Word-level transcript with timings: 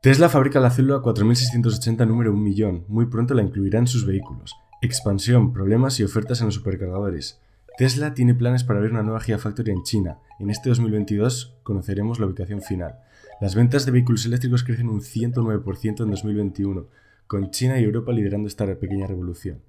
Tesla 0.00 0.28
fabrica 0.28 0.60
la 0.60 0.70
célula 0.70 1.00
4680 1.00 2.06
número 2.06 2.32
1 2.32 2.40
millón. 2.40 2.84
Muy 2.86 3.06
pronto 3.06 3.34
la 3.34 3.42
incluirá 3.42 3.80
en 3.80 3.88
sus 3.88 4.06
vehículos. 4.06 4.54
Expansión, 4.80 5.52
problemas 5.52 5.98
y 5.98 6.04
ofertas 6.04 6.38
en 6.38 6.46
los 6.46 6.54
supercargadores. 6.54 7.40
Tesla 7.76 8.14
tiene 8.14 8.36
planes 8.36 8.62
para 8.62 8.78
abrir 8.78 8.92
una 8.92 9.02
nueva 9.02 9.18
Gigafactory 9.18 9.72
en 9.72 9.82
China. 9.82 10.18
En 10.38 10.50
este 10.50 10.68
2022 10.68 11.56
conoceremos 11.64 12.20
la 12.20 12.26
ubicación 12.26 12.62
final. 12.62 13.00
Las 13.40 13.56
ventas 13.56 13.86
de 13.86 13.90
vehículos 13.90 14.24
eléctricos 14.24 14.62
crecen 14.62 14.88
un 14.88 15.00
109% 15.00 16.04
en 16.04 16.10
2021, 16.10 16.86
con 17.26 17.50
China 17.50 17.80
y 17.80 17.82
Europa 17.82 18.12
liderando 18.12 18.46
esta 18.46 18.66
pequeña 18.78 19.08
revolución. 19.08 19.62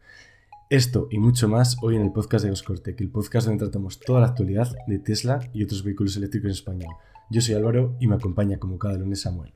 Esto 0.70 1.08
y 1.10 1.18
mucho 1.18 1.50
más 1.50 1.78
hoy 1.82 1.96
en 1.96 2.04
el 2.04 2.12
podcast 2.12 2.46
de 2.46 2.52
Oscortec, 2.52 3.02
el 3.02 3.10
podcast 3.10 3.48
donde 3.48 3.66
tratamos 3.66 4.00
toda 4.00 4.22
la 4.22 4.28
actualidad 4.28 4.76
de 4.86 5.00
Tesla 5.00 5.40
y 5.54 5.64
otros 5.64 5.84
vehículos 5.84 6.16
eléctricos 6.18 6.50
en 6.50 6.54
español. 6.54 6.94
Yo 7.32 7.42
soy 7.42 7.56
Álvaro 7.56 7.96
y 8.00 8.06
me 8.06 8.14
acompaña 8.14 8.60
como 8.60 8.78
cada 8.78 8.96
lunes 8.96 9.22
Samuel. 9.22 9.54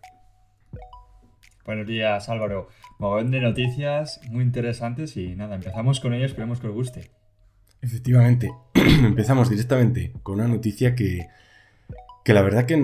Buenos 1.66 1.88
días, 1.88 2.28
Álvaro. 2.28 2.68
Mogón 3.00 3.32
de 3.32 3.40
noticias 3.40 4.20
muy 4.30 4.44
interesantes 4.44 5.16
y 5.16 5.34
nada, 5.36 5.56
empezamos 5.56 6.02
con 6.02 6.14
ello, 6.14 6.26
esperemos 6.26 6.60
que 6.60 6.68
os 6.68 6.74
guste. 6.74 7.12
Efectivamente, 7.82 8.52
empezamos 8.74 9.50
directamente 9.50 10.12
con 10.24 10.36
una 10.36 10.48
noticia 10.50 10.94
que, 10.94 11.28
que 12.26 12.34
la 12.34 12.42
verdad 12.42 12.66
que, 12.66 12.76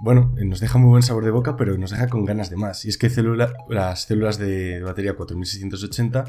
bueno, 0.00 0.34
nos 0.42 0.60
deja 0.60 0.78
muy 0.78 0.88
buen 0.88 1.02
sabor 1.02 1.26
de 1.26 1.30
boca, 1.30 1.56
pero 1.56 1.76
nos 1.76 1.90
deja 1.90 2.08
con 2.08 2.24
ganas 2.24 2.48
de 2.48 2.56
más. 2.56 2.86
Y 2.86 2.88
es 2.88 2.96
que 2.96 3.10
las 3.68 4.02
células 4.02 4.38
de 4.38 4.80
batería 4.80 5.14
4680, 5.14 6.24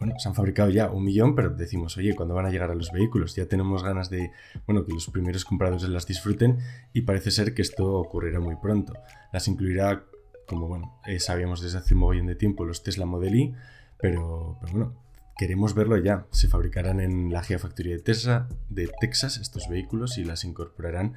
bueno, 0.00 0.14
se 0.18 0.28
han 0.28 0.34
fabricado 0.34 0.70
ya 0.70 0.90
un 0.90 1.04
millón, 1.04 1.36
pero 1.36 1.50
decimos, 1.50 1.96
oye, 1.98 2.16
¿cuándo 2.16 2.34
van 2.34 2.46
a 2.46 2.50
llegar 2.50 2.72
a 2.72 2.74
los 2.74 2.90
vehículos? 2.90 3.36
Ya 3.36 3.46
tenemos 3.46 3.84
ganas 3.84 4.10
de, 4.10 4.32
bueno, 4.66 4.84
que 4.84 4.92
los 4.92 5.08
primeros 5.08 5.44
compradores 5.44 5.88
las 5.88 6.04
disfruten 6.04 6.58
y 6.92 7.02
parece 7.02 7.30
ser 7.30 7.54
que 7.54 7.62
esto 7.62 7.94
ocurrirá 7.94 8.40
muy 8.40 8.56
pronto. 8.56 8.94
Las 9.32 9.46
incluirá 9.46 10.04
como 10.48 10.66
bueno, 10.66 10.98
eh, 11.06 11.20
sabíamos 11.20 11.60
desde 11.60 11.78
hace 11.78 11.94
un 11.94 12.00
mogollón 12.00 12.26
de 12.26 12.34
tiempo 12.34 12.64
los 12.64 12.82
Tesla 12.82 13.06
Model 13.06 13.34
Y, 13.36 13.54
pero, 14.00 14.58
bueno, 14.72 14.94
queremos 15.36 15.74
verlo 15.74 15.96
ya. 15.98 16.26
Se 16.30 16.48
fabricarán 16.48 17.00
en 17.00 17.32
la 17.32 17.42
Gigafactoría 17.42 17.96
de 17.96 18.02
Tesla 18.02 18.48
de 18.68 18.90
Texas 19.00 19.36
estos 19.38 19.68
vehículos 19.68 20.18
y 20.18 20.24
las 20.24 20.44
incorporarán 20.44 21.14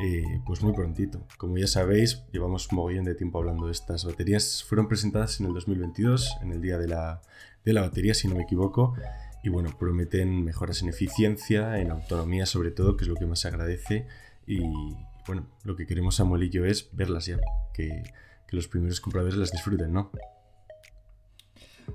eh, 0.00 0.40
pues 0.44 0.62
muy 0.62 0.72
prontito. 0.72 1.24
Como 1.38 1.56
ya 1.56 1.68
sabéis, 1.68 2.24
llevamos 2.32 2.70
un 2.72 2.76
mogollón 2.76 3.04
de 3.04 3.14
tiempo 3.14 3.38
hablando 3.38 3.66
de 3.66 3.72
estas 3.72 4.04
baterías. 4.04 4.64
Fueron 4.64 4.88
presentadas 4.88 5.38
en 5.40 5.46
el 5.46 5.54
2022, 5.54 6.38
en 6.42 6.52
el 6.52 6.60
día 6.60 6.78
de 6.78 6.88
la, 6.88 7.22
de 7.64 7.72
la 7.72 7.82
batería, 7.82 8.14
si 8.14 8.26
no 8.26 8.34
me 8.34 8.42
equivoco. 8.42 8.94
Y 9.44 9.50
bueno, 9.50 9.76
prometen 9.78 10.42
mejoras 10.42 10.82
en 10.82 10.88
eficiencia, 10.88 11.78
en 11.78 11.90
autonomía 11.90 12.46
sobre 12.46 12.70
todo, 12.70 12.96
que 12.96 13.04
es 13.04 13.08
lo 13.08 13.14
que 13.14 13.26
más 13.26 13.40
se 13.40 13.48
agradece. 13.48 14.06
Y 14.46 14.62
bueno, 15.26 15.46
lo 15.62 15.76
que 15.76 15.86
queremos 15.86 16.16
Samuel 16.16 16.42
y 16.42 16.58
es 16.64 16.88
verlas 16.92 17.26
ya, 17.26 17.38
que 17.72 18.02
que 18.46 18.56
los 18.56 18.68
primeros 18.68 19.00
compradores 19.00 19.36
las 19.36 19.50
disfruten, 19.50 19.92
¿no? 19.92 20.10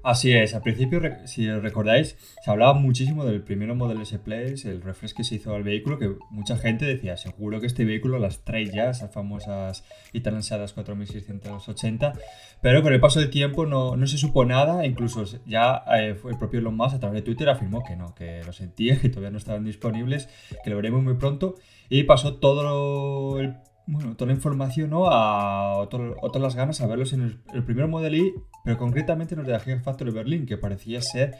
Así 0.04 0.32
es, 0.32 0.54
al 0.54 0.62
principio, 0.62 1.02
si 1.26 1.50
recordáis, 1.52 2.16
se 2.44 2.52
hablaba 2.52 2.74
muchísimo 2.74 3.26
del 3.26 3.42
primer 3.42 3.74
modelo 3.74 4.02
S-Place, 4.02 4.70
el 4.70 4.82
refresh 4.82 5.14
que 5.14 5.24
se 5.24 5.36
hizo 5.36 5.54
al 5.54 5.64
vehículo, 5.64 5.98
que 5.98 6.16
mucha 6.30 6.58
gente 6.58 6.86
decía, 6.86 7.18
seguro 7.18 7.60
que 7.60 7.68
este 7.68 7.86
vehículo 7.86 8.18
las 8.20 8.44
trae 8.46 8.66
ya, 8.68 8.92
esas 8.92 9.12
famosas 9.12 9.84
y 10.14 10.22
tan 10.22 10.36
ansiadas 10.36 10.74
4680, 10.74 12.14
pero 12.62 12.82
con 12.82 12.94
el 12.94 13.00
paso 13.00 13.20
del 13.20 13.30
tiempo 13.30 13.66
no, 13.66 13.98
no 13.98 14.08
se 14.08 14.18
supo 14.18 14.46
nada, 14.46 14.86
incluso 14.86 15.26
ya 15.46 15.84
eh, 15.98 16.16
el 16.24 16.38
propio 16.38 16.60
Elon 16.60 16.76
Musk 16.76 16.96
a 16.96 17.00
través 17.00 17.16
de 17.16 17.26
Twitter 17.26 17.50
afirmó 17.50 17.84
que 17.84 17.96
no, 17.96 18.16
que 18.16 18.44
lo 18.46 18.54
sentía, 18.54 18.98
que 19.02 19.10
todavía 19.10 19.32
no 19.32 19.38
estaban 19.38 19.66
disponibles, 19.66 20.30
que 20.64 20.70
lo 20.70 20.78
veremos 20.78 21.04
muy 21.04 21.16
pronto, 21.16 21.56
y 21.90 22.04
pasó 22.04 22.36
todo 22.36 23.40
el 23.40 23.56
bueno, 23.92 24.16
toda 24.16 24.28
la 24.28 24.36
información 24.36 24.92
¿no? 24.92 25.08
a 25.08 25.78
otras 25.78 26.42
las 26.42 26.56
ganas 26.56 26.80
a 26.80 26.86
verlos 26.86 27.12
en 27.14 27.42
el, 27.52 27.64
primer 27.64 27.88
Model 27.88 28.14
I, 28.14 28.34
pero 28.64 28.78
concretamente 28.78 29.34
en 29.34 29.40
los 29.40 29.48
de 29.48 29.54
la 29.54 29.60
Gigafactory 29.60 30.12
Berlin, 30.12 30.46
que 30.46 30.58
parecía 30.58 31.02
ser 31.02 31.36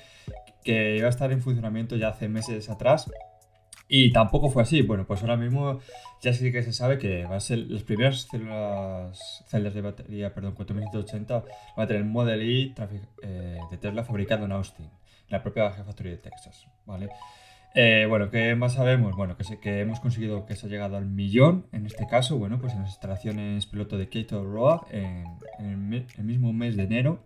que 0.64 0.98
iba 0.98 1.06
a 1.06 1.12
estar 1.12 1.32
en 1.32 1.42
funcionamiento 1.42 1.96
ya 1.96 2.10
hace 2.10 2.28
meses 2.28 2.70
atrás. 2.70 3.10
Y 3.88 4.12
tampoco 4.12 4.50
fue 4.50 4.64
así. 4.64 4.82
Bueno, 4.82 5.06
pues 5.06 5.22
ahora 5.22 5.38
mismo 5.38 5.80
ya 6.22 6.34
sí 6.34 6.52
que 6.52 6.64
se 6.64 6.74
sabe 6.74 6.98
que 6.98 7.26
va 7.26 7.36
a 7.36 7.40
ser 7.40 7.60
las 7.60 7.84
primeras 7.84 8.22
células, 8.24 9.44
celdas 9.48 9.76
de 9.76 9.82
batería, 9.82 10.34
perdón, 10.34 10.56
4180, 10.56 11.44
va 11.78 11.84
a 11.84 11.88
tener 11.88 12.02
el 12.02 12.08
Model 12.08 12.42
I 12.42 12.74
eh, 13.22 13.60
de 13.70 13.78
Tesla 13.78 14.04
fabricado 14.04 14.46
en 14.46 14.54
Austin, 14.54 14.86
en 14.86 14.92
la 15.30 15.44
propia 15.44 15.72
Gigafactory 15.72 16.10
de 16.10 16.18
Texas, 16.18 16.66
¿vale? 16.88 17.10
Eh, 17.76 18.08
bueno, 18.10 18.32
¿qué 18.32 18.56
más 18.56 18.74
sabemos? 18.74 19.16
Bueno, 19.16 19.38
que, 19.38 19.60
que 19.60 19.82
hemos 19.82 20.00
conseguido 20.00 20.46
que 20.46 20.56
se 20.56 20.66
ha 20.66 20.70
llegado 20.70 20.98
al 20.98 21.06
millón, 21.06 21.68
en 21.72 21.86
este 21.86 22.08
caso, 22.08 22.38
bueno, 22.38 22.60
pues 22.60 22.74
en 22.74 22.80
las 22.80 22.90
instalaciones 22.90 23.68
piloto 23.68 23.98
de 23.98 24.10
Kato 24.10 24.44
Road 24.44 24.82
en, 24.92 25.26
el, 26.18 26.24
mismo 26.24 26.52
mes 26.52 26.76
de 26.76 26.84
enero. 26.84 27.20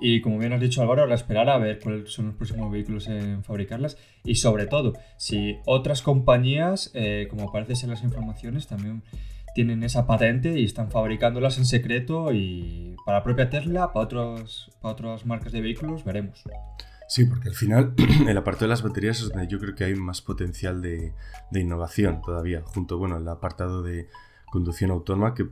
Y 0.00 0.20
como 0.20 0.38
bien 0.38 0.52
has 0.52 0.60
dicho 0.60 0.82
Álvaro, 0.82 1.02
ahora 1.02 1.14
esperar 1.14 1.48
a 1.48 1.58
ver 1.58 1.78
cuáles 1.78 2.12
son 2.12 2.26
los 2.26 2.34
próximos 2.34 2.72
vehículos 2.72 3.06
en 3.06 3.44
fabricarlas 3.44 3.96
y 4.24 4.34
sobre 4.34 4.66
todo 4.66 4.94
si 5.16 5.58
otras 5.64 6.02
compañías, 6.02 6.90
eh, 6.94 7.28
como 7.30 7.48
aparece 7.48 7.84
en 7.84 7.90
las 7.90 8.02
informaciones, 8.02 8.66
también 8.66 9.04
tienen 9.54 9.84
esa 9.84 10.06
patente 10.06 10.58
y 10.58 10.64
están 10.64 10.90
fabricándolas 10.90 11.58
en 11.58 11.66
secreto 11.66 12.32
y 12.32 12.96
para 13.06 13.18
la 13.18 13.24
propia 13.24 13.48
Tesla, 13.48 13.92
para, 13.92 14.04
otros, 14.04 14.72
para 14.80 14.94
otras 14.94 15.24
marcas 15.24 15.52
de 15.52 15.60
vehículos, 15.60 16.02
veremos. 16.02 16.42
Sí, 17.12 17.26
porque 17.26 17.50
al 17.50 17.54
final 17.54 17.92
el 18.26 18.38
apartado 18.38 18.64
de 18.64 18.70
las 18.70 18.82
baterías 18.82 19.20
es 19.20 19.28
donde 19.28 19.46
yo 19.46 19.60
creo 19.60 19.74
que 19.74 19.84
hay 19.84 19.94
más 19.94 20.22
potencial 20.22 20.80
de, 20.80 21.12
innovación 21.52 22.22
todavía, 22.22 22.62
junto 22.64 22.96
bueno, 22.96 23.16
al 23.16 23.28
apartado 23.28 23.82
de 23.82 24.08
conducción 24.50 24.90
autónoma, 24.90 25.34
que 25.34 25.46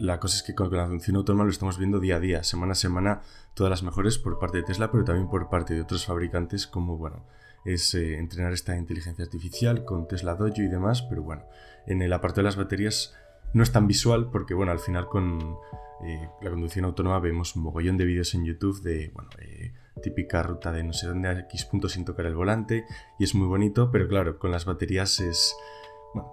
la 0.00 0.18
cosa 0.18 0.38
es 0.38 0.42
que 0.42 0.56
con 0.56 0.76
la 0.76 0.86
conducción 0.86 1.14
autónoma 1.14 1.44
lo 1.44 1.50
estamos 1.50 1.78
viendo 1.78 2.00
día 2.00 2.16
a 2.16 2.18
día, 2.18 2.42
semana 2.42 2.72
a 2.72 2.74
semana, 2.74 3.20
todas 3.54 3.70
las 3.70 3.84
mejores 3.84 4.18
por 4.18 4.40
parte 4.40 4.58
de 4.58 4.64
Tesla, 4.64 4.90
pero 4.90 5.04
también 5.04 5.28
por 5.28 5.48
parte 5.48 5.74
de 5.74 5.82
otros 5.82 6.04
fabricantes 6.04 6.66
como, 6.66 6.96
bueno, 6.96 7.24
es 7.64 7.94
eh, 7.94 8.18
entrenar 8.18 8.52
esta 8.52 8.76
inteligencia 8.76 9.24
artificial 9.24 9.84
con 9.84 10.08
Tesla 10.08 10.34
Dojo 10.34 10.62
y 10.62 10.66
demás, 10.66 11.02
pero 11.02 11.22
bueno, 11.22 11.44
en 11.86 12.02
el 12.02 12.12
apartado 12.12 12.40
de 12.40 12.46
las 12.46 12.56
baterías 12.56 13.14
no 13.54 13.62
es 13.62 13.70
tan 13.70 13.86
visual 13.86 14.30
porque, 14.32 14.54
bueno, 14.54 14.72
al 14.72 14.80
final 14.80 15.06
con 15.06 15.58
eh, 16.04 16.28
la 16.40 16.50
conducción 16.50 16.86
autónoma 16.86 17.20
vemos 17.20 17.54
un 17.54 17.62
mogollón 17.62 17.96
de 17.98 18.04
vídeos 18.04 18.34
en 18.34 18.44
YouTube 18.44 18.82
de, 18.82 19.12
bueno, 19.14 19.30
eh, 19.38 19.74
típica 20.00 20.42
ruta 20.42 20.72
de 20.72 20.82
no 20.82 20.92
sé 20.92 21.06
dónde 21.06 21.28
a 21.28 21.38
X 21.40 21.64
punto 21.64 21.88
sin 21.88 22.04
tocar 22.04 22.26
el 22.26 22.34
volante 22.34 22.84
y 23.18 23.24
es 23.24 23.34
muy 23.34 23.46
bonito, 23.46 23.90
pero 23.90 24.08
claro, 24.08 24.38
con 24.38 24.50
las 24.50 24.64
baterías 24.64 25.20
es, 25.20 25.54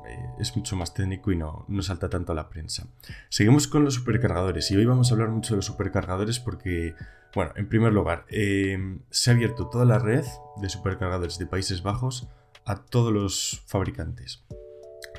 eh, 0.07 0.29
es 0.39 0.55
mucho 0.55 0.75
más 0.75 0.93
técnico 0.93 1.31
y 1.31 1.35
no, 1.35 1.65
no 1.67 1.81
salta 1.81 2.09
tanto 2.09 2.31
a 2.31 2.35
la 2.35 2.49
prensa. 2.49 2.87
Seguimos 3.29 3.67
con 3.67 3.83
los 3.83 3.95
supercargadores 3.95 4.69
y 4.71 4.75
hoy 4.75 4.85
vamos 4.85 5.11
a 5.11 5.15
hablar 5.15 5.29
mucho 5.29 5.53
de 5.53 5.57
los 5.57 5.65
supercargadores 5.65 6.39
porque, 6.39 6.95
bueno, 7.35 7.51
en 7.55 7.69
primer 7.69 7.93
lugar, 7.93 8.25
em, 8.29 9.01
se 9.09 9.29
ha 9.29 9.33
abierto 9.33 9.67
toda 9.69 9.85
la 9.85 9.99
red 9.99 10.25
de 10.61 10.69
supercargadores 10.69 11.37
de 11.37 11.45
Países 11.45 11.83
Bajos 11.83 12.27
a 12.65 12.83
todos 12.83 13.13
los 13.13 13.63
fabricantes. 13.67 14.43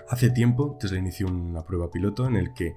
Hace 0.09 0.31
tiempo, 0.31 0.77
Tesla 0.81 0.99
inició 0.99 1.27
una 1.27 1.65
prueba 1.65 1.91
piloto 1.91 2.27
en 2.27 2.37
el 2.37 2.55
que 2.55 2.75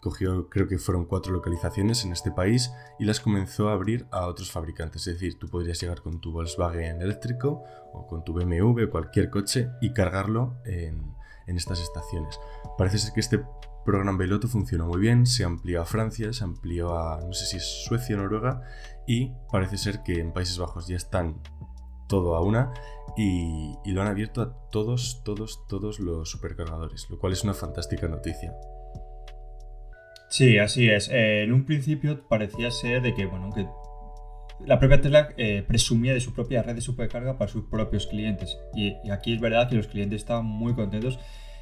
cogió 0.00 0.48
creo 0.48 0.68
que 0.68 0.78
fueron 0.78 1.04
cuatro 1.04 1.32
localizaciones 1.32 2.04
en 2.04 2.12
este 2.12 2.30
país 2.30 2.72
y 2.98 3.04
las 3.04 3.20
comenzó 3.20 3.68
a 3.68 3.72
abrir 3.72 4.06
a 4.10 4.26
otros 4.26 4.50
fabricantes. 4.50 5.06
Es 5.06 5.14
decir, 5.14 5.38
tú 5.38 5.48
podrías 5.48 5.80
llegar 5.80 6.02
con 6.02 6.20
tu 6.20 6.32
Volkswagen 6.32 7.02
eléctrico 7.02 7.64
o 7.92 8.06
con 8.06 8.24
tu 8.24 8.32
BMW 8.32 8.88
cualquier 8.90 9.30
coche 9.30 9.70
y 9.80 9.92
cargarlo 9.92 10.56
en, 10.64 11.16
estas 11.46 11.80
estaciones. 11.80 12.38
Parece 12.76 12.98
ser 12.98 13.14
que 13.14 13.20
este 13.20 13.42
programa 13.82 14.18
piloto 14.18 14.48
funcionó 14.48 14.86
muy 14.86 15.00
bien, 15.00 15.24
se 15.24 15.44
amplió 15.44 15.80
a 15.80 15.86
Francia, 15.86 16.30
se 16.34 16.44
amplió 16.44 16.98
a 16.98 17.22
no 17.22 17.32
sé 17.32 17.46
si 17.46 17.58
Suecia 17.58 18.16
o 18.16 18.18
Noruega 18.18 18.60
y 19.06 19.32
parece 19.50 19.78
ser 19.78 20.02
que 20.02 20.20
en 20.20 20.34
Países 20.34 20.58
Bajos 20.58 20.86
ya 20.88 20.96
están 20.96 21.40
todo 22.06 22.36
a 22.36 22.42
una 22.42 22.70
y, 23.16 23.74
y 23.82 23.92
lo 23.92 24.02
han 24.02 24.08
abierto 24.08 24.42
a 24.42 24.68
todos, 24.70 25.22
todos, 25.24 25.66
todos 25.68 26.00
los 26.00 26.30
supercargadores, 26.30 27.08
lo 27.08 27.18
cual 27.18 27.32
es 27.32 27.44
una 27.44 27.54
fantástica 27.54 28.08
noticia. 28.08 28.52
Sí, 30.28 30.58
así 30.58 30.88
es. 30.90 31.08
Eh, 31.08 31.42
en 31.42 31.52
un 31.52 31.64
principio 31.64 32.26
parecía 32.28 32.70
ser 32.70 33.02
de 33.02 33.14
que, 33.14 33.24
bueno, 33.24 33.50
que 33.50 33.66
la 34.64 34.78
propia 34.78 35.00
Tesla 35.00 35.30
eh, 35.36 35.64
presumía 35.66 36.12
de 36.12 36.20
su 36.20 36.34
propia 36.34 36.62
red 36.62 36.74
de 36.74 36.80
supercarga 36.80 37.38
para 37.38 37.50
sus 37.50 37.64
propios 37.64 38.06
clientes. 38.06 38.58
Y, 38.74 38.94
aquí 39.10 39.34
es 39.34 39.40
verdad 39.40 39.68
que 39.68 39.76
los 39.76 39.86
clientes 39.88 40.20
estaban 40.20 40.44
muy 40.44 40.74
contentos 40.74 41.18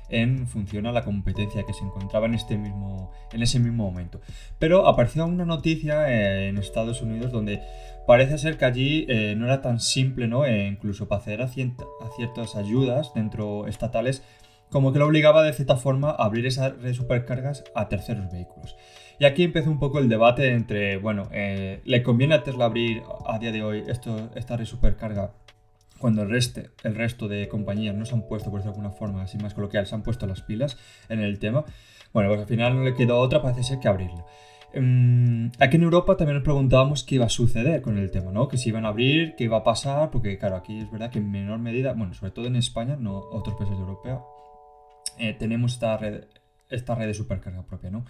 en 0.09 0.47
función 0.47 0.87
a 0.87 0.93
la 0.93 1.03
competencia 1.03 1.65
que 1.65 1.73
se 1.73 1.85
encontraba 1.85 2.27
en, 2.27 2.35
este 2.35 2.57
mismo, 2.57 3.13
en 3.33 3.43
ese 3.43 3.59
mismo 3.59 3.85
momento. 3.85 4.21
Pero 4.59 4.87
apareció 4.87 5.27
una 5.27 5.45
noticia 5.45 6.11
eh, 6.11 6.49
en 6.49 6.59
Estados 6.59 7.03
Unidos 7.03 7.33
donde 7.33 7.61
parece 8.07 8.39
ser 8.39 8.57
que 8.57 8.65
allí 8.65 9.07
no 9.37 9.47
era 9.47 9.63
tan 9.63 9.81
simple, 9.81 10.29
¿no? 10.29 10.47
incluso 10.47 11.09
para 11.09 11.19
acceder 11.19 11.43
a 11.43 11.49
ciertas 11.49 12.55
ayudas 12.55 13.13
dentro 13.15 13.67
estatales 13.67 14.23
como 14.71 14.93
que 14.93 14.99
lo 14.99 15.07
obligaba 15.07 15.43
de 15.43 15.53
cierta 15.53 15.77
forma 15.77 16.11
a 16.11 16.25
abrir 16.25 16.47
esa 16.47 16.71
red 16.71 16.79
de 16.79 16.95
supercargas 16.95 17.65
a 17.75 17.89
terceros 17.89 18.31
vehículos. 18.31 18.77
Y 19.19 19.25
aquí 19.25 19.45
empezó 19.45 19.71
un 19.71 19.79
poco 19.79 19.99
el 19.99 20.09
debate 20.09 20.53
entre, 20.53 20.99
bueno, 20.99 21.29
eh, 21.33 21.81
¿le 21.85 22.03
conviene 22.03 22.35
a 22.35 22.43
Tesla 22.43 22.67
abrir 22.67 23.03
a 23.27 23.39
día 23.39 23.53
de 23.53 23.63
hoy 23.63 23.85
esto, 23.87 24.31
esta 24.35 24.57
red 24.57 24.67
supercarga 24.67 25.33
cuando 25.99 26.23
el, 26.23 26.31
resto, 26.31 26.61
el 26.83 26.95
resto 26.95 27.27
de 27.29 27.49
compañías 27.49 27.95
no 27.95 28.05
se 28.05 28.15
han 28.15 28.23
puesto, 28.23 28.51
por 28.51 28.61
decirlo 28.61 28.75
de 28.75 28.81
alguna 28.81 28.99
forma, 28.99 29.23
así 29.23 29.39
más 29.39 29.55
coloquial, 29.55 29.87
se 29.87 29.95
han 29.95 30.03
puesto 30.03 30.27
las 30.27 30.43
pilas 30.43 30.77
en 31.09 31.21
el 31.21 31.39
tema, 31.39 31.65
bueno, 32.13 32.29
pues 32.29 32.41
al 32.41 32.47
final 32.47 32.77
no 32.77 32.85
le 32.85 32.95
quedó 32.95 33.19
otra, 33.19 33.41
parece 33.41 33.63
ser 33.63 33.79
que 33.81 33.89
abrirla. 33.89 34.25
Em, 34.73 35.51
aquí 35.59 35.77
en 35.77 35.85
Europa 35.85 36.17
también 36.17 36.37
nos 36.37 36.45
preguntábamos 36.45 37.03
qué 37.03 37.15
iba 37.15 37.25
a 37.25 37.31
suceder 37.31 37.81
con 37.81 37.97
el 37.97 38.11
tema, 38.11 38.31
¿no? 38.31 38.49
Que 38.49 38.59
si 38.59 38.69
iban 38.69 38.85
a 38.85 38.89
abrir, 38.89 39.35
qué 39.37 39.45
iba 39.45 39.57
a 39.57 39.65
pasar, 39.65 40.11
porque 40.11 40.37
claro, 40.39 40.57
aquí 40.57 40.81
es 40.81 40.91
verdad 40.91 41.11
que 41.11 41.19
en 41.19 41.31
menor 41.31 41.59
medida, 41.59 41.95
bueno, 41.95 42.13
sobre 42.13 42.33
todo 42.33 42.47
en 42.47 42.57
España, 42.57 42.97
no 43.01 43.17
otros 43.31 43.57
países 43.57 43.79
Europa, 43.79 44.23
eh, 45.19 45.35
tenemos 45.39 45.75
esta 45.75 45.97
red, 45.97 46.25
esta 46.69 46.95
red 46.95 47.07
de 47.07 47.15
supercarga 47.15 47.63
propia, 47.63 47.91
¿no? 47.91 48.05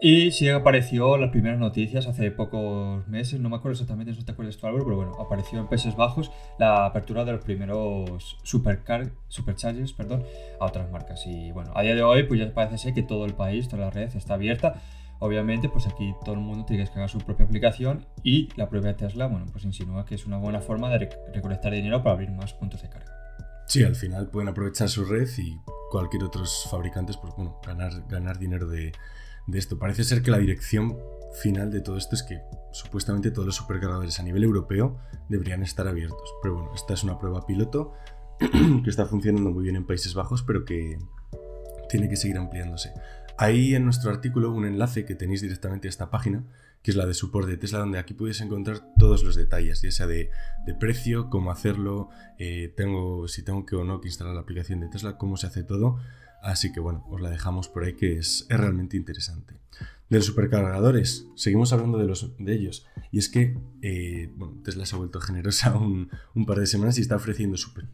Y 0.00 0.32
sí 0.32 0.48
apareció 0.48 1.16
las 1.16 1.30
primeras 1.30 1.58
noticias 1.58 2.06
hace 2.06 2.30
pocos 2.30 3.06
meses, 3.08 3.40
no 3.40 3.48
me 3.48 3.56
acuerdo 3.56 3.72
exactamente, 3.72 4.12
no 4.12 4.24
te 4.24 4.32
acuerdas 4.32 4.58
tú 4.58 4.66
Álvaro, 4.66 4.84
pero 4.84 4.96
bueno, 4.96 5.12
apareció 5.18 5.58
en 5.58 5.66
Países 5.66 5.96
Bajos 5.96 6.30
la 6.58 6.84
apertura 6.84 7.24
de 7.24 7.32
los 7.32 7.44
primeros 7.44 8.36
supercar 8.42 9.12
superchargers 9.28 9.92
perdón, 9.94 10.24
a 10.60 10.66
otras 10.66 10.90
marcas. 10.90 11.26
Y 11.26 11.52
bueno, 11.52 11.72
a 11.74 11.82
día 11.82 11.94
de 11.94 12.02
hoy 12.02 12.24
pues 12.24 12.38
ya 12.38 12.52
parece 12.52 12.76
ser 12.76 12.92
que 12.92 13.02
todo 13.02 13.24
el 13.24 13.34
país, 13.34 13.68
toda 13.68 13.86
la 13.86 13.90
red 13.90 14.14
está 14.14 14.34
abierta. 14.34 14.82
Obviamente, 15.20 15.70
pues 15.70 15.86
aquí 15.86 16.12
todo 16.22 16.34
el 16.34 16.40
mundo 16.40 16.66
tiene 16.66 16.82
que 16.82 16.86
descargar 16.86 17.08
su 17.08 17.18
propia 17.18 17.46
aplicación 17.46 18.04
y 18.22 18.50
la 18.56 18.68
propia 18.68 18.96
Tesla, 18.96 19.26
bueno, 19.26 19.46
pues 19.50 19.64
insinúa 19.64 20.04
que 20.04 20.16
es 20.16 20.26
una 20.26 20.36
buena 20.36 20.60
forma 20.60 20.90
de 20.90 21.08
recolectar 21.32 21.72
dinero 21.72 22.02
para 22.02 22.14
abrir 22.14 22.30
más 22.30 22.52
puntos 22.52 22.82
de 22.82 22.90
carga. 22.90 23.13
Sí, 23.66 23.82
al 23.82 23.96
final 23.96 24.28
pueden 24.30 24.48
aprovechar 24.48 24.88
su 24.88 25.04
red 25.04 25.28
y 25.38 25.58
cualquier 25.90 26.24
otro 26.24 26.44
fabricantes, 26.70 27.16
pues 27.16 27.34
bueno, 27.36 27.60
ganar, 27.66 27.92
ganar 28.08 28.38
dinero 28.38 28.68
de, 28.68 28.92
de 29.46 29.58
esto. 29.58 29.78
Parece 29.78 30.04
ser 30.04 30.22
que 30.22 30.30
la 30.30 30.38
dirección 30.38 30.96
final 31.34 31.70
de 31.70 31.80
todo 31.80 31.96
esto 31.96 32.14
es 32.14 32.22
que 32.22 32.40
supuestamente 32.72 33.30
todos 33.30 33.46
los 33.46 33.56
supercargadores 33.56 34.18
a 34.20 34.22
nivel 34.22 34.44
europeo 34.44 34.98
deberían 35.28 35.62
estar 35.62 35.88
abiertos. 35.88 36.34
Pero 36.42 36.54
bueno, 36.54 36.72
esta 36.74 36.94
es 36.94 37.04
una 37.04 37.18
prueba 37.18 37.46
piloto 37.46 37.92
que 38.38 38.90
está 38.90 39.06
funcionando 39.06 39.50
muy 39.50 39.64
bien 39.64 39.76
en 39.76 39.86
Países 39.86 40.14
Bajos, 40.14 40.42
pero 40.42 40.64
que 40.64 40.98
tiene 41.88 42.08
que 42.08 42.16
seguir 42.16 42.38
ampliándose. 42.38 42.92
Ahí 43.36 43.74
en 43.74 43.84
nuestro 43.84 44.10
artículo 44.10 44.52
un 44.52 44.64
enlace 44.64 45.04
que 45.04 45.14
tenéis 45.14 45.42
directamente 45.42 45.88
a 45.88 45.90
esta 45.90 46.10
página, 46.10 46.44
que 46.84 46.90
es 46.90 46.98
la 46.98 47.06
de 47.06 47.14
support 47.14 47.48
de 47.48 47.56
Tesla, 47.56 47.78
donde 47.78 47.98
aquí 47.98 48.12
podéis 48.12 48.42
encontrar 48.42 48.86
todos 48.98 49.24
los 49.24 49.36
detalles, 49.36 49.80
ya 49.80 49.90
sea 49.90 50.06
de, 50.06 50.28
precio, 50.78 51.30
cómo 51.30 51.50
hacerlo, 51.50 52.10
eh, 52.38 52.74
tengo, 52.76 53.26
si 53.26 53.42
tengo 53.42 53.64
que 53.64 53.74
o 53.74 53.84
no 53.84 54.02
que 54.02 54.08
instalar 54.08 54.34
la 54.34 54.42
aplicación 54.42 54.80
de 54.80 54.88
Tesla, 54.88 55.16
cómo 55.16 55.38
se 55.38 55.46
hace 55.46 55.64
todo. 55.64 55.96
Así 56.42 56.72
que 56.72 56.80
bueno, 56.80 57.06
os 57.08 57.22
la 57.22 57.30
dejamos 57.30 57.68
por 57.68 57.84
ahí 57.84 57.94
que 57.94 58.18
es, 58.18 58.44
realmente 58.50 58.98
interesante. 58.98 59.54
De 60.10 60.18
los 60.18 60.26
supercargadores, 60.26 61.26
seguimos 61.36 61.72
hablando 61.72 61.96
de, 61.96 62.04
los, 62.04 62.36
de 62.38 62.52
ellos. 62.54 62.86
Y 63.10 63.18
es 63.18 63.30
que 63.30 63.56
eh, 63.80 64.30
Tesla 64.62 64.84
se 64.84 64.94
ha 64.94 64.98
vuelto 64.98 65.22
generosa 65.22 65.74
un, 65.78 66.10
par 66.46 66.60
de 66.60 66.66
semanas 66.66 66.98
y 66.98 67.00
está 67.00 67.16
ofreciendo 67.16 67.56
super, 67.56 67.86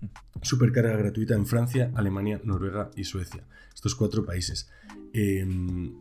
supercarga 0.43 0.97
gratuita 0.97 1.37
en 1.37 1.47
Francia, 1.47 1.93
Alemania, 1.95 2.41
Noruega 2.43 2.91
y 2.97 3.05
Suecia. 3.05 3.47
Estos 3.73 3.95
cuatro 3.95 4.25
países. 4.27 4.69
Em, 5.13 5.95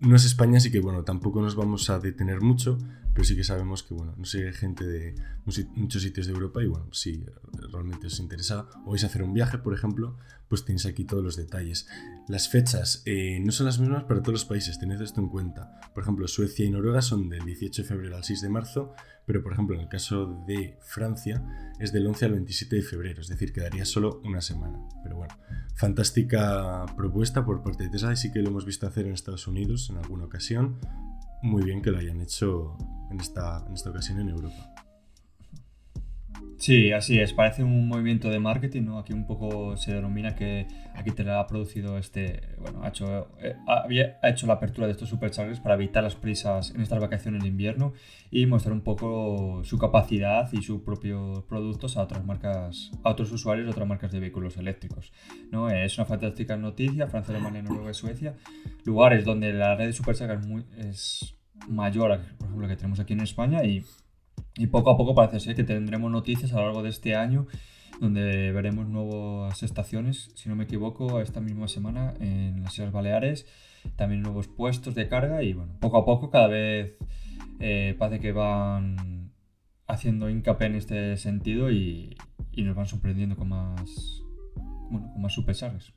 no 0.00 0.16
es 0.16 0.24
España, 0.24 0.58
así 0.58 0.70
que 0.70 0.80
bueno, 0.80 1.04
tampoco 1.04 1.40
nos 1.40 1.56
vamos 1.56 1.90
a 1.90 1.98
detener 1.98 2.40
mucho, 2.40 2.78
pero 3.16 3.24
sí 3.24 3.34
que 3.34 3.44
sabemos 3.44 3.82
que 3.82 3.94
bueno, 3.94 4.14
no 4.18 4.26
sé, 4.26 4.52
gente 4.52 4.86
de 4.86 5.14
muchos 5.46 6.02
sitios 6.02 6.26
de 6.26 6.34
Europa 6.34 6.62
y 6.62 6.66
bueno, 6.66 6.92
si 6.92 7.24
realmente 7.72 8.08
os 8.08 8.20
interesa 8.20 8.68
o 8.84 8.90
vais 8.90 9.04
a 9.04 9.06
hacer 9.06 9.22
un 9.22 9.32
viaje, 9.32 9.56
por 9.56 9.72
ejemplo, 9.72 10.18
pues 10.48 10.66
tenéis 10.66 10.84
aquí 10.84 11.06
todos 11.06 11.24
los 11.24 11.34
detalles. 11.34 11.88
Las 12.28 12.50
fechas 12.50 13.02
eh, 13.06 13.40
no 13.40 13.52
son 13.52 13.64
las 13.64 13.78
mismas 13.78 14.04
para 14.04 14.20
todos 14.20 14.34
los 14.34 14.44
países, 14.44 14.78
tened 14.78 15.00
esto 15.00 15.22
en 15.22 15.30
cuenta. 15.30 15.80
Por 15.94 16.02
ejemplo, 16.02 16.28
Suecia 16.28 16.66
y 16.66 16.70
Noruega 16.70 17.00
son 17.00 17.30
del 17.30 17.42
18 17.46 17.80
de 17.80 17.88
febrero 17.88 18.16
al 18.16 18.24
6 18.24 18.42
de 18.42 18.48
marzo, 18.50 18.92
pero 19.24 19.42
por 19.42 19.54
ejemplo 19.54 19.76
en 19.76 19.80
el 19.80 19.88
caso 19.88 20.44
de 20.46 20.76
Francia 20.82 21.42
es 21.80 21.94
del 21.94 22.06
11 22.06 22.26
al 22.26 22.32
27 22.32 22.76
de 22.76 22.82
febrero, 22.82 23.22
es 23.22 23.28
decir, 23.28 23.54
quedaría 23.54 23.86
solo 23.86 24.20
una 24.24 24.42
semana. 24.42 24.78
Pero 25.02 25.16
bueno, 25.16 25.34
fantástica 25.74 26.84
propuesta 26.98 27.46
por 27.46 27.62
parte 27.62 27.84
de 27.84 27.88
Tesla 27.88 28.12
y 28.12 28.16
sí 28.16 28.30
que 28.30 28.40
lo 28.40 28.50
hemos 28.50 28.66
visto 28.66 28.86
hacer 28.86 29.06
en 29.06 29.14
Estados 29.14 29.46
Unidos 29.46 29.88
en 29.88 29.96
alguna 29.96 30.26
ocasión. 30.26 30.78
Muy 31.46 31.62
bien 31.62 31.80
que 31.80 31.92
lo 31.92 31.98
hayan 31.98 32.20
hecho 32.20 32.76
en 33.08 33.20
esta, 33.20 33.64
en 33.68 33.74
esta 33.74 33.90
ocasión 33.90 34.18
en 34.18 34.30
Europa. 34.30 34.74
Sí, 36.58 36.90
así 36.90 37.20
es, 37.20 37.34
parece 37.34 37.62
un 37.62 37.86
movimiento 37.86 38.30
de 38.30 38.38
marketing, 38.38 38.84
¿no? 38.84 38.98
Aquí 38.98 39.12
un 39.12 39.26
poco 39.26 39.76
se 39.76 39.92
denomina 39.92 40.34
que 40.34 40.66
aquí 40.94 41.10
te 41.10 41.28
ha 41.30 41.46
producido 41.46 41.98
este, 41.98 42.40
bueno, 42.58 42.82
ha 42.82 42.88
hecho, 42.88 43.28
eh, 43.40 43.56
ha 43.68 44.28
hecho 44.28 44.46
la 44.46 44.54
apertura 44.54 44.86
de 44.86 44.92
estos 44.92 45.10
superchargers 45.10 45.60
para 45.60 45.74
evitar 45.74 46.02
las 46.02 46.14
prisas 46.14 46.70
en 46.74 46.80
estas 46.80 46.98
vacaciones 46.98 47.42
de 47.42 47.48
invierno 47.48 47.92
y 48.30 48.46
mostrar 48.46 48.72
un 48.72 48.80
poco 48.80 49.60
su 49.64 49.78
capacidad 49.78 50.50
y 50.52 50.62
sus 50.62 50.80
propios 50.80 51.44
productos 51.44 51.98
a 51.98 52.02
otras 52.02 52.24
marcas, 52.24 52.90
a 53.04 53.10
otros 53.10 53.30
usuarios 53.32 53.66
de 53.66 53.72
otras 53.72 53.86
marcas 53.86 54.10
de 54.10 54.20
vehículos 54.20 54.56
eléctricos, 54.56 55.12
¿no? 55.52 55.68
Es 55.68 55.98
una 55.98 56.06
fantástica 56.06 56.56
noticia, 56.56 57.06
Francia, 57.06 57.34
Alemania, 57.34 57.62
Noruega 57.62 57.90
y 57.90 57.94
Suecia, 57.94 58.34
lugares 58.84 59.26
donde 59.26 59.52
la 59.52 59.76
red 59.76 59.86
de 59.86 59.92
superchargers 59.92 60.46
es 60.78 61.36
mayor, 61.68 62.18
por 62.38 62.48
ejemplo, 62.48 62.68
que 62.68 62.76
tenemos 62.76 62.98
aquí 62.98 63.12
en 63.12 63.20
España 63.20 63.62
y 63.64 63.84
y 64.56 64.66
poco 64.68 64.90
a 64.90 64.96
poco 64.96 65.14
parece 65.14 65.40
ser 65.40 65.54
que 65.54 65.64
tendremos 65.64 66.10
noticias 66.10 66.52
a 66.52 66.56
lo 66.56 66.66
largo 66.66 66.82
de 66.82 66.90
este 66.90 67.14
año 67.14 67.46
donde 68.00 68.52
veremos 68.52 68.86
nuevas 68.86 69.62
estaciones, 69.62 70.30
si 70.34 70.48
no 70.48 70.56
me 70.56 70.64
equivoco, 70.64 71.20
esta 71.20 71.40
misma 71.40 71.68
semana 71.68 72.14
en 72.20 72.62
las 72.62 72.74
Islas 72.74 72.92
Baleares, 72.92 73.46
también 73.96 74.22
nuevos 74.22 74.48
puestos 74.48 74.94
de 74.94 75.08
carga 75.08 75.42
y 75.42 75.54
bueno, 75.54 75.72
poco 75.80 75.98
a 75.98 76.04
poco 76.04 76.30
cada 76.30 76.48
vez 76.48 76.96
eh, 77.60 77.94
parece 77.98 78.20
que 78.20 78.32
van 78.32 79.32
haciendo 79.86 80.28
hincapié 80.28 80.66
en 80.66 80.74
este 80.74 81.16
sentido 81.16 81.70
y, 81.70 82.16
nos 82.56 82.74
van 82.74 82.86
sorprendiendo 82.86 83.36
con 83.36 83.50
más, 83.50 84.22
bueno, 84.90 85.12
con 85.12 85.22
más 85.22 85.32
supercharges. 85.32 85.92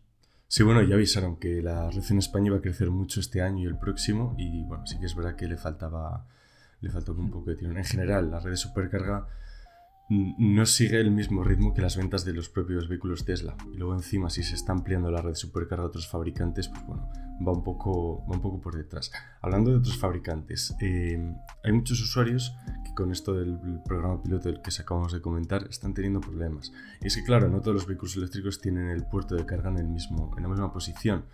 Sí, 0.47 0.63
bueno, 0.63 0.81
ya 0.81 0.95
avisaron 0.95 1.37
que 1.37 1.61
la 1.61 1.89
red 1.89 2.03
en 2.09 2.17
España 2.17 2.47
iba 2.47 2.57
a 2.57 2.61
crecer 2.61 2.89
mucho 2.89 3.19
este 3.19 3.41
año 3.41 3.63
y 3.63 3.67
el 3.67 3.77
próximo 3.77 4.35
y 4.37 4.63
bueno, 4.63 4.85
sí 4.85 4.99
que 4.99 5.05
es 5.05 5.15
verdad 5.15 5.35
que 5.35 5.47
le 5.47 5.57
faltaba 5.57 6.27
le 6.81 6.89
faltó 6.89 7.13
un 7.13 7.29
poco 7.29 7.49
de 7.49 7.55
tirón. 7.55 7.77
En 7.77 7.85
general, 7.85 8.31
la 8.31 8.39
red 8.39 8.51
de 8.51 8.57
supercarga 8.57 9.27
no 10.09 10.65
sigue 10.65 10.99
el 10.99 11.11
mismo 11.11 11.43
ritmo 11.43 11.73
que 11.73 11.81
las 11.83 11.95
ventas 11.95 12.25
de 12.25 12.33
los 12.33 12.49
propios 12.49 12.87
vehículos 12.87 13.25
Tesla. 13.25 13.55
Y 13.71 13.77
luego 13.77 13.93
encima, 13.93 14.29
si 14.31 14.41
se 14.41 14.55
está 14.55 14.71
ampliando 14.71 15.11
la 15.11 15.21
red 15.21 15.29
de 15.29 15.35
supercarga 15.35 15.83
a 15.83 15.87
otros 15.87 16.07
fabricantes, 16.07 16.67
pues 16.67 16.83
bueno, 16.87 17.07
va 17.47 17.51
un 17.51 17.63
poco, 17.63 18.25
va 18.25 18.35
un 18.35 18.41
poco 18.41 18.59
por 18.59 18.75
detrás. 18.75 19.11
Hablando 19.41 19.69
de 19.69 19.77
otros 19.77 19.97
fabricantes, 19.99 20.75
eh, 20.81 21.35
hay 21.63 21.71
muchos 21.71 22.01
usuarios 22.01 22.55
que 22.83 22.93
con 22.95 23.11
esto 23.11 23.35
del 23.35 23.59
programa 23.85 24.21
piloto 24.23 24.49
del 24.49 24.61
que 24.63 24.71
acabamos 24.81 25.13
de 25.13 25.21
comentar 25.21 25.67
están 25.69 25.93
teniendo 25.93 26.21
problemas. 26.21 26.71
Y 27.01 27.07
es 27.07 27.15
que 27.15 27.23
claro, 27.23 27.47
no 27.47 27.61
todos 27.61 27.75
los 27.75 27.85
vehículos 27.85 28.17
eléctricos 28.17 28.59
tienen 28.59 28.89
el 28.89 29.05
puerto 29.05 29.35
de 29.35 29.45
carga 29.45 29.69
en, 29.69 29.77
el 29.77 29.87
mismo, 29.87 30.33
en 30.35 30.41
la 30.41 30.49
misma 30.49 30.73
posición. 30.73 31.25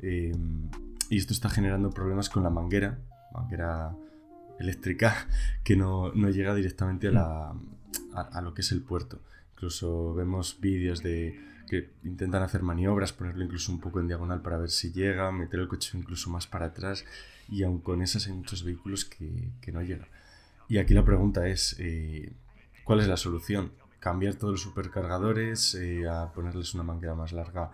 Eh, 0.00 0.32
y 1.08 1.16
esto 1.16 1.32
está 1.32 1.48
generando 1.48 1.88
problemas 1.88 2.28
con 2.28 2.42
la 2.42 2.50
manguera, 2.50 2.98
manguera 3.32 3.96
eléctrica 4.58 5.28
que 5.64 5.76
no, 5.76 6.12
llega 6.12 6.54
directamente 6.54 7.08
a, 7.08 7.12
la, 7.12 7.54
a, 8.14 8.40
lo 8.40 8.54
que 8.54 8.62
es 8.62 8.72
el 8.72 8.82
puerto. 8.82 9.20
Incluso 9.54 10.14
vemos 10.14 10.58
vídeos 10.60 11.02
de 11.02 11.38
que 11.68 11.90
intentan 12.04 12.42
hacer 12.42 12.62
maniobras, 12.62 13.12
ponerlo 13.12 13.44
incluso 13.44 13.70
un 13.70 13.80
poco 13.80 14.00
en 14.00 14.08
diagonal 14.08 14.40
para 14.40 14.56
ver 14.56 14.70
si 14.70 14.92
llega, 14.92 15.30
meter 15.30 15.60
el 15.60 15.68
coche 15.68 15.96
incluso 15.98 16.30
más 16.30 16.46
para 16.46 16.66
atrás 16.66 17.04
y 17.48 17.62
aun 17.62 17.80
con 17.80 18.02
esas 18.02 18.26
hay 18.26 18.32
muchos 18.32 18.64
vehículos 18.64 19.04
que, 19.04 19.72
no 19.72 19.82
llegan. 19.82 20.08
Y 20.68 20.78
aquí 20.78 20.94
la 20.94 21.04
pregunta 21.04 21.46
es, 21.48 21.76
eh, 21.78 22.32
¿cuál 22.84 23.00
es 23.00 23.08
la 23.08 23.16
solución? 23.16 23.72
¿Cambiar 24.00 24.34
todos 24.34 24.52
los 24.52 24.62
supercargadores 24.62 25.74
eh, 25.74 26.08
a 26.08 26.32
ponerles 26.32 26.74
una 26.74 26.82
manguera 26.82 27.14
más 27.14 27.32
larga? 27.32 27.70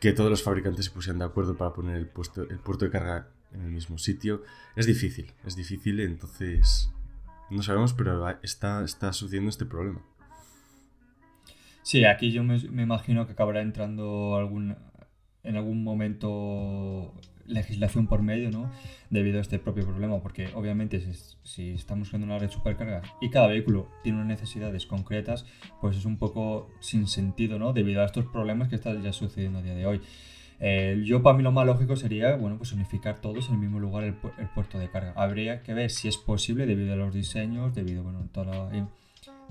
Que 0.00 0.12
todos 0.12 0.30
los 0.30 0.42
fabricantes 0.42 0.86
se 0.86 0.90
pusieran 0.90 1.18
de 1.18 1.24
acuerdo 1.24 1.56
para 1.56 1.72
poner 1.72 1.96
el, 1.96 2.06
puesto, 2.06 2.42
el 2.42 2.58
puerto 2.58 2.84
de 2.84 2.90
carga 2.90 3.28
en 3.56 3.64
el 3.64 3.70
mismo 3.70 3.98
sitio. 3.98 4.42
Es 4.76 4.86
difícil, 4.86 5.32
es 5.44 5.56
difícil, 5.56 6.00
entonces 6.00 6.90
no 7.50 7.62
sabemos, 7.62 7.92
pero 7.92 8.28
está, 8.42 8.84
está 8.84 9.12
sucediendo 9.12 9.50
este 9.50 9.66
problema. 9.66 10.00
Sí, 11.82 12.04
aquí 12.04 12.32
yo 12.32 12.42
me, 12.42 12.56
imagino 12.56 13.26
que 13.26 13.32
acabará 13.32 13.62
entrando 13.62 14.36
algún, 14.36 14.76
en 15.44 15.56
algún 15.56 15.84
momento 15.84 17.14
legislación 17.46 18.08
por 18.08 18.22
medio, 18.22 18.50
¿no? 18.50 18.72
Debido 19.08 19.38
a 19.38 19.40
este 19.40 19.60
propio 19.60 19.86
problema, 19.86 20.20
porque 20.20 20.48
obviamente 20.54 21.00
si, 21.44 21.70
estamos 21.70 22.08
usando 22.08 22.26
una 22.26 22.40
red 22.40 22.50
supercarga 22.50 23.02
y 23.20 23.30
cada 23.30 23.46
vehículo 23.46 23.88
tiene 24.02 24.18
unas 24.18 24.28
necesidades 24.28 24.84
concretas, 24.84 25.46
pues 25.80 25.96
es 25.96 26.04
un 26.04 26.18
poco 26.18 26.70
sin 26.80 27.06
sentido, 27.06 27.56
¿no? 27.60 27.72
Debido 27.72 28.02
a 28.02 28.06
estos 28.06 28.26
problemas 28.26 28.66
que 28.68 28.74
están 28.74 29.00
ya 29.00 29.12
sucediendo 29.12 29.60
a 29.60 29.62
día 29.62 29.74
de 29.76 29.86
hoy. 29.86 30.00
Eh, 30.58 31.02
yo 31.04 31.22
para 31.22 31.36
mí 31.36 31.42
lo 31.42 31.52
más 31.52 31.66
lógico 31.66 31.96
sería, 31.96 32.34
bueno, 32.36 32.56
pues 32.56 32.72
unificar 32.72 33.20
todos 33.20 33.48
en 33.48 33.54
el 33.54 33.60
mismo 33.60 33.78
lugar 33.78 34.04
el, 34.04 34.14
puerto 34.54 34.78
de 34.78 34.88
carga. 34.90 35.12
Habría 35.16 35.62
que 35.62 35.74
ver 35.74 35.90
si 35.90 36.08
es 36.08 36.16
posible 36.16 36.66
debido 36.66 36.94
a 36.94 36.96
los 36.96 37.12
diseños, 37.12 37.74
debido, 37.74 38.02
bueno, 38.02 38.28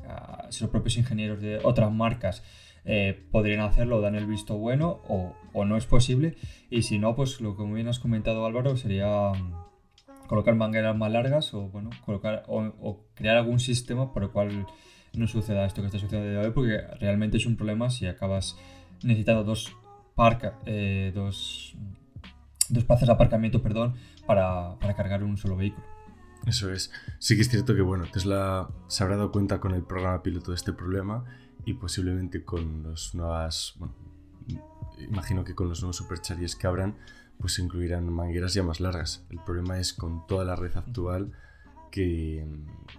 a, 0.08 0.48
si 0.50 0.62
los 0.64 0.72
propios 0.72 0.98
ingenieros 0.98 1.42
de 1.42 1.60
otras 1.64 1.92
marcas 1.92 2.44
eh, 2.86 3.20
podrían 3.32 3.62
hacerlo, 3.62 4.02
dan 4.02 4.16
el 4.16 4.28
visto 4.28 4.58
bueno 4.58 5.02
o, 5.08 5.66
no 5.66 5.78
es 5.78 5.86
posible. 5.86 6.36
Y 6.70 6.84
si 6.84 7.00
no, 7.00 7.16
pues 7.16 7.42
lo 7.42 7.56
que 7.56 7.64
bien 7.64 7.88
has 7.88 8.00
comentado 8.00 8.46
Álvaro 8.46 8.78
sería 8.78 9.32
mm, 9.32 10.28
colocar 10.28 10.56
mangueras 10.56 10.96
más 10.96 11.12
largas 11.12 11.54
o, 11.54 11.70
bueno, 11.70 11.90
colocar 12.06 12.44
o, 12.48 13.06
crear 13.14 13.38
algún 13.38 13.60
sistema 13.60 14.12
por 14.12 14.24
el 14.24 14.30
cual 14.30 14.68
no 15.14 15.28
suceda 15.28 15.66
esto 15.66 15.82
que 15.82 15.88
está 15.88 16.00
sucediendo 16.00 16.42
hoy, 16.42 16.52
porque 16.52 16.82
realmente 17.00 17.38
es 17.38 17.46
un 17.46 17.56
problema 17.56 17.90
si 17.90 18.06
acabas 18.06 18.58
necesitando 19.02 19.44
dos, 19.44 19.76
parca, 20.16 20.60
eh, 20.66 21.12
dos, 21.14 21.76
dos 22.70 22.84
plazas 22.84 23.08
de 23.08 23.14
aparcamiento 23.14 23.62
perdón, 23.62 23.96
para, 24.26 24.78
para 24.80 24.96
cargar 24.96 25.24
un 25.24 25.38
solo 25.38 25.56
vehículo. 25.56 25.86
Eso 26.46 26.72
es. 26.72 26.92
Sí 27.20 27.36
que 27.36 27.42
es 27.42 27.50
cierto 27.50 27.76
que 27.76 27.82
bueno, 27.82 28.06
Tesla 28.12 28.70
se 28.88 29.04
habrá 29.04 29.18
dado 29.18 29.32
cuenta 29.32 29.60
con 29.60 29.74
el 29.74 29.84
programa 29.84 30.22
piloto 30.22 30.52
de 30.52 30.56
este 30.56 30.74
problema 30.74 31.26
y 31.66 31.74
posiblemente 31.74 32.44
con 32.44 32.84
los 32.84 33.16
nuevas, 33.16 33.74
bueno, 33.78 33.96
imagino 35.00 35.44
que 35.44 35.56
con 35.56 35.70
los 35.70 35.82
nuevos 35.82 35.96
superchargers 35.98 36.56
que 36.56 36.68
abran, 36.68 36.96
pues 37.40 37.60
incluirán 37.60 38.12
mangueras 38.12 38.54
ya 38.54 38.64
más 38.64 38.80
largas. 38.80 39.26
El 39.30 39.40
problema 39.40 39.80
es 39.80 39.94
con 39.94 40.26
toda 40.28 40.46
la 40.46 40.56
red 40.56 40.76
actual 40.76 41.32
que, 41.92 42.46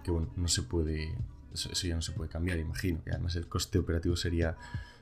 que 0.03 0.11
bueno, 0.11 0.29
no 0.35 0.47
se 0.47 0.63
puede, 0.63 1.15
eso, 1.53 1.69
ya 1.87 1.95
no 1.95 2.01
se 2.01 2.11
puede 2.11 2.29
cambiar, 2.29 2.59
imagino. 2.59 2.99
Y 3.05 3.09
además 3.09 3.35
el 3.35 3.47
coste 3.47 3.79
operativo 3.79 4.15
sería, 4.15 4.57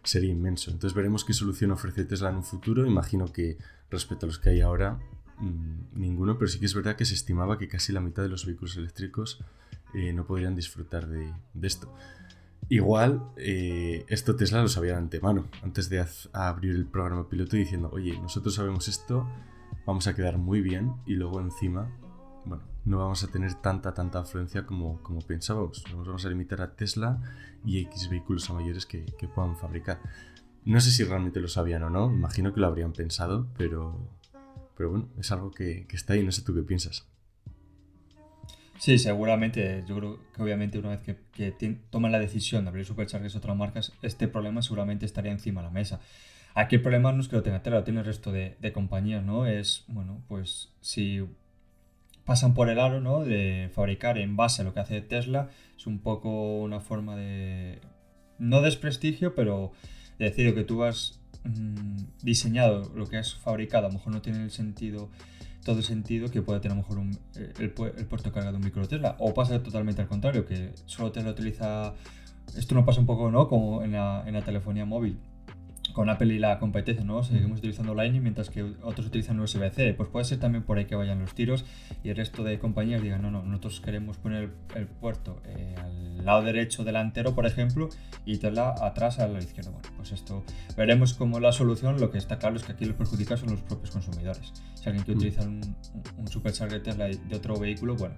sería 0.06 0.32
inmenso. 0.32 0.72
Entonces 0.72 0.96
veremos 0.96 1.26
qué 1.26 1.34
solución 1.34 1.72
ofrece 1.72 2.06
Tesla 2.06 2.30
en 2.30 2.38
un 2.38 2.44
futuro. 2.44 2.86
Imagino 2.86 3.32
que 3.32 3.58
respecto 3.90 4.26
a 4.26 4.28
los 4.28 4.40
que 4.40 4.50
hay 4.50 4.62
ahora, 4.62 5.00
mmm, 5.40 6.00
ninguno, 6.00 6.38
pero 6.38 6.48
sí 6.48 6.60
que 6.60 6.66
es 6.66 6.74
verdad 6.74 6.96
que 6.96 7.06
se 7.06 7.14
estimaba 7.14 7.58
que 7.58 7.68
casi 7.68 7.92
la 7.92 8.02
mitad 8.02 8.24
de 8.24 8.30
los 8.30 8.46
vehículos 8.46 8.78
eléctricos 8.78 9.40
eh, 9.94 10.14
no 10.14 10.26
podrían 10.26 10.56
disfrutar 10.56 11.08
de, 11.08 11.32
de 11.54 11.68
esto. 11.68 11.94
Igual, 12.70 13.22
eh, 13.38 14.06
esto 14.08 14.36
Tesla 14.36 14.62
lo 14.62 14.68
sabía 14.68 14.94
de 14.94 14.98
antemano, 14.98 15.48
antes 15.62 15.88
de 15.90 16.04
abrir 16.34 16.74
el 16.74 16.86
programa 16.86 17.30
piloto 17.30 17.56
diciendo, 17.56 17.92
oye, 17.94 18.18
nosotros 18.20 18.56
sabemos 18.56 18.88
esto, 18.88 19.30
vamos 19.86 20.08
a 20.08 20.16
quedar 20.16 20.40
muy 20.40 20.62
bien 20.62 20.94
y 21.06 21.14
luego 21.14 21.40
encima, 21.40 21.96
bueno, 22.46 22.64
no 22.86 23.00
vamos 23.00 23.24
a 23.24 23.28
tener 23.28 23.54
tanta, 23.56 23.94
tanta 23.94 24.20
afluencia 24.20 24.66
como, 24.66 25.02
como 25.02 25.20
pensábamos. 25.22 25.84
Nos 25.92 26.06
vamos 26.06 26.25
a 26.25 26.30
limitar 26.30 26.62
a 26.62 26.75
Tesla 26.75 27.20
y 27.66 27.80
X 27.80 28.10
vehículos 28.10 28.50
a 28.50 28.54
mayores 28.54 28.86
que, 28.86 29.06
que 29.18 29.28
puedan 29.28 29.58
fabricar. 29.58 30.00
No 30.64 30.80
sé 30.82 30.92
si 30.92 31.04
realmente 31.04 31.40
lo 31.40 31.48
sabían 31.48 31.84
o 31.84 31.90
no, 31.90 32.12
imagino 32.12 32.54
que 32.54 32.60
lo 32.60 32.68
habrían 32.68 32.94
pensado, 32.94 33.48
pero, 33.58 34.00
pero 34.75 34.90
bueno, 34.90 35.10
es 35.20 35.32
algo 35.32 35.52
que, 35.52 35.86
que 35.88 35.96
está 35.96 36.14
ahí, 36.14 36.24
no 36.24 36.32
sé 36.32 36.42
tú 36.42 36.56
qué 36.56 36.62
piensas. 36.62 37.08
Sí, 38.78 39.00
seguramente. 39.00 39.84
Yo 39.88 39.96
creo 39.98 40.20
que 40.34 40.44
obviamente 40.44 40.78
una 40.78 40.90
vez 40.90 41.02
que, 41.02 41.18
que 41.34 41.78
toman 41.90 42.12
la 42.12 42.20
decisión 42.20 42.66
de 42.66 42.70
abrir 42.70 42.86
Superchargers 42.86 43.36
a 43.36 43.38
otras 43.38 43.56
marcas, 43.56 43.94
este 44.02 44.28
problema 44.28 44.62
seguramente 44.62 45.06
estaría 45.06 45.32
encima 45.32 45.62
de 45.62 45.68
la 45.68 45.72
mesa. 45.72 46.02
Aquí 46.56 46.75
el 46.75 46.82
problema 46.82 47.12
no 47.12 47.22
es 47.22 47.28
que 47.28 47.36
lo 47.36 47.44
tenga 47.44 47.62
Tesla, 47.62 47.80
lo 47.80 47.84
tiene 47.84 48.00
el 48.00 48.06
resto 48.06 48.32
de, 48.32 48.56
de, 48.60 48.72
compañías, 48.72 49.24
¿no? 49.24 49.46
Es, 49.46 49.84
bueno, 49.88 50.24
pues 50.28 50.74
si 50.82 51.25
pasan 52.25 52.53
por 52.53 52.70
el 52.70 52.79
aro, 52.79 53.00
¿no? 53.00 53.24
De 53.24 53.70
fabricar 53.74 54.17
en 54.17 54.36
base 54.36 54.62
a 54.62 54.65
lo 54.65 54.74
que 54.74 54.79
hace 54.79 55.01
Tesla, 55.01 55.50
es 55.77 55.88
un 55.88 56.00
poco 56.00 56.58
una 56.58 56.79
forma 56.79 57.15
de, 57.15 57.79
no 58.39 58.62
desprestigio, 58.62 59.36
pero 59.36 59.72
de 60.20 60.25
decir 60.25 60.53
que 60.53 60.63
tú 60.63 60.84
has 60.84 61.20
mmm, 61.44 61.98
diseñado 62.24 62.91
lo 62.96 63.08
que 63.08 63.17
has 63.17 63.36
fabricado, 63.36 63.88
a 63.88 63.89
lo 63.89 63.96
mejor 63.96 64.13
no 64.13 64.22
tiene 64.22 64.44
el 64.44 64.51
sentido 64.51 65.10
todo 65.63 65.79
el 65.79 65.84
sentido 65.84 66.29
que 66.29 66.44
pueda 66.44 66.62
tener 66.62 66.77
a 66.77 66.82
lo 66.82 66.88
mejor 66.88 67.03
eh, 67.38 67.51
el, 67.58 67.74
el, 67.98 68.05
puerto 68.05 68.32
cargado 68.32 68.51
de 68.51 68.58
un 68.58 68.63
micro 68.65 68.88
Tesla. 68.88 69.15
O 69.17 69.34
pasa 69.34 69.63
totalmente 69.63 70.00
al 70.00 70.08
contrario, 70.08 70.46
que 70.46 70.74
solo 70.86 71.12
Tesla 71.12 71.32
utiliza. 71.32 71.96
Esto 72.55 72.75
no 72.75 72.86
pasa 72.86 73.00
un 73.00 73.08
poco, 73.08 73.32
¿no? 73.32 73.48
Como 73.48 73.82
en 73.82 73.91
la 73.91 74.41
telefonía 74.46 74.86
móvil 74.86 75.17
con 75.94 76.10
Apple 76.10 76.34
y 76.34 76.39
la 76.39 76.60
competencia, 76.60 77.04
¿no? 77.04 77.24
Seguimos 77.24 77.60
utilizando 77.60 77.94
Lightning 77.94 78.22
mientras 78.22 78.50
que 78.50 78.63
otros 78.84 79.08
utilizan 79.08 79.39
USB-C. 79.39 79.94
Pues 79.94 80.10
puede 80.10 80.25
ser 80.25 80.39
también 80.39 80.63
por 80.63 80.77
ahí 80.77 80.86
que 80.86 80.96
vayan 80.96 81.20
los 81.20 81.34
tiros 81.34 81.65
y 82.04 82.10
el 82.10 82.15
resto 82.15 82.44
de 82.44 82.60
compañías 82.60 83.01
digan, 83.01 83.22
no, 83.22 83.32
no, 83.32 83.44
nosotros 83.44 83.82
queremos 83.82 84.18
poner 84.18 84.51
el, 84.75 84.88
puerto 84.88 85.42
eh, 85.46 85.75
al 85.82 86.25
lado 86.25 86.44
derecho 86.44 86.84
delantero, 86.84 87.36
por 87.36 87.46
ejemplo, 87.46 87.89
y 88.25 88.38
Tesla 88.38 88.75
atrás 88.82 89.20
al 89.20 89.34
lado 89.34 89.44
izquierdo. 89.44 89.72
Bueno, 89.72 89.89
pues 89.98 90.12
esto 90.12 90.44
veremos 90.77 91.13
como 91.13 91.39
la 91.39 91.51
solución. 91.51 92.00
Lo 92.00 92.12
que 92.12 92.18
está 92.18 92.39
claro 92.39 92.56
es 92.56 92.63
que 92.63 92.72
aquí 92.72 92.86
los 92.86 92.96
perjudicados 92.96 93.42
son 93.42 93.51
los 93.51 93.62
propios 93.62 93.92
consumidores. 93.92 94.54
Si 94.75 94.89
alguien 94.89 95.04
quiere 95.04 95.18
utilizar 95.18 95.48
un, 95.48 95.75
un 96.18 96.27
supercharger 96.27 96.82
Tesla 96.84 97.08
de 97.08 97.36
otro 97.36 97.60
vehículo, 97.60 97.96
bueno, 97.96 98.15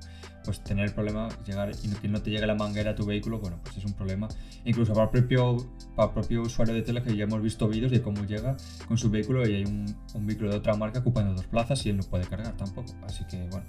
pues 0.48 0.62
tener 0.62 0.86
el 0.86 0.94
problema, 0.94 1.28
llegar 1.46 1.72
y 1.84 1.90
que 1.90 2.08
no 2.08 2.22
te 2.22 2.32
llegue 2.32 2.48
la 2.48 2.56
manguera 2.56 2.92
a 2.92 2.96
tu 2.96 3.06
vehículo, 3.06 3.40
bueno, 3.40 3.60
pues 3.64 3.76
es 3.78 3.84
un 3.84 3.92
problema. 3.92 4.30
Incluso 4.64 4.94
para 4.94 5.04
el 5.06 5.10
propio, 5.10 5.58
para 5.94 6.08
el 6.08 6.14
propio 6.14 6.42
usuario 6.44 6.74
de 6.74 6.84
Tesla 6.84 7.04
que 7.04 7.16
ya 7.18 7.26
hemos 7.26 7.42
visto 7.42 7.57
vídeos 7.66 7.92
de 7.92 8.02
cómo 8.02 8.26
llega 8.26 8.58
con 8.88 8.98
su 8.98 9.10
vehículo 9.10 9.48
y 9.48 9.56
hay 9.56 9.64
un, 9.66 9.96
un, 10.14 10.28
vehículo 10.28 10.52
de 10.52 10.58
otra 10.58 10.76
marca 10.76 11.00
ocupando 11.00 11.34
dos 11.34 11.48
plazas 11.48 11.86
y 11.86 11.90
él 11.90 11.98
no 11.98 12.04
puede 12.04 12.26
cargar 12.26 12.56
tampoco. 12.58 12.94
Así 13.04 13.26
que 13.26 13.48
bueno, 13.50 13.66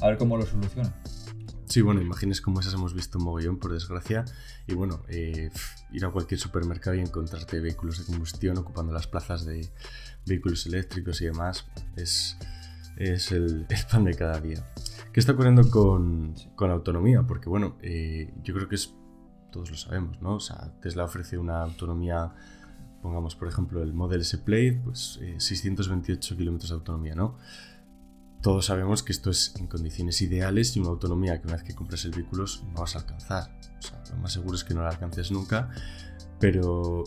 a 0.00 0.06
ver 0.06 0.18
cómo 0.18 0.36
lo 0.36 0.46
soluciona. 0.46 0.94
Sí, 1.68 1.82
bueno, 1.82 2.00
imágenes 2.00 2.40
como 2.40 2.60
esas 2.60 2.72
hemos 2.72 2.94
visto 2.94 3.18
un 3.18 3.24
mogollón, 3.24 3.58
por 3.58 3.72
desgracia. 3.72 4.24
Y 4.66 4.74
bueno, 4.74 5.02
eh, 5.08 5.50
ir 5.92 6.04
a 6.04 6.10
cualquier 6.10 6.40
supermercado 6.40 6.96
y 6.96 7.00
encontrarte 7.00 7.60
vehículos 7.60 7.98
de 7.98 8.04
combustión 8.06 8.56
ocupando 8.56 8.92
las 8.92 9.06
plazas 9.06 9.44
de 9.44 9.70
vehículos 10.24 10.66
eléctricos 10.66 11.20
y 11.20 11.26
demás 11.26 11.66
es, 11.96 12.38
es 12.96 13.32
el, 13.32 13.66
el 13.68 13.84
pan 13.90 14.04
de 14.04 14.14
cada 14.14 14.40
día. 14.40 14.66
¿Qué 15.12 15.20
está 15.20 15.32
ocurriendo 15.32 15.70
con, 15.70 16.34
con 16.54 16.68
la 16.68 16.74
autonomía? 16.74 17.24
Porque 17.24 17.50
bueno, 17.50 17.76
eh, 17.82 18.32
yo 18.42 18.54
creo 18.54 18.68
que 18.68 18.76
es, 18.76 18.94
todos 19.52 19.70
lo 19.70 19.76
sabemos, 19.76 20.22
¿no? 20.22 20.36
O 20.36 20.40
sea, 20.40 20.72
Tesla 20.80 21.04
ofrece 21.04 21.36
una 21.36 21.62
autonomía 21.62 22.32
pongamos 23.02 23.36
por 23.36 23.48
ejemplo 23.48 23.82
el 23.82 23.92
Model 23.92 24.20
S 24.20 24.38
Play, 24.38 24.72
pues 24.72 25.18
eh, 25.22 25.36
628 25.38 26.36
kilómetros 26.36 26.70
de 26.70 26.74
autonomía, 26.74 27.14
¿no? 27.14 27.36
Todos 28.42 28.66
sabemos 28.66 29.02
que 29.02 29.12
esto 29.12 29.30
es 29.30 29.54
en 29.58 29.66
condiciones 29.66 30.22
ideales 30.22 30.76
y 30.76 30.80
una 30.80 30.90
autonomía 30.90 31.40
que 31.40 31.46
una 31.46 31.56
vez 31.56 31.64
que 31.64 31.74
compras 31.74 32.04
el 32.04 32.12
vehículo 32.12 32.44
no 32.72 32.80
vas 32.80 32.94
a 32.94 33.00
alcanzar. 33.00 33.50
O 33.78 33.82
sea, 33.82 34.02
lo 34.10 34.18
más 34.18 34.32
seguro 34.32 34.54
es 34.54 34.64
que 34.64 34.74
no 34.74 34.82
la 34.82 34.90
alcances 34.90 35.32
nunca, 35.32 35.70
pero 36.38 37.04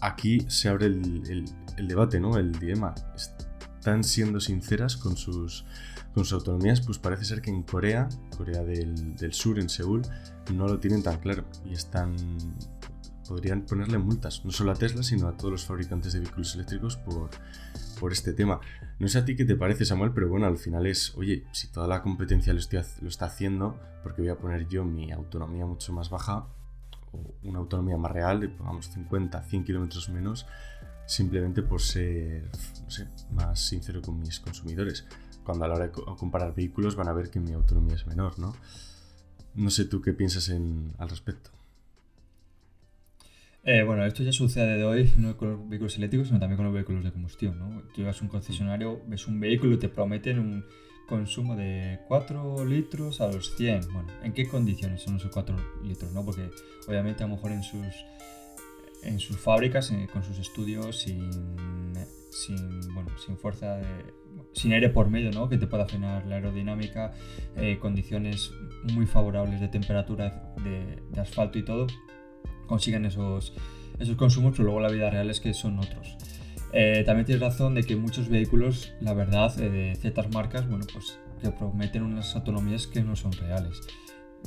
aquí 0.00 0.44
se 0.48 0.68
abre 0.68 0.86
el, 0.86 1.44
debate, 1.88 2.20
¿no? 2.20 2.36
El 2.36 2.52
dilema. 2.52 2.94
¿Están 3.78 4.04
siendo 4.04 4.38
sinceras 4.38 4.96
con 4.96 5.16
sus, 5.16 5.64
con 6.14 6.24
sus 6.24 6.34
autonomías? 6.34 6.80
Pues 6.80 6.98
parece 6.98 7.24
ser 7.24 7.42
que 7.42 7.50
en 7.50 7.64
Corea, 7.64 8.08
Corea 8.36 8.62
del, 8.62 9.16
del 9.16 9.32
Sur, 9.32 9.58
en 9.58 9.68
Seúl, 9.68 10.02
no 10.54 10.68
lo 10.68 10.78
tienen 10.78 11.02
tan 11.02 11.18
claro 11.18 11.44
y 11.64 11.72
están 11.72 12.14
podrían 13.32 13.62
ponerle 13.62 13.96
multas, 13.96 14.44
no 14.44 14.50
solo 14.50 14.72
a 14.72 14.74
Tesla, 14.74 15.02
sino 15.02 15.26
a 15.26 15.38
todos 15.38 15.52
los 15.52 15.64
fabricantes 15.64 16.12
de 16.12 16.20
vehículos 16.20 16.54
eléctricos 16.54 16.98
por, 16.98 17.30
por 17.98 18.12
este 18.12 18.34
tema. 18.34 18.60
No 18.98 19.08
sé 19.08 19.20
a 19.20 19.24
ti 19.24 19.34
qué 19.36 19.46
te 19.46 19.56
parece, 19.56 19.86
Samuel, 19.86 20.12
pero 20.12 20.28
bueno, 20.28 20.46
al 20.46 20.58
final 20.58 20.84
es, 20.84 21.14
oye, 21.16 21.46
si 21.50 21.68
toda 21.68 21.86
la 21.86 22.02
competencia 22.02 22.52
lo, 22.52 22.58
está 22.58 23.24
haciendo, 23.24 23.80
porque 24.02 24.20
voy 24.20 24.30
a 24.30 24.36
poner 24.36 24.68
yo 24.68 24.84
mi 24.84 25.12
autonomía 25.12 25.64
mucho 25.64 25.94
más 25.94 26.10
baja, 26.10 26.46
o 27.10 27.34
una 27.44 27.60
autonomía 27.60 27.96
más 27.96 28.12
real, 28.12 28.50
pongamos 28.50 28.90
50, 28.90 29.42
100 29.42 29.64
kilómetros 29.64 30.10
menos, 30.10 30.44
simplemente 31.06 31.62
por 31.62 31.80
ser, 31.80 32.50
no 32.84 32.90
sé, 32.90 33.08
más 33.30 33.58
sincero 33.60 34.02
con 34.02 34.20
mis 34.20 34.40
consumidores. 34.40 35.06
Cuando 35.42 35.64
a 35.64 35.68
la 35.68 35.74
hora 35.76 35.86
de 35.86 35.92
comparar 36.18 36.54
vehículos 36.54 36.96
van 36.96 37.08
a 37.08 37.14
ver 37.14 37.30
que 37.30 37.40
mi 37.40 37.54
autonomía 37.54 37.94
es 37.94 38.06
menor, 38.06 38.38
¿no? 38.38 38.54
No 39.54 39.70
sé 39.70 39.86
tú 39.86 40.02
qué 40.02 40.12
piensas 40.12 40.50
en, 40.50 40.92
al 40.98 41.08
respecto. 41.08 41.50
Eh, 43.64 43.84
bueno, 43.84 44.04
esto 44.04 44.24
ya 44.24 44.32
sucede 44.32 44.76
de 44.76 44.84
hoy, 44.84 45.12
no 45.16 45.36
con 45.36 45.50
los 45.50 45.68
vehículos 45.68 45.96
eléctricos, 45.96 46.28
sino 46.28 46.40
también 46.40 46.56
con 46.56 46.64
los 46.64 46.74
vehículos 46.74 47.04
de 47.04 47.12
combustión. 47.12 47.58
¿no? 47.58 47.82
Tú 47.94 48.00
llegas 48.00 48.20
a 48.20 48.24
un 48.24 48.28
concesionario, 48.28 49.00
ves 49.06 49.28
un 49.28 49.38
vehículo 49.38 49.74
y 49.74 49.78
te 49.78 49.88
prometen 49.88 50.40
un 50.40 50.64
consumo 51.06 51.54
de 51.54 52.00
4 52.08 52.64
litros 52.64 53.20
a 53.20 53.28
los 53.28 53.54
100. 53.54 53.92
Bueno, 53.92 54.08
¿en 54.24 54.32
qué 54.32 54.48
condiciones 54.48 55.02
son 55.02 55.16
esos 55.16 55.30
4 55.30 55.54
litros? 55.84 56.12
¿no? 56.12 56.24
Porque 56.24 56.50
obviamente 56.88 57.22
a 57.22 57.28
lo 57.28 57.36
mejor 57.36 57.52
en 57.52 57.62
sus, 57.62 58.04
en 59.04 59.20
sus 59.20 59.36
fábricas, 59.38 59.92
eh, 59.92 60.08
con 60.12 60.24
sus 60.24 60.40
estudios, 60.40 60.98
sin, 60.98 61.30
sin, 62.30 62.80
bueno, 62.94 63.16
sin 63.24 63.36
fuerza, 63.36 63.76
de, 63.76 63.86
sin 64.54 64.72
aire 64.72 64.88
por 64.88 65.08
medio, 65.08 65.30
¿no? 65.30 65.48
que 65.48 65.56
te 65.56 65.68
pueda 65.68 65.86
frenar 65.86 66.26
la 66.26 66.34
aerodinámica, 66.34 67.12
eh, 67.54 67.78
condiciones 67.78 68.50
muy 68.92 69.06
favorables 69.06 69.60
de 69.60 69.68
temperatura 69.68 70.52
de 70.56 71.20
asfalto 71.20 71.60
y 71.60 71.64
todo 71.64 71.86
consiguen 72.72 73.04
esos, 73.04 73.52
esos 73.98 74.16
consumos, 74.16 74.52
pero 74.52 74.64
luego 74.64 74.80
la 74.80 74.88
vida 74.88 75.10
real 75.10 75.28
es 75.28 75.40
que 75.40 75.52
son 75.52 75.78
otros. 75.78 76.16
Eh, 76.72 77.02
también 77.04 77.26
tienes 77.26 77.42
razón 77.42 77.74
de 77.74 77.82
que 77.82 77.96
muchos 77.96 78.30
vehículos, 78.30 78.94
la 79.02 79.12
verdad, 79.12 79.52
eh, 79.60 79.68
de 79.68 79.94
ciertas 79.96 80.30
marcas, 80.30 80.66
bueno, 80.66 80.86
pues 80.90 81.18
que 81.42 81.50
prometen 81.50 82.02
unas 82.02 82.34
autonomías 82.34 82.86
que 82.86 83.02
no 83.02 83.14
son 83.14 83.32
reales. 83.32 83.78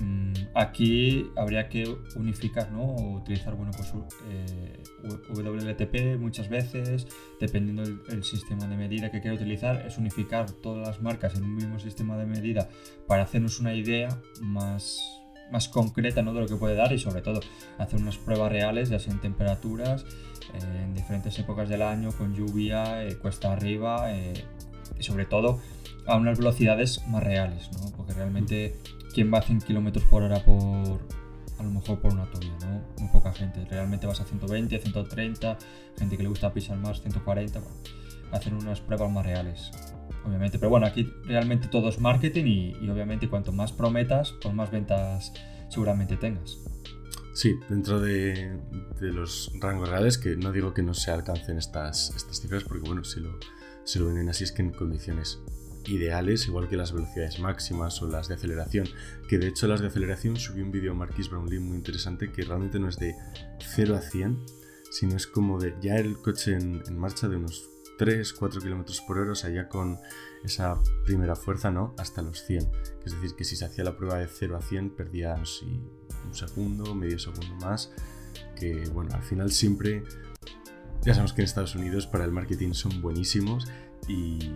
Mm, 0.01 0.33
aquí 0.55 1.27
habría 1.37 1.69
que 1.69 1.83
unificar, 2.15 2.71
¿no? 2.71 2.83
O 2.83 3.17
utilizar, 3.17 3.53
bueno, 3.55 3.71
pues 3.77 3.93
eh, 4.27 4.81
WLTP 5.29 6.19
muchas 6.19 6.49
veces, 6.49 7.07
dependiendo 7.39 7.83
del 7.83 7.99
el 8.09 8.23
sistema 8.23 8.65
de 8.65 8.75
medida 8.75 9.11
que 9.11 9.21
quiera 9.21 9.35
utilizar, 9.35 9.85
es 9.85 9.99
unificar 9.99 10.49
todas 10.49 10.87
las 10.87 10.99
marcas 10.99 11.35
en 11.35 11.43
un 11.43 11.53
mismo 11.53 11.77
sistema 11.79 12.17
de 12.17 12.25
medida 12.25 12.69
para 13.07 13.21
hacernos 13.21 13.59
una 13.59 13.75
idea 13.75 14.09
más, 14.41 15.21
más 15.51 15.69
concreta 15.69 16.21
¿no? 16.21 16.33
de 16.33 16.41
lo 16.41 16.47
que 16.47 16.55
puede 16.55 16.75
dar 16.75 16.91
y 16.93 16.99
sobre 16.99 17.21
todo 17.21 17.39
hacer 17.77 17.99
unas 17.99 18.17
pruebas 18.17 18.51
reales, 18.51 18.89
ya 18.89 18.99
sea 18.99 19.13
en 19.13 19.19
temperaturas, 19.19 20.05
eh, 20.53 20.83
en 20.83 20.93
diferentes 20.93 21.37
épocas 21.39 21.69
del 21.69 21.81
año, 21.81 22.11
con 22.11 22.35
lluvia, 22.35 23.03
eh, 23.03 23.17
cuesta 23.17 23.51
arriba 23.51 24.11
eh, 24.13 24.45
y 24.99 25.03
sobre 25.03 25.25
todo 25.25 25.59
a 26.07 26.17
unas 26.17 26.37
velocidades 26.37 27.05
más 27.07 27.23
reales, 27.23 27.69
¿no? 27.73 27.91
porque 27.95 28.13
realmente 28.13 28.75
quien 29.13 29.33
va 29.33 29.39
a 29.39 29.41
100 29.41 29.61
km 29.61 30.01
por 30.09 30.23
hora 30.23 30.43
por, 30.43 30.99
a 31.57 31.63
lo 31.63 31.69
mejor 31.69 31.99
por 31.99 32.13
una 32.13 32.23
autovía, 32.23 32.51
¿no? 32.61 32.81
Muy 32.99 33.09
poca 33.09 33.31
gente. 33.31 33.65
Realmente 33.69 34.05
vas 34.05 34.19
a 34.19 34.25
120, 34.25 34.77
130, 34.77 35.57
gente 35.97 36.17
que 36.17 36.23
le 36.23 36.29
gusta 36.29 36.51
pisar 36.53 36.77
más, 36.77 37.01
140, 37.01 37.59
bueno, 37.59 37.75
hacen 38.35 38.55
unas 38.55 38.81
pruebas 38.81 39.11
más 39.11 39.25
reales. 39.25 39.71
Obviamente, 40.25 40.57
pero 40.57 40.69
bueno, 40.69 40.87
aquí 40.87 41.11
realmente 41.25 41.67
todo 41.67 41.89
es 41.89 41.99
marketing 41.99 42.45
y, 42.45 42.89
obviamente 42.89 43.29
cuanto 43.29 43.51
más 43.51 43.71
prometas, 43.71 44.33
pues 44.41 44.53
más 44.53 44.71
ventas 44.71 45.33
seguramente 45.69 46.17
tengas. 46.17 46.57
Sí, 47.33 47.55
dentro 47.69 47.99
de, 47.99 48.57
los 49.01 49.51
rangos 49.59 49.89
reales, 49.89 50.17
que 50.17 50.35
no 50.35 50.51
digo 50.51 50.73
que 50.73 50.81
no 50.81 50.93
se 50.93 51.11
alcancen 51.11 51.57
estas, 51.57 52.13
estas 52.15 52.41
cifras, 52.41 52.63
porque 52.63 52.87
bueno, 52.87 53.03
si 53.03 53.19
lo, 53.19 53.37
si 53.83 53.99
lo 53.99 54.07
venden 54.07 54.29
así 54.29 54.45
es 54.45 54.51
que 54.51 54.61
en 54.61 54.71
condiciones 54.71 55.39
ideales, 55.87 56.47
igual 56.47 56.67
que 56.67 56.77
las 56.77 56.91
velocidades 56.91 57.39
máximas 57.39 58.01
o 58.01 58.07
las 58.07 58.27
de 58.27 58.35
aceleración. 58.35 58.87
Que 59.27 59.37
de 59.37 59.47
hecho 59.47 59.67
las 59.67 59.81
de 59.81 59.87
aceleración 59.87 60.37
subí 60.37 60.61
un 60.61 60.71
vídeo 60.71 60.91
a 60.91 60.95
Marquis 60.95 61.29
Brownlee 61.29 61.59
muy 61.59 61.77
interesante 61.77 62.31
que 62.31 62.43
realmente 62.43 62.79
no 62.79 62.89
es 62.89 62.97
de 62.97 63.15
0 63.59 63.95
a 63.95 64.01
100, 64.01 64.45
sino 64.91 65.15
es 65.15 65.27
como 65.27 65.59
de 65.59 65.75
ya 65.81 65.97
el 65.97 66.17
coche 66.17 66.53
en, 66.53 66.97
marcha 66.97 67.27
de 67.27 67.37
unos 67.37 67.69
3, 67.97 68.33
4 68.33 68.61
kilómetros 68.61 69.01
por 69.01 69.17
hora, 69.19 69.31
o 69.31 69.35
sea, 69.35 69.49
ya 69.49 69.69
con 69.69 69.97
esa 70.43 70.79
primera 71.03 71.35
fuerza, 71.35 71.71
¿no? 71.71 71.95
Hasta 71.97 72.21
los 72.21 72.43
100. 72.43 72.69
Es 73.05 73.13
decir, 73.13 73.35
que 73.35 73.43
si 73.43 73.55
se 73.55 73.65
hacía 73.65 73.83
la 73.83 73.95
prueba 73.97 74.17
de 74.17 74.27
0 74.27 74.57
a 74.57 74.61
100, 74.61 74.91
perdía, 74.91 75.35
un 75.35 76.33
segundo, 76.33 76.95
medio 76.95 77.19
segundo 77.19 77.55
más. 77.55 77.91
Que, 78.55 78.87
bueno, 78.89 79.13
al 79.15 79.23
final 79.23 79.51
siempre. 79.51 80.03
Ya 81.03 81.13
sabemos 81.13 81.33
que 81.33 81.41
en 81.41 81.45
Estados 81.45 81.75
Unidos 81.75 82.07
para 82.07 82.25
el 82.25 82.31
marketing 82.31 82.73
son 82.73 83.01
buenísimos 83.01 83.67
y 84.07 84.49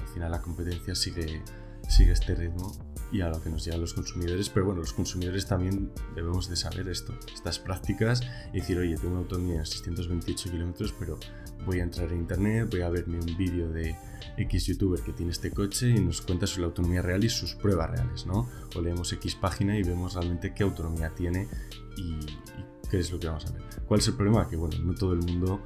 al 0.00 0.08
final 0.12 0.32
la 0.32 0.42
competencia 0.42 0.96
sigue, 0.96 1.42
sigue 1.88 2.10
este 2.10 2.34
ritmo 2.34 2.72
y 3.12 3.20
a 3.20 3.28
lo 3.28 3.42
que 3.42 3.50
nos 3.50 3.64
llegan 3.64 3.80
los 3.80 3.94
consumidores, 3.94 4.48
pero 4.48 4.66
bueno, 4.66 4.80
los 4.80 4.92
consumidores 4.92 5.46
también 5.46 5.90
debemos 6.14 6.48
de 6.48 6.56
saber 6.56 6.88
esto, 6.88 7.14
estas 7.32 7.58
prácticas 7.58 8.22
y 8.52 8.60
decir, 8.60 8.78
oye, 8.78 8.96
tengo 8.96 9.10
una 9.10 9.20
autonomía 9.20 9.60
de 9.60 9.66
628 9.66 10.50
kilómetros, 10.50 10.94
pero 10.98 11.18
voy 11.64 11.80
a 11.80 11.84
entrar 11.84 12.10
en 12.12 12.20
internet, 12.20 12.68
voy 12.70 12.82
a 12.82 12.88
verme 12.88 13.18
un 13.18 13.36
vídeo 13.36 13.70
de 13.70 13.96
X 14.36 14.66
youtuber 14.66 15.00
que 15.00 15.12
tiene 15.12 15.32
este 15.32 15.50
coche 15.50 15.90
y 15.90 16.00
nos 16.00 16.20
cuenta 16.20 16.46
sobre 16.46 16.62
la 16.62 16.66
autonomía 16.68 17.02
real 17.02 17.24
y 17.24 17.28
sus 17.28 17.54
pruebas 17.54 17.90
reales, 17.90 18.26
¿no? 18.26 18.48
O 18.74 18.80
leemos 18.80 19.12
X 19.12 19.34
página 19.36 19.78
y 19.78 19.82
vemos 19.82 20.14
realmente 20.14 20.52
qué 20.54 20.62
autonomía 20.62 21.10
tiene 21.14 21.48
y, 21.96 22.02
y 22.02 22.88
qué 22.90 22.98
es 22.98 23.10
lo 23.10 23.18
que 23.18 23.28
vamos 23.28 23.46
a 23.46 23.52
ver. 23.52 23.62
¿Cuál 23.86 24.00
es 24.00 24.08
el 24.08 24.14
problema? 24.14 24.48
Que 24.48 24.56
bueno, 24.56 24.78
no 24.78 24.94
todo 24.94 25.12
el 25.12 25.20
mundo 25.20 25.60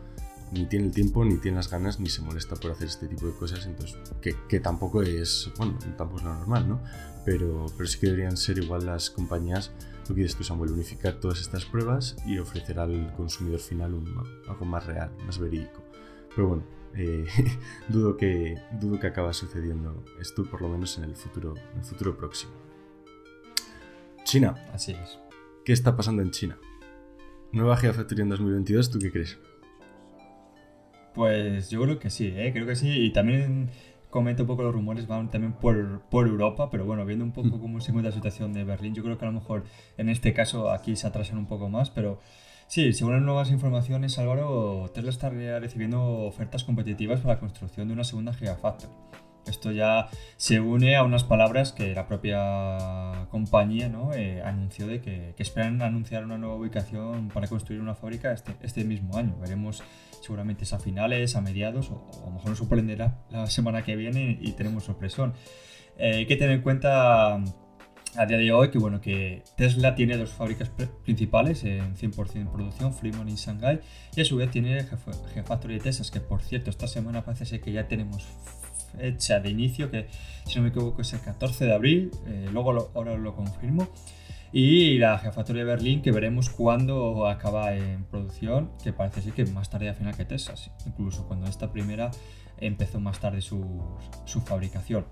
ni 0.53 0.67
tiene 0.67 0.87
el 0.87 0.93
tiempo, 0.93 1.25
ni 1.25 1.37
tiene 1.37 1.57
las 1.57 1.71
ganas, 1.71 2.01
ni 2.01 2.09
se 2.09 2.23
molesta 2.23 2.57
por 2.57 2.73
hacer 2.73 2.89
este 2.89 3.07
tipo 3.07 3.27
de 3.27 3.33
cosas, 3.35 3.67
entonces, 3.67 3.97
que, 4.21 4.61
tampoco 4.61 5.03
es, 5.03 5.51
bueno, 5.57 5.79
tampoco 5.97 6.19
es 6.19 6.25
lo 6.25 6.35
normal, 6.35 6.69
¿no? 6.69 6.81
Pero, 7.25 7.67
pero 7.77 7.89
sí 7.89 7.99
que 7.99 8.07
deberían 8.07 8.37
ser 8.37 8.59
igual 8.59 8.87
las 8.87 9.11
compañías, 9.11 9.73
lo 10.09 10.15
que 10.15 10.23
dices 10.23 10.37
tú, 10.37 10.45
Samuel, 10.45 10.73
unificar 10.73 11.15
todas 11.15 11.41
estas 11.41 11.65
pruebas 11.65 12.17
y 12.27 12.39
ofrecer 12.39 12.79
al 12.79 13.13
consumidor 13.15 13.61
final 13.61 13.95
algo 14.49 14.65
más 14.65 14.87
real, 14.87 15.11
más 15.27 15.39
verídico. 15.39 15.83
Pero 16.35 16.49
bueno, 16.49 16.63
eh, 16.97 17.27
dudo, 17.89 18.17
que, 18.17 18.57
dudo 18.81 18.99
que 18.99 19.07
acaba 19.07 19.33
sucediendo 19.33 20.05
esto, 20.21 20.45
por 20.45 20.63
lo 20.63 20.69
menos 20.69 20.97
en 20.99 21.05
el 21.05 21.15
futuro, 21.15 21.55
en 21.73 21.79
el 21.79 21.85
futuro 21.85 22.17
próximo. 22.17 22.53
China. 24.25 24.55
Así 24.73 24.93
es. 24.93 25.19
¿Qué 25.65 25.73
está 25.73 25.97
pasando 25.97 26.23
en 26.23 26.31
China? 26.31 26.59
Nueva 27.53 27.77
Gigafactory 27.77 28.23
en 28.23 28.29
2022, 28.31 28.91
¿tú 28.91 28.99
qué 28.99 29.11
crees? 29.11 29.39
Pues 31.15 31.71
yo 31.71 31.83
creo 31.83 31.99
que 31.99 32.11
sí, 32.11 32.33
¿eh? 32.35 32.51
creo 32.53 32.67
que 32.67 32.77
sí. 32.77 32.89
Y 32.89 33.13
también 33.13 33.71
comento 34.11 34.43
un 34.43 34.47
poco 34.49 34.63
los 34.63 34.75
rumores, 34.75 35.07
van 35.07 35.31
también 35.31 35.53
por, 35.53 36.01
por 36.11 36.27
Europa, 36.27 36.69
pero 36.71 36.85
bueno, 36.85 37.05
viendo 37.07 37.25
un 37.25 37.33
poco 37.33 37.57
mm. 37.57 37.61
cómo 37.61 37.81
se 37.81 37.91
encuentra 37.91 38.11
la 38.11 38.15
situación 38.15 38.53
de 38.53 38.65
Berlín, 38.65 38.95
yo 38.95 39.03
creo 39.03 39.17
que 39.19 39.25
a 39.25 39.29
lo 39.29 39.35
mejor 39.35 39.65
en 39.97 40.09
este 40.09 40.33
caso 40.33 40.71
aquí 40.71 40.97
se 40.97 41.07
atrasan 41.07 41.39
un 41.39 41.47
poco 41.47 41.69
más, 41.69 41.91
pero 41.91 42.21
sí, 42.67 42.93
según 42.93 43.15
las 43.15 43.23
nuevas 43.23 43.51
informaciones, 43.51 44.19
Álvaro, 44.19 44.91
Tesla 44.93 45.11
está 45.11 45.31
recibiendo 45.31 46.03
ofertas 46.03 46.65
competitivas 46.65 47.21
para 47.21 47.35
la 47.35 47.41
construcción 47.41 47.89
de 47.89 47.95
una 47.95 48.05
segunda 48.05 48.33
Gigafactory. 48.35 48.93
Esto 49.47 49.73
ya 49.73 50.09
se 50.37 50.61
une 50.61 50.97
a 50.97 51.03
unas 51.03 51.25
palabras 51.25 51.73
que 51.73 51.95
la 51.95 52.07
propia 52.07 53.27
compañía 53.31 53.89
¿no? 53.89 54.13
Eh, 54.13 54.43
anunció 54.43 54.87
de 54.87 55.01
que, 55.01 55.35
esperan 55.39 55.83
anunciar 55.83 56.25
una 56.25 56.39
nueva 56.39 56.57
ubicación 56.57 57.29
para 57.29 57.49
construir 57.49 57.81
una 57.81 57.95
fábrica 57.95 58.33
este, 58.33 58.55
este 58.63 58.85
mismo 58.85 59.17
año. 59.17 59.37
Veremos 59.41 59.83
seguramente 60.21 60.65
es 60.65 60.73
a 60.73 60.79
finales, 60.79 61.37
a 61.37 61.41
mediados, 61.41 61.91
o, 61.91 62.11
a 62.23 62.27
lo 62.27 62.33
mejor 62.33 62.51
nos 62.51 62.59
sorprenderá 62.59 63.25
la 63.31 63.47
semana 63.47 63.83
que 63.83 63.97
viene 63.97 64.39
y 64.41 64.53
tenemos 64.53 64.85
sorpresón. 64.85 65.35
Eh, 65.99 66.17
hay 66.17 66.27
que 66.27 66.37
tener 66.37 66.57
en 66.57 66.63
cuenta 66.63 67.43
a 68.17 68.27
día 68.27 68.39
de 68.39 68.53
hoy 68.53 68.71
que, 68.71 68.79
bueno, 68.79 69.01
que 69.01 69.45
Tesla 69.57 69.95
tiene 69.95 70.17
dos 70.17 70.31
fábricas 70.31 70.71
principales 71.05 71.65
en 71.65 71.97
100% 71.97 72.53
producción, 72.53 72.93
Fremont 72.93 73.31
y 73.31 73.37
Shanghai, 73.37 73.81
y 74.17 74.21
a 74.21 74.25
su 74.25 74.37
vez 74.37 74.51
tiene 74.51 74.85
Gigafactory 75.29 75.75
de 75.75 75.81
Texas, 75.81 76.11
que 76.11 76.21
por 76.21 76.43
cierto 76.43 76.71
esta 76.71 76.89
semana 76.89 77.25
parece 77.25 77.45
ser 77.47 77.61
que 77.61 77.73
ya 77.73 77.89
tenemos 77.89 78.27
fecha 78.97 79.41
de 79.41 79.51
inicio, 79.51 79.91
que 79.91 80.07
si 80.47 80.57
no 80.57 80.63
me 80.63 80.69
equivoco 80.69 81.03
es 81.03 81.13
el 81.13 81.21
14 81.21 81.65
de 81.67 81.75
abril, 81.75 82.11
eh, 82.27 82.49
luego 82.53 82.91
ahora 82.95 83.17
lo 83.17 83.35
confirmo. 83.35 83.89
Y 84.53 84.99
la 84.99 85.19
Gigafactory 85.19 85.61
de 85.61 85.65
Berlín, 85.65 86.03
que 86.03 86.11
veremos 86.11 86.51
cuándo 86.51 87.29
acaba 87.29 87.75
en 87.75 88.05
producción, 88.05 88.73
que 88.83 88.93
parece 88.93 89.23
ser 89.23 89.33
que 89.33 89.45
más 89.47 89.71
tarde 89.71 89.89
al 89.89 89.95
final 89.95 90.17
que 90.17 90.25
Texas, 90.25 90.73
incluso 90.87 91.27
cuando 91.29 91.47
esta 91.47 91.71
primera 91.71 92.11
empezó 92.61 92.99
más 92.99 93.21
tarde 93.21 93.43
su, 93.43 93.81
su 94.25 94.41
fabricación. 94.41 95.07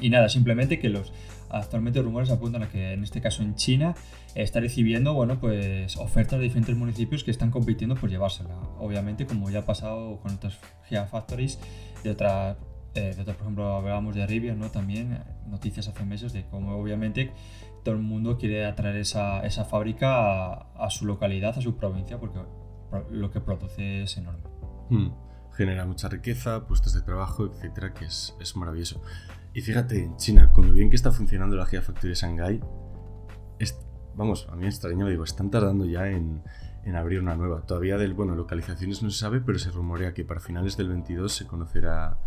Y 0.00 0.10
nada, 0.10 0.28
simplemente 0.28 0.78
que 0.78 0.88
los 0.88 1.12
actualmente 1.48 2.02
rumores 2.02 2.30
apuntan 2.30 2.62
a 2.64 2.68
que 2.68 2.92
en 2.92 3.04
este 3.04 3.20
caso 3.20 3.42
en 3.42 3.54
China 3.54 3.94
está 4.34 4.60
recibiendo 4.60 5.14
bueno, 5.14 5.40
pues 5.40 5.96
ofertas 5.96 6.38
de 6.38 6.44
diferentes 6.44 6.76
municipios 6.76 7.24
que 7.24 7.30
están 7.30 7.50
compitiendo 7.50 7.94
por 7.94 8.10
llevársela. 8.10 8.56
Obviamente, 8.78 9.26
como 9.26 9.48
ya 9.48 9.60
ha 9.60 9.64
pasado 9.64 10.18
con 10.20 10.34
otras 10.34 10.58
Gigafactories 10.88 11.58
de 12.04 12.10
otras 12.10 12.56
eh, 12.96 13.14
de 13.14 13.22
otras, 13.22 13.36
por 13.36 13.46
ejemplo, 13.46 13.76
hablábamos 13.76 14.14
de 14.14 14.26
Rivian, 14.26 14.58
¿no? 14.58 14.70
También 14.70 15.18
noticias 15.46 15.88
hace 15.88 16.04
meses 16.04 16.32
de 16.32 16.44
cómo 16.46 16.76
obviamente 16.76 17.32
todo 17.84 17.94
el 17.94 18.02
mundo 18.02 18.36
quiere 18.36 18.66
atraer 18.66 18.96
esa, 18.96 19.44
esa 19.46 19.64
fábrica 19.64 20.54
a, 20.54 20.90
su 20.90 21.06
localidad, 21.06 21.56
a 21.56 21.60
su 21.60 21.76
provincia, 21.76 22.18
porque 22.18 22.40
lo 23.10 23.30
que 23.30 23.40
produce 23.40 24.02
es 24.02 24.16
enorme. 24.16 24.42
Hmm. 24.90 25.10
Genera 25.52 25.86
mucha 25.86 26.08
riqueza, 26.08 26.66
puestos 26.66 26.94
de 26.94 27.02
trabajo, 27.02 27.46
etcétera, 27.46 27.94
que 27.94 28.06
es, 28.06 28.34
es, 28.40 28.56
maravilloso. 28.56 29.02
Y 29.54 29.62
fíjate, 29.62 30.02
en 30.02 30.16
China, 30.16 30.52
con 30.52 30.66
lo 30.66 30.74
bien 30.74 30.90
que 30.90 30.96
está 30.96 31.12
funcionando 31.12 31.56
la 31.56 31.64
Gigafactory 31.64 32.08
de 32.08 32.14
Shanghai, 32.14 32.60
vamos, 34.16 34.48
a 34.50 34.56
mí 34.56 34.62
me 34.62 34.68
extraña, 34.68 35.06
digo, 35.06 35.24
están 35.24 35.50
tardando 35.50 35.84
ya 35.84 36.08
en, 36.08 36.42
en, 36.84 36.96
abrir 36.96 37.20
una 37.20 37.36
nueva. 37.36 37.62
Todavía 37.62 37.96
del, 37.98 38.14
bueno, 38.14 38.34
localizaciones 38.34 39.02
no 39.02 39.10
se 39.10 39.18
sabe, 39.18 39.40
pero 39.40 39.58
se 39.58 39.70
rumorea 39.70 40.14
que 40.14 40.24
para 40.24 40.40
finales 40.40 40.76
del 40.76 40.88
22 40.88 41.32
se 41.32 41.46
conocerá 41.46 42.18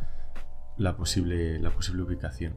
la 0.80 0.98
posible, 0.98 1.60
la 1.60 1.70
posible 1.70 2.02
ubicación 2.02 2.56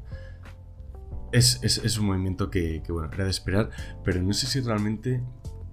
es, 1.32 1.98
un 1.98 2.06
movimiento 2.06 2.50
que, 2.50 2.82
bueno, 2.88 3.11
era 3.12 3.24
de 3.24 3.30
esperar, 3.30 3.70
pero 4.04 4.22
no 4.22 4.32
sé 4.32 4.46
si 4.46 4.61
realmente 4.61 5.22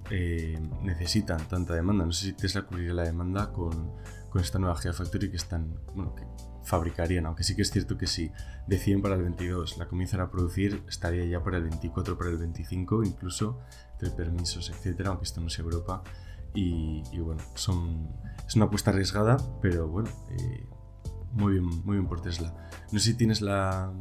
eh, 0.09 0.59
necesitan 0.81 1.47
tanta 1.47 1.73
demanda. 1.73 2.05
No 2.05 2.11
sé 2.11 2.27
si 2.27 2.33
Tesla 2.33 2.63
cubriría 2.63 2.93
la 2.93 3.03
demanda 3.03 3.51
con, 3.51 3.91
esta 4.39 4.59
nueva 4.59 4.77
Gigafactory 4.77 5.31
que 5.31 5.37
están, 5.37 5.75
bueno, 5.95 6.15
que 6.15 6.23
fabricarían, 6.63 7.25
aunque 7.25 7.43
sí 7.43 7.55
que 7.55 7.63
es 7.63 7.71
cierto 7.71 7.97
que 7.97 8.05
si 8.05 8.31
deciden 8.67 9.01
para 9.01 9.15
el 9.15 9.23
22 9.23 9.77
la 9.77 9.87
comienzan 9.87 10.21
a 10.21 10.29
producir, 10.29 10.83
estaría 10.87 11.25
ya 11.25 11.43
para 11.43 11.57
el 11.57 11.63
24, 11.63 12.15
para 12.15 12.29
el 12.29 12.37
25, 12.37 13.03
incluso 13.03 13.59
de 13.99 14.11
permisos, 14.11 14.69
etcétera, 14.69 15.09
aunque 15.09 15.25
esto 15.25 15.41
no 15.41 15.47
es 15.47 15.59
Europa. 15.59 16.03
Y, 16.53 17.03
bueno, 17.19 17.41
son, 17.55 18.09
es 18.47 18.55
una 18.55 18.65
apuesta 18.65 18.91
arriesgada, 18.91 19.37
pero 19.61 19.87
bueno, 19.87 20.09
eh, 20.31 20.65
muy 21.33 21.53
bien, 21.53 21.65
muy 21.85 21.97
bien 21.97 22.07
por 22.07 22.21
Tesla. 22.21 22.53
No 22.91 22.99
sé 22.99 23.11
si 23.11 23.17
tienes 23.17 23.41
la, 23.41 23.93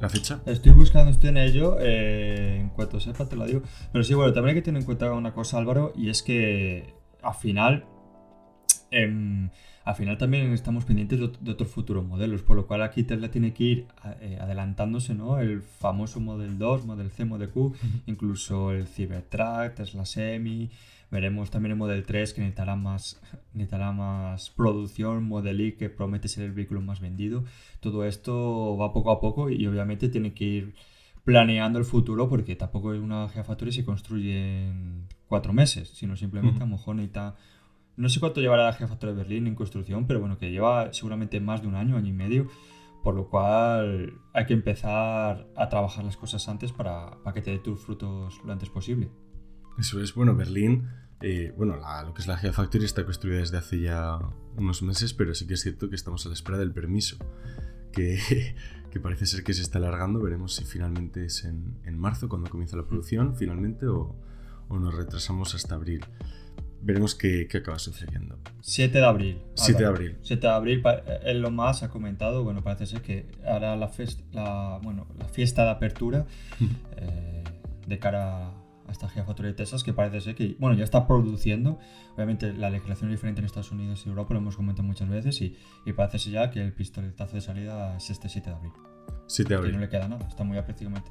¿La 0.00 0.08
fecha? 0.08 0.40
Estoy 0.46 0.72
buscando, 0.72 1.10
estoy 1.10 1.30
en 1.30 1.38
ello. 1.38 1.76
Eh, 1.80 2.58
en 2.60 2.68
cuanto 2.70 3.00
sepa, 3.00 3.28
te 3.28 3.34
lo 3.34 3.46
digo. 3.46 3.62
Pero 3.92 4.04
sí, 4.04 4.14
bueno, 4.14 4.32
también 4.32 4.54
hay 4.54 4.62
que 4.62 4.64
tener 4.64 4.80
en 4.80 4.86
cuenta 4.86 5.12
una 5.12 5.32
cosa, 5.32 5.58
Álvaro, 5.58 5.92
y 5.96 6.08
es 6.08 6.22
que 6.22 6.94
al 7.22 7.34
final. 7.34 7.84
Em, 8.90 9.50
al 9.84 9.94
final 9.94 10.18
también 10.18 10.52
estamos 10.52 10.84
pendientes 10.84 11.18
de, 11.18 11.50
otros 11.50 11.70
futuros 11.70 12.04
modelos, 12.06 12.42
por 12.42 12.56
lo 12.56 12.66
cual 12.66 12.82
aquí 12.82 13.04
Tesla 13.04 13.30
tiene 13.30 13.54
que 13.54 13.64
ir 13.64 13.86
eh, 14.20 14.38
adelantándose, 14.38 15.14
¿no? 15.14 15.38
El 15.38 15.62
famoso 15.62 16.20
Model 16.20 16.58
2, 16.58 16.84
Model 16.84 17.10
C, 17.10 17.24
Model 17.24 17.48
Q, 17.48 17.74
incluso 18.06 18.70
el 18.72 18.86
Cybertruck, 18.86 19.74
Tesla 19.74 20.04
Semi, 20.04 20.70
Veremos 21.10 21.50
también 21.50 21.72
el 21.72 21.78
Model 21.78 22.04
3 22.04 22.34
que 22.34 22.42
necesitará 22.42 22.76
más, 22.76 23.20
necesitará 23.54 23.92
más 23.92 24.50
producción, 24.50 25.24
Model 25.24 25.60
I 25.60 25.72
que 25.72 25.88
promete 25.88 26.28
ser 26.28 26.44
el 26.44 26.52
vehículo 26.52 26.80
más 26.80 27.00
vendido. 27.00 27.44
Todo 27.80 28.04
esto 28.04 28.76
va 28.76 28.92
poco 28.92 29.10
a 29.10 29.20
poco 29.20 29.48
y 29.48 29.66
obviamente 29.66 30.08
tiene 30.08 30.34
que 30.34 30.44
ir 30.44 30.74
planeando 31.24 31.78
el 31.78 31.84
futuro 31.84 32.28
porque 32.28 32.56
tampoco 32.56 32.94
es 32.94 33.00
una 33.00 33.28
Gigafactory 33.28 33.72
se 33.72 33.84
construye 33.84 34.68
en 34.68 35.06
cuatro 35.26 35.52
meses, 35.52 35.90
sino 35.90 36.16
simplemente 36.16 36.58
a 36.58 36.66
lo 36.66 36.72
mejor 36.72 36.96
necesita... 36.96 37.36
No 37.96 38.08
sé 38.08 38.20
cuánto 38.20 38.40
llevará 38.40 38.64
la 38.64 38.72
Gigafactory 38.74 39.12
de 39.12 39.18
Berlín 39.18 39.46
en 39.46 39.54
construcción, 39.54 40.06
pero 40.06 40.20
bueno, 40.20 40.38
que 40.38 40.50
lleva 40.50 40.92
seguramente 40.92 41.40
más 41.40 41.62
de 41.62 41.68
un 41.68 41.74
año, 41.74 41.96
año 41.96 42.08
y 42.08 42.12
medio, 42.12 42.48
por 43.02 43.14
lo 43.14 43.28
cual 43.28 44.12
hay 44.34 44.46
que 44.46 44.52
empezar 44.52 45.48
a 45.56 45.68
trabajar 45.68 46.04
las 46.04 46.16
cosas 46.16 46.48
antes 46.48 46.70
para, 46.70 47.18
para 47.24 47.34
que 47.34 47.42
te 47.42 47.50
dé 47.50 47.58
tus 47.58 47.80
frutos 47.80 48.40
lo 48.44 48.52
antes 48.52 48.68
posible. 48.68 49.10
Eso 49.78 50.00
es, 50.02 50.14
bueno, 50.14 50.34
Berlín, 50.34 50.88
eh, 51.20 51.52
bueno, 51.56 51.76
lo 51.76 52.14
que 52.14 52.20
es 52.20 52.26
la 52.26 52.36
Gigafactory 52.36 52.84
está 52.84 53.04
construida 53.04 53.38
desde 53.38 53.58
hace 53.58 53.80
ya 53.80 54.18
unos 54.56 54.82
meses, 54.82 55.14
pero 55.14 55.34
sí 55.34 55.46
que 55.46 55.54
es 55.54 55.60
cierto 55.60 55.88
que 55.88 55.96
estamos 55.96 56.24
a 56.26 56.28
la 56.28 56.34
espera 56.34 56.58
del 56.58 56.72
permiso, 56.72 57.16
que, 57.92 58.18
que 58.90 59.00
parece 59.00 59.26
ser 59.26 59.44
que 59.44 59.54
se 59.54 59.62
está 59.62 59.78
alargando, 59.78 60.20
veremos 60.20 60.54
si 60.54 60.64
finalmente 60.64 61.24
es 61.24 61.44
en, 61.44 61.78
en 61.84 61.98
marzo 61.98 62.28
cuando 62.28 62.50
comienza 62.50 62.76
la 62.76 62.86
producción, 62.86 63.36
finalmente, 63.36 63.86
o, 63.86 64.16
o 64.68 64.78
nos 64.78 64.94
retrasamos 64.94 65.54
hasta 65.54 65.74
abril 65.74 66.04
veremos 66.80 67.14
qué, 67.14 67.48
qué, 67.48 67.58
acaba 67.58 67.78
sucediendo. 67.78 68.38
7 68.60 68.98
de 68.98 69.04
abril. 69.04 69.42
7 69.54 69.82
de 69.82 69.88
abril. 69.88 70.18
7 70.22 70.46
de 70.46 70.52
abril, 70.52 70.82
él 71.24 71.40
lo 71.40 71.50
más 71.50 71.82
ha 71.82 71.90
comentado, 71.90 72.44
bueno, 72.44 72.62
parece 72.62 72.86
ser 72.86 73.02
que 73.02 73.26
hará 73.44 73.76
la, 73.76 73.90
la, 74.32 74.80
bueno, 74.82 75.06
la 75.18 75.26
fiesta 75.26 75.64
de 75.64 75.70
apertura 75.70 76.26
eh, 76.96 77.44
de 77.86 77.98
cara 77.98 78.48
a 78.48 78.67
esta 78.92 79.08
Gigafactory 79.08 79.48
de 79.48 79.54
Texas, 79.54 79.84
que 79.84 79.92
parece 79.92 80.20
ser 80.20 80.34
que, 80.34 80.56
bueno, 80.58 80.76
ya 80.76 80.84
está 80.84 81.06
produciendo. 81.06 81.78
Obviamente 82.14 82.52
la 82.52 82.70
legislación 82.70 83.10
es 83.10 83.16
diferente 83.16 83.40
en 83.40 83.46
Estados 83.46 83.72
Unidos 83.72 84.04
y 84.06 84.08
Europa, 84.08 84.34
lo 84.34 84.40
hemos 84.40 84.56
comentado 84.56 84.86
muchas 84.86 85.08
veces, 85.08 85.40
y, 85.40 85.56
y 85.84 85.92
parece 85.92 86.18
ser 86.18 86.32
ya 86.32 86.50
que 86.50 86.60
el 86.62 86.72
pistoletazo 86.72 87.36
de 87.36 87.40
salida 87.40 87.96
es 87.96 88.10
este 88.10 88.28
7 88.28 88.50
de 88.50 88.56
abril. 88.56 88.72
7 89.26 89.48
de 89.48 89.54
abril. 89.54 89.72
Y 89.72 89.74
no 89.74 89.80
le 89.80 89.88
queda 89.88 90.08
nada, 90.08 90.26
está 90.26 90.44
muy 90.44 90.58
a 90.58 90.64
prácticamente. 90.64 91.10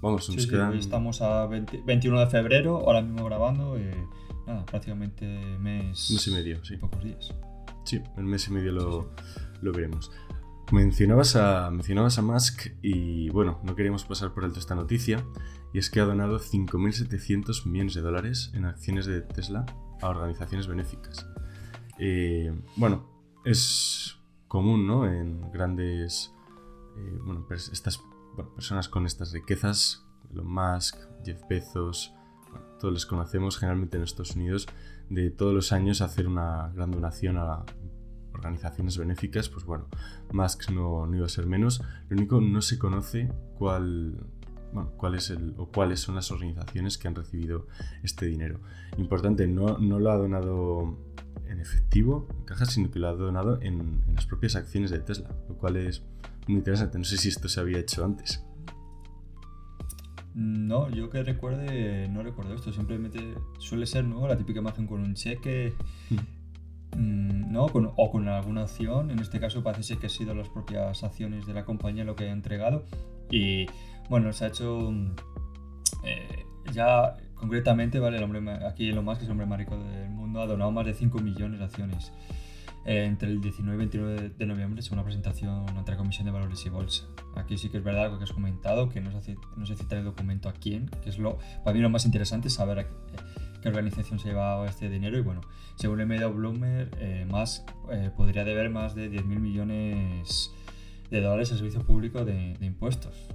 Vamos, 0.00 0.28
nos 0.30 0.46
quedan... 0.46 0.74
estamos 0.74 1.20
a 1.22 1.46
21 1.46 2.20
de 2.20 2.26
febrero, 2.26 2.78
ahora 2.78 3.02
mismo 3.02 3.24
grabando. 3.24 3.76
Eh, 3.76 4.06
nada, 4.46 4.64
prácticamente 4.64 5.26
mes, 5.58 6.10
mes 6.10 6.26
y 6.26 6.30
medio, 6.30 6.64
sí. 6.64 6.76
Pocos 6.76 7.02
días. 7.02 7.34
Sí, 7.84 8.00
en 8.16 8.24
mes 8.26 8.46
y 8.48 8.52
medio 8.52 8.72
lo, 8.72 9.10
lo 9.62 9.72
veremos. 9.72 10.10
Mencionabas 10.72 11.34
a, 11.34 11.68
mencionabas 11.70 12.18
a 12.18 12.22
Musk 12.22 12.68
y 12.80 13.28
bueno, 13.30 13.58
no 13.64 13.74
queríamos 13.74 14.04
pasar 14.04 14.32
por 14.32 14.44
alto 14.44 14.60
esta 14.60 14.76
noticia 14.76 15.24
y 15.72 15.78
es 15.78 15.90
que 15.90 15.98
ha 15.98 16.04
donado 16.04 16.38
5.700 16.38 17.66
millones 17.66 17.94
de 17.94 18.00
dólares 18.02 18.52
en 18.54 18.64
acciones 18.66 19.06
de 19.06 19.20
Tesla 19.20 19.66
a 20.00 20.08
organizaciones 20.08 20.68
benéficas. 20.68 21.26
Eh, 21.98 22.52
bueno, 22.76 23.04
es 23.44 24.16
común, 24.46 24.86
¿no? 24.86 25.06
En 25.06 25.50
grandes, 25.50 26.32
eh, 26.96 27.18
bueno, 27.24 27.46
estas 27.50 28.00
personas 28.54 28.88
con 28.88 29.06
estas 29.06 29.32
riquezas, 29.32 30.06
Elon 30.30 30.46
Musk, 30.46 30.96
Jeff 31.24 31.42
Bezos, 31.48 32.14
todos 32.78 32.94
les 32.94 33.06
conocemos 33.06 33.58
generalmente 33.58 33.96
en 33.96 34.04
Estados 34.04 34.36
Unidos, 34.36 34.68
de 35.08 35.30
todos 35.30 35.52
los 35.52 35.72
años 35.72 36.00
hacer 36.00 36.28
una 36.28 36.70
gran 36.74 36.92
donación 36.92 37.36
a 37.38 37.64
organizaciones 38.40 38.98
benéficas, 38.98 39.48
pues 39.48 39.64
bueno, 39.64 39.86
Musk 40.32 40.70
no, 40.70 41.06
no 41.06 41.16
iba 41.16 41.26
a 41.26 41.28
ser 41.28 41.46
menos. 41.46 41.82
Lo 42.08 42.16
único, 42.16 42.40
no 42.40 42.62
se 42.62 42.78
conoce 42.78 43.30
cuál, 43.58 44.18
bueno, 44.72 44.92
cuál 44.96 45.14
es 45.14 45.30
el, 45.30 45.54
o 45.56 45.66
cuáles 45.68 46.00
son 46.00 46.14
las 46.14 46.30
organizaciones 46.30 46.98
que 46.98 47.08
han 47.08 47.14
recibido 47.14 47.66
este 48.02 48.26
dinero. 48.26 48.60
Importante, 48.98 49.46
no, 49.46 49.78
no 49.78 49.98
lo 49.98 50.10
ha 50.10 50.16
donado 50.16 50.98
en 51.48 51.60
efectivo, 51.60 52.28
en 52.38 52.44
cajas, 52.44 52.72
sino 52.72 52.90
que 52.90 52.98
lo 52.98 53.08
ha 53.08 53.12
donado 53.12 53.60
en, 53.60 54.02
en 54.06 54.14
las 54.14 54.26
propias 54.26 54.56
acciones 54.56 54.90
de 54.90 55.00
Tesla, 55.00 55.30
lo 55.48 55.56
cual 55.56 55.76
es 55.76 56.02
muy 56.46 56.58
interesante. 56.58 56.98
No 56.98 57.04
sé 57.04 57.16
si 57.16 57.28
esto 57.28 57.48
se 57.48 57.60
había 57.60 57.78
hecho 57.78 58.04
antes. 58.04 58.44
No, 60.34 60.88
yo 60.90 61.10
que 61.10 61.22
recuerde, 61.22 62.08
no 62.08 62.22
recuerdo 62.22 62.54
esto. 62.54 62.72
Simplemente 62.72 63.34
suele 63.58 63.86
ser 63.86 64.04
¿no? 64.04 64.26
la 64.28 64.36
típica 64.36 64.60
imagen 64.60 64.86
con 64.86 65.00
un 65.00 65.14
cheque, 65.14 65.74
mm, 67.00 67.52
¿no? 67.52 67.66
o 67.66 68.10
con 68.10 68.28
alguna 68.28 68.62
acción. 68.62 69.10
En 69.10 69.18
este 69.18 69.40
caso 69.40 69.62
parece 69.62 69.98
que 69.98 70.06
han 70.06 70.10
sido 70.10 70.34
las 70.34 70.48
propias 70.48 71.02
acciones 71.02 71.46
de 71.46 71.54
la 71.54 71.64
compañía 71.64 72.04
lo 72.04 72.16
que 72.16 72.24
ha 72.24 72.32
entregado. 72.32 72.84
Y 73.30 73.66
bueno, 74.08 74.32
se 74.32 74.44
ha 74.44 74.48
hecho 74.48 74.92
eh, 76.04 76.44
ya 76.72 77.16
concretamente, 77.34 77.98
¿vale? 77.98 78.18
El 78.18 78.24
hombre, 78.24 78.40
aquí 78.66 78.92
lo 78.92 79.02
más 79.02 79.18
que 79.18 79.24
es 79.24 79.28
el 79.28 79.32
hombre 79.32 79.46
más 79.46 79.58
rico 79.58 79.78
del 79.78 80.10
mundo 80.10 80.40
ha 80.40 80.46
donado 80.46 80.70
más 80.70 80.84
de 80.84 80.94
5 80.94 81.18
millones 81.20 81.58
de 81.58 81.64
acciones. 81.64 82.12
Eh, 82.86 83.04
entre 83.04 83.28
el 83.28 83.40
19 83.42 83.74
y 83.74 83.78
29 83.78 84.30
de 84.38 84.46
noviembre 84.46 84.80
es 84.80 84.90
una 84.90 85.04
presentación 85.04 85.68
ante 85.76 85.90
la 85.90 85.98
Comisión 85.98 86.24
de 86.24 86.32
Valores 86.32 86.64
y 86.64 86.70
Bolsa. 86.70 87.04
Aquí 87.36 87.58
sí 87.58 87.68
que 87.68 87.78
es 87.78 87.84
verdad 87.84 88.10
lo 88.10 88.18
que 88.18 88.24
has 88.24 88.32
comentado, 88.32 88.88
que 88.88 89.00
no 89.00 89.10
se, 89.20 89.76
cita 89.76 89.98
el 89.98 90.04
documento 90.04 90.48
a 90.48 90.52
quién, 90.52 90.88
que 91.02 91.10
es 91.10 91.18
lo, 91.18 91.38
para 91.62 91.74
mí 91.74 91.80
lo 91.80 91.90
más 91.90 92.06
interesante 92.06 92.48
es 92.48 92.54
saber 92.54 92.78
a 92.78 92.86
qué, 93.60 93.68
organización 93.68 94.18
se 94.18 94.28
lleva 94.28 94.64
este 94.66 94.88
dinero 94.88 95.18
y 95.18 95.20
bueno, 95.20 95.40
según 95.76 96.00
el 96.00 96.06
medio 96.06 96.32
Bloomer, 96.32 96.90
eh, 96.98 97.26
más, 97.30 97.64
eh, 97.90 98.10
podría 98.16 98.44
deber 98.44 98.70
más 98.70 98.94
de 98.94 99.10
10.000 99.10 99.24
millones 99.38 100.52
de 101.10 101.20
dólares 101.20 101.50
al 101.52 101.58
servicio 101.58 101.82
público 101.82 102.24
de, 102.24 102.56
impuestos. 102.60 103.28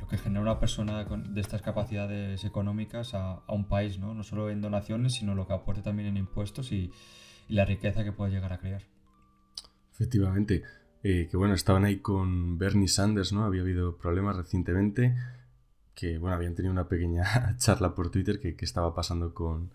Lo 0.00 0.06
que 0.06 0.16
genera 0.16 0.40
una 0.40 0.58
persona 0.58 1.04
de 1.04 1.40
estas 1.40 1.62
capacidades 1.62 2.44
económicas 2.44 3.14
a, 3.14 3.34
a, 3.46 3.52
un 3.52 3.66
país, 3.66 3.98
¿no? 3.98 4.14
no 4.14 4.22
solo 4.22 4.50
en 4.50 4.60
donaciones, 4.60 5.14
sino 5.14 5.34
lo 5.34 5.46
que 5.46 5.54
aporte 5.54 5.82
también 5.82 6.08
en 6.08 6.16
impuestos 6.16 6.72
y, 6.72 6.90
y 7.48 7.54
la 7.54 7.64
riqueza 7.64 8.04
que 8.04 8.12
puede 8.12 8.32
llegar 8.32 8.52
a 8.52 8.58
crear. 8.58 8.82
Efectivamente. 9.92 10.62
Eh, 11.02 11.28
que 11.30 11.36
bueno, 11.36 11.54
estaban 11.54 11.84
ahí 11.84 11.96
con 11.96 12.58
Bernie 12.58 12.88
Sanders, 12.88 13.32
¿no? 13.32 13.44
Había 13.44 13.62
habido 13.62 13.96
problemas 13.96 14.36
recientemente, 14.36 15.16
que 15.94 16.18
bueno, 16.18 16.36
habían 16.36 16.54
tenido 16.54 16.72
una 16.72 16.88
pequeña 16.88 17.56
charla 17.58 17.94
por 17.94 18.10
Twitter 18.10 18.40
que, 18.40 18.56
que 18.56 18.64
estaba 18.64 18.94
pasando 18.94 19.34
con, 19.34 19.70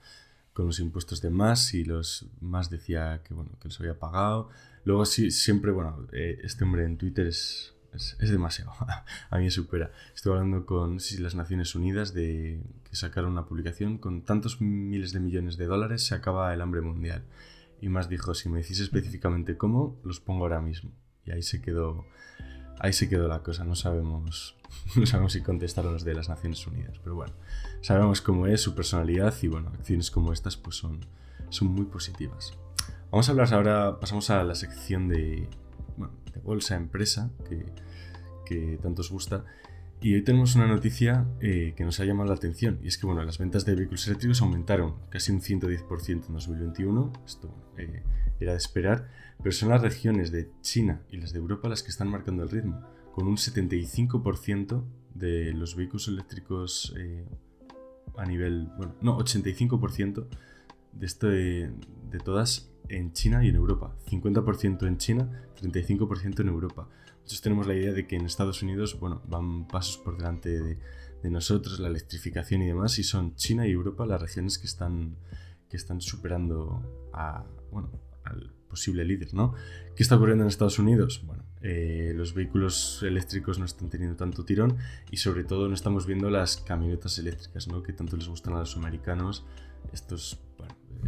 con, 0.54 0.66
los 0.68 0.80
impuestos 0.80 1.22
de 1.22 1.30
más 1.30 1.74
y 1.74 1.84
los 1.84 2.28
más 2.42 2.70
decía 2.70 3.22
que 3.24 3.34
bueno, 3.34 3.52
que 3.60 3.68
les 3.68 3.80
había 3.80 4.00
pagado. 4.00 4.50
Luego 4.84 5.06
sí, 5.06 5.32
siempre, 5.32 5.72
bueno, 5.72 6.08
eh, 6.14 6.40
este 6.44 6.64
hombre 6.64 6.86
en 6.86 6.98
Twitter 6.98 7.28
es, 7.28 7.74
es, 7.94 8.18
es, 8.20 8.30
demasiado, 8.30 8.72
a 9.30 9.38
mí 9.38 9.46
me 9.46 9.52
supera. 9.52 9.92
Estoy 10.14 10.34
hablando 10.34 10.66
con 10.66 11.00
si 11.00 11.18
las 11.18 11.36
Naciones 11.36 11.76
Unidas 11.76 12.14
de 12.14 12.62
que 12.90 12.96
sacaron 12.96 13.32
una 13.32 13.46
publicación 13.46 13.98
con 13.98 14.24
tantos 14.24 14.62
miles 14.62 15.12
de 15.12 15.20
millones 15.20 15.58
de 15.58 15.66
dólares 15.66 16.06
se 16.06 16.16
acaba 16.16 16.54
el 16.54 16.62
hambre 16.62 16.82
mundial. 16.82 17.24
Y 17.82 17.90
más 17.90 18.10
dijo, 18.10 18.34
si 18.34 18.50
me 18.50 18.62
decís 18.62 18.80
específicamente 18.80 19.58
cómo, 19.58 20.00
los 20.04 20.20
pongo 20.20 20.44
ahora 20.44 20.62
mismo. 20.62 20.92
Y 21.26 21.32
ahí 21.32 21.42
se 21.42 21.62
quedó, 21.62 22.06
ahí 22.80 22.94
se 22.94 23.10
quedó 23.10 23.28
la 23.28 23.40
cosa. 23.40 23.64
No 23.64 23.76
sabemos, 23.76 24.56
no 24.96 25.06
sabemos 25.06 25.34
si 25.34 25.42
contestaron 25.42 25.94
los 25.94 26.04
de 26.04 26.14
las 26.14 26.30
Naciones 26.30 26.66
Unidas. 26.68 27.00
Pero 27.04 27.16
bueno, 27.16 27.34
sabemos 27.82 28.22
cómo 28.22 28.48
es 28.48 28.62
su 28.62 28.76
personalidad 28.76 29.34
y 29.42 29.48
bueno, 29.48 29.70
acciones 29.70 30.12
como 30.12 30.34
estas 30.34 30.58
pues 30.58 30.76
son, 30.76 31.06
son 31.50 31.70
muy 31.70 31.86
positivas. 31.86 32.54
Vamos 33.12 33.30
a 33.30 33.32
hablar 33.32 33.54
ahora, 33.54 34.00
pasamos 34.00 34.30
a 34.30 34.44
la 34.44 34.56
sección 34.56 35.08
de, 35.08 35.48
bolsa 36.44 36.76
empresa, 36.76 37.32
que, 37.48 37.66
que 38.46 38.78
tanto 38.82 39.02
os 39.02 39.10
gusta. 39.10 39.46
Y 40.02 40.14
hoy 40.14 40.22
tenemos 40.22 40.56
una 40.56 40.68
noticia 40.68 41.26
eh, 41.40 41.74
que 41.76 41.84
nos 41.84 42.00
ha 42.00 42.06
llamado 42.06 42.30
la 42.30 42.36
atención, 42.36 42.80
y 42.84 42.88
es 42.88 42.98
que 42.98 43.08
bueno, 43.08 43.24
las 43.24 43.38
ventas 43.38 43.66
de 43.66 43.76
vehículos 43.76 44.06
eléctricos 44.08 44.42
aumentaron 44.42 44.96
casi 45.10 45.32
un 45.32 45.42
110% 45.42 46.28
en 46.28 46.34
2021, 46.34 47.14
esto 47.26 47.50
eh, 47.78 48.04
era 48.40 48.52
de 48.52 48.58
esperar, 48.58 49.10
pero 49.38 49.52
son 49.52 49.70
las 49.70 49.82
regiones 49.82 50.32
de 50.32 50.50
China 50.62 51.02
y 51.10 51.18
las 51.18 51.34
de 51.34 51.40
Europa 51.40 51.70
las 51.70 51.84
que 51.84 51.90
están 51.90 52.10
marcando 52.10 52.44
el 52.44 52.50
ritmo, 52.50 52.82
con 53.14 53.28
un 53.28 53.38
75% 53.38 54.84
de 55.14 55.54
los 55.54 55.76
vehículos 55.76 56.08
eléctricos 56.08 56.94
eh, 56.98 57.26
a 58.18 58.26
nivel, 58.26 58.70
bueno, 58.78 58.96
no, 59.02 59.18
85% 59.18 60.28
de, 60.94 61.06
esto 61.06 61.28
de, 61.28 61.72
de 62.12 62.20
todas 62.20 62.72
en 62.90 63.14
China 63.14 63.44
y 63.44 63.50
en 63.50 63.56
Europa, 63.56 63.96
50% 64.08 64.88
en 64.88 64.98
China, 64.98 65.30
35% 65.62 66.42
en 66.42 66.48
Europa. 66.48 66.88
Nosotros 67.26 67.42
tenemos 67.42 67.68
la 67.68 67.74
idea 67.74 67.92
de 67.92 68.06
que 68.06 68.16
en 68.16 68.26
Estados 68.26 68.62
Unidos, 68.62 69.00
bueno, 69.00 69.22
van 69.28 69.68
pasos 69.68 69.98
por 69.98 70.18
delante 70.18 70.62
de, 70.62 70.78
nosotros, 71.24 71.80
la 71.80 71.88
electrificación 71.88 72.62
y 72.62 72.68
demás, 72.68 73.00
y 73.00 73.04
son 73.04 73.36
China 73.36 73.68
y 73.68 73.72
Europa 73.72 74.06
las 74.06 74.22
regiones 74.22 74.60
que 74.60 74.68
están, 74.68 75.16
que 75.68 75.76
están 75.76 76.00
superando 76.00 77.10
a, 77.14 77.44
bueno, 77.72 77.90
al 78.26 78.52
posible 78.68 79.06
líder, 79.06 79.34
¿no? 79.34 79.54
¿Qué 79.96 80.04
está 80.04 80.16
ocurriendo 80.16 80.44
en 80.44 80.50
Estados 80.50 80.80
Unidos? 80.80 81.24
Bueno, 81.26 81.44
eh, 81.62 82.14
los 82.16 82.34
vehículos 82.34 83.02
eléctricos 83.04 83.58
no 83.58 83.66
están 83.66 83.90
teniendo 83.90 84.18
tanto 84.18 84.44
tirón 84.44 84.78
y 85.10 85.18
sobre 85.18 85.44
todo 85.44 85.68
no 85.68 85.74
estamos 85.74 86.06
viendo 86.06 86.30
las 86.30 86.58
camionetas 86.58 87.18
eléctricas, 87.20 87.68
¿no? 87.68 87.82
Que 87.82 87.94
tanto 87.94 88.18
les 88.18 88.28
gustan 88.28 88.54
a 88.56 88.60
los 88.60 88.76
americanos, 88.76 89.46
estos 89.94 90.40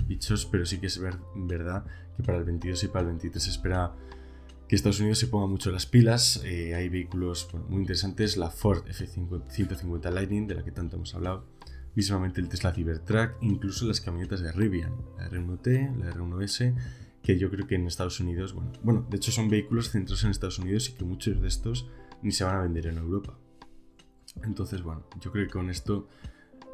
bichos, 0.05 0.45
pero 0.45 0.65
sí 0.65 0.79
que 0.79 0.87
es 0.87 0.99
verdad 0.99 1.85
que 2.15 2.23
para 2.23 2.37
el 2.37 2.45
22 2.45 2.83
y 2.83 2.87
para 2.87 3.01
el 3.01 3.07
23 3.07 3.43
se 3.43 3.49
espera 3.49 3.93
que 4.67 4.75
Estados 4.75 4.99
Unidos 4.99 5.19
se 5.19 5.27
ponga 5.27 5.47
mucho 5.47 5.71
las 5.71 5.85
pilas. 5.85 6.41
Eh, 6.43 6.75
hay 6.75 6.89
vehículos 6.89 7.49
muy 7.69 7.81
interesantes, 7.81 8.37
la 8.37 8.49
Ford 8.49 8.87
F-150 8.87 10.11
Lightning, 10.11 10.47
de 10.47 10.55
la 10.55 10.63
que 10.63 10.71
tanto 10.71 10.97
hemos 10.97 11.15
hablado, 11.15 11.45
mismamente 11.95 12.41
el 12.41 12.49
Tesla 12.49 12.73
Cybertruck, 12.73 13.37
incluso 13.41 13.85
las 13.85 14.01
camionetas 14.01 14.41
de 14.41 14.51
Rivian, 14.51 14.93
la 15.17 15.29
R1T, 15.29 15.95
la 15.97 16.13
R1S, 16.13 16.75
que 17.27 17.37
yo 17.37 17.49
creo 17.49 17.67
que 17.67 17.75
en 17.75 17.85
Estados 17.87 18.21
Unidos, 18.21 18.53
bueno, 18.53 18.71
bueno, 18.83 19.05
de 19.09 19.17
hecho 19.17 19.33
son 19.33 19.49
vehículos 19.49 19.91
centrados 19.91 20.23
en 20.23 20.31
Estados 20.31 20.59
Unidos 20.59 20.87
y 20.87 20.93
que 20.93 21.03
muchos 21.03 21.41
de 21.41 21.49
estos 21.49 21.85
ni 22.21 22.31
se 22.31 22.45
van 22.45 22.55
a 22.55 22.61
vender 22.61 22.87
en 22.87 22.97
Europa. 22.97 23.37
Entonces, 24.45 24.81
bueno, 24.81 25.03
yo 25.19 25.29
creo 25.33 25.45
que 25.45 25.51
con 25.51 25.69
esto 25.69 26.07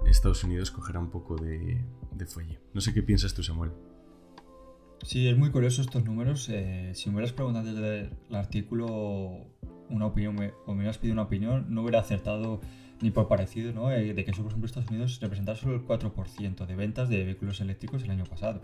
Estados 0.05 0.43
Unidos 0.43 0.69
cogerá 0.69 0.99
un 0.99 1.09
poco 1.09 1.37
de, 1.37 1.83
de 2.11 2.25
fuelle. 2.27 2.59
No 2.71 2.81
sé 2.81 2.93
qué 2.93 3.01
piensas 3.01 3.33
tú, 3.33 3.41
Samuel. 3.41 3.71
Sí, 5.01 5.27
es 5.27 5.35
muy 5.35 5.49
curioso 5.49 5.81
estos 5.81 6.05
números. 6.05 6.47
Eh, 6.49 6.91
si 6.93 7.09
me 7.09 7.15
hubieras 7.15 7.33
preguntado 7.33 7.73
desde 7.73 8.11
el 8.29 8.35
artículo 8.35 9.47
una 9.89 10.05
opinión 10.05 10.37
o 10.67 10.73
me 10.73 10.81
hubieras 10.81 10.99
pedido 10.99 11.13
una 11.13 11.23
opinión, 11.23 11.65
no 11.73 11.81
hubiera 11.81 11.99
acertado 11.99 12.61
ni 13.01 13.09
por 13.09 13.27
parecido, 13.27 13.73
¿no? 13.73 13.91
Eh, 13.91 14.13
de 14.13 14.23
que 14.23 14.29
eso, 14.29 14.43
por 14.43 14.51
ejemplo, 14.51 14.67
Estados 14.67 14.91
Unidos 14.91 15.19
representaba 15.19 15.57
solo 15.57 15.73
el 15.73 15.81
4% 15.83 16.67
de 16.67 16.75
ventas 16.75 17.09
de 17.09 17.23
vehículos 17.23 17.59
eléctricos 17.59 18.03
el 18.03 18.11
año 18.11 18.25
pasado. 18.25 18.61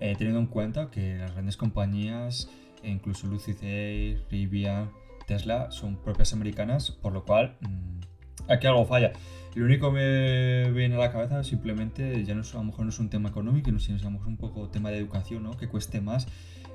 Eh, 0.00 0.14
teniendo 0.16 0.40
en 0.40 0.46
cuenta 0.46 0.90
que 0.90 1.18
las 1.18 1.32
grandes 1.32 1.56
compañías, 1.56 2.48
incluso 2.82 3.26
Lucid 3.26 3.62
Air, 3.62 4.24
Rivian, 4.30 4.90
Tesla, 5.26 5.70
son 5.70 5.96
propias 5.96 6.32
americanas, 6.32 6.90
por 6.90 7.12
lo 7.12 7.24
cual 7.24 7.58
mm, 7.60 8.50
aquí 8.50 8.66
algo 8.66 8.86
falla. 8.86 9.12
Lo 9.54 9.64
único 9.64 9.92
que 9.92 10.64
me 10.64 10.72
viene 10.72 10.94
a 10.94 10.98
la 10.98 11.12
cabeza 11.12 11.44
simplemente, 11.44 12.24
ya 12.24 12.34
no 12.34 12.42
a 12.42 12.54
lo 12.54 12.64
mejor 12.64 12.84
no 12.84 12.90
es 12.90 12.98
un 12.98 13.10
tema 13.10 13.28
económico, 13.28 13.70
sino 13.78 13.96
es 13.96 14.04
un 14.04 14.36
poco 14.36 14.68
tema 14.70 14.90
de 14.90 14.98
educación, 14.98 15.42
¿no? 15.42 15.56
Que 15.56 15.68
cueste 15.68 16.00
más 16.00 16.26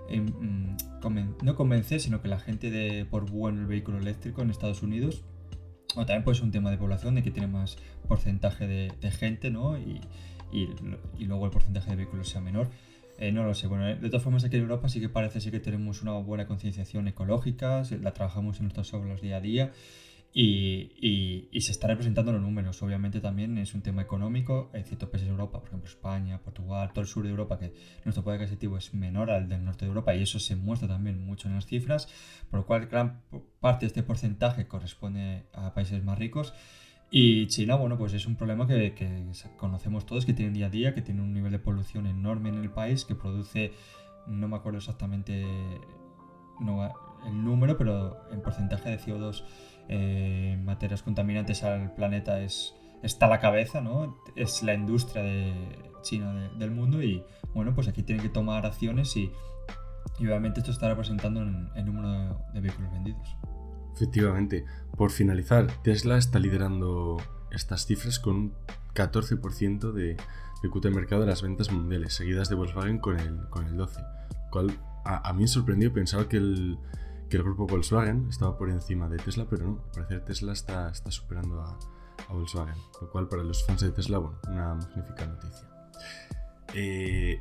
mm, 0.09 0.75
no 1.41 1.55
convencer, 1.55 2.01
sino 2.01 2.21
que 2.21 2.27
la 2.27 2.39
gente 2.39 2.69
de 2.69 3.05
por 3.05 3.29
bueno 3.29 3.61
el 3.61 3.67
vehículo 3.67 3.97
eléctrico 3.97 4.41
en 4.41 4.51
Estados 4.51 4.83
Unidos, 4.83 5.23
o 5.95 6.05
también 6.05 6.23
puede 6.23 6.35
ser 6.35 6.45
un 6.45 6.51
tema 6.51 6.69
de 6.69 6.77
población, 6.77 7.15
de 7.15 7.23
que 7.23 7.31
tiene 7.31 7.47
más 7.47 7.77
porcentaje 8.07 8.67
de, 8.67 9.11
gente, 9.11 9.49
¿no? 9.49 9.77
Y, 9.77 10.01
y, 10.51 11.25
luego 11.25 11.45
el 11.45 11.51
porcentaje 11.51 11.89
de 11.89 11.95
vehículos 11.95 12.29
sea 12.29 12.41
menor. 12.41 12.69
Eh, 13.17 13.31
no 13.31 13.43
lo 13.43 13.53
sé. 13.53 13.67
Bueno, 13.67 13.85
de 13.85 14.09
todas 14.09 14.23
formas 14.23 14.43
aquí 14.43 14.57
en 14.57 14.63
Europa 14.63 14.89
sí 14.89 14.99
que 14.99 15.09
parece 15.09 15.39
sí 15.39 15.51
que 15.51 15.59
tenemos 15.59 16.01
una 16.01 16.13
buena 16.13 16.47
concienciación 16.47 17.07
ecológica, 17.07 17.83
la 18.01 18.13
trabajamos 18.13 18.57
en 18.57 18.63
nuestros 18.63 18.93
obras 18.93 19.21
día 19.21 19.37
a 19.37 19.41
día 19.41 19.71
y, 20.37 21.47
y, 21.49 21.61
se 21.61 21.71
está 21.71 21.87
representando 21.87 22.31
en 22.31 22.35
los 22.35 22.45
números. 22.45 22.83
Obviamente 22.83 23.21
también 23.21 23.57
es 23.57 23.73
un 23.73 23.81
tema 23.81 24.01
económico. 24.01 24.69
Hay 24.73 24.83
ciertos 24.83 25.07
países 25.07 25.27
de 25.27 25.31
Europa, 25.31 25.59
por 25.59 25.69
ejemplo 25.69 25.89
España, 25.89 26.41
Portugal, 26.41 26.91
todo 26.91 27.03
el 27.03 27.07
sur 27.07 27.23
de 27.23 27.29
Europa, 27.29 27.57
que 27.57 27.73
nuestro 28.03 28.21
poder 28.21 28.41
adquisitivo 28.41 28.77
es 28.77 28.93
menor 28.93 29.31
al 29.31 29.47
del 29.47 29.63
norte 29.63 29.85
de 29.85 29.89
Europa 29.89 30.13
y 30.13 30.23
eso 30.23 30.37
se 30.39 30.57
muestra 30.57 30.89
también 30.89 31.25
mucho 31.25 31.47
en 31.47 31.55
las 31.55 31.65
cifras, 31.65 32.09
por 32.51 32.59
lo 32.59 32.65
cual 32.65 32.87
gran 32.87 33.21
parte 33.61 33.85
de 33.85 33.87
este 33.87 34.03
porcentaje 34.03 34.67
corresponde 34.67 35.43
a 35.53 35.73
países 35.73 36.03
más 36.03 36.19
ricos. 36.19 36.53
Y 37.11 37.47
China, 37.47 37.75
bueno, 37.75 37.97
pues 37.97 38.13
es 38.13 38.25
un 38.25 38.35
problema 38.35 38.67
que, 38.67 38.93
que 38.93 39.25
conocemos 39.57 40.05
todos, 40.05 40.25
que 40.25 40.33
tiene 40.33 40.51
día 40.51 40.67
a 40.67 40.69
día, 40.69 40.93
que 40.93 41.01
tiene 41.01 41.21
un 41.21 41.33
nivel 41.33 41.51
de 41.51 41.59
polución 41.59 42.07
enorme 42.07 42.49
en 42.49 42.55
el 42.55 42.69
país, 42.69 43.05
que 43.05 43.15
produce, 43.15 43.71
no 44.27 44.47
me 44.47 44.57
acuerdo 44.57 44.79
exactamente 44.79 45.45
no, 46.59 46.83
el 47.25 47.43
número, 47.43 47.77
pero 47.77 48.17
en 48.31 48.41
porcentaje 48.41 48.89
de 48.89 48.99
CO2 48.99 49.43
eh, 49.87 50.59
materias 50.63 51.03
contaminantes 51.03 51.63
al 51.63 51.93
planeta 51.93 52.41
es, 52.41 52.75
está 53.03 53.27
a 53.27 53.29
la 53.29 53.39
cabeza, 53.39 53.81
¿no? 53.81 54.17
Es 54.35 54.63
la 54.63 54.73
industria 54.73 55.23
de 55.23 55.53
China 56.01 56.51
del 56.57 56.71
mundo 56.71 57.01
y 57.03 57.23
bueno, 57.53 57.73
pues 57.73 57.87
aquí 57.87 58.03
tienen 58.03 58.23
que 58.23 58.29
tomar 58.29 58.65
acciones 58.65 59.15
y, 59.17 59.31
obviamente 60.19 60.59
esto 60.59 60.71
está 60.71 60.87
representando 60.87 61.41
en 61.41 61.69
el 61.75 61.85
número 61.85 62.39
de, 62.53 62.61
vehículos 62.61 62.91
vendidos. 62.91 63.35
Efectivamente. 63.95 64.65
Por 64.97 65.11
finalizar, 65.11 65.67
Tesla 65.83 66.17
está 66.17 66.39
liderando 66.39 67.17
estas 67.51 67.85
cifras 67.85 68.19
con 68.19 68.35
un 68.35 68.53
14% 68.93 69.91
de, 69.91 70.17
de 70.61 70.89
mercado 70.91 71.21
de 71.21 71.27
las 71.27 71.41
ventas 71.41 71.71
mundiales, 71.71 72.13
seguidas 72.13 72.49
de 72.49 72.55
Volkswagen 72.55 72.99
con 72.99 73.19
el, 73.19 73.49
con 73.49 73.65
el 73.65 73.77
12%. 73.77 74.49
Cual 74.51 74.77
a, 75.03 75.29
a 75.29 75.33
mí 75.33 75.41
me 75.41 75.47
sorprendió, 75.47 75.91
pensaba 75.91 76.27
que 76.27 76.37
el, 76.37 76.77
que 77.29 77.37
el 77.37 77.43
grupo 77.43 77.67
Volkswagen 77.67 78.27
estaba 78.29 78.57
por 78.57 78.69
encima 78.69 79.09
de 79.09 79.17
Tesla, 79.17 79.47
pero 79.49 79.65
no, 79.65 79.83
al 79.85 79.91
parecer 79.91 80.25
Tesla 80.25 80.53
está, 80.53 80.89
está 80.89 81.11
superando 81.11 81.61
a, 81.61 81.77
Volkswagen, 82.29 82.75
lo 83.01 83.11
cual 83.11 83.27
para 83.27 83.43
los 83.43 83.63
fans 83.65 83.81
de 83.81 83.91
Tesla, 83.91 84.17
bueno, 84.17 84.39
una 84.47 84.73
magnífica 84.73 85.27
noticia. 85.27 85.67
Eh, 86.73 87.39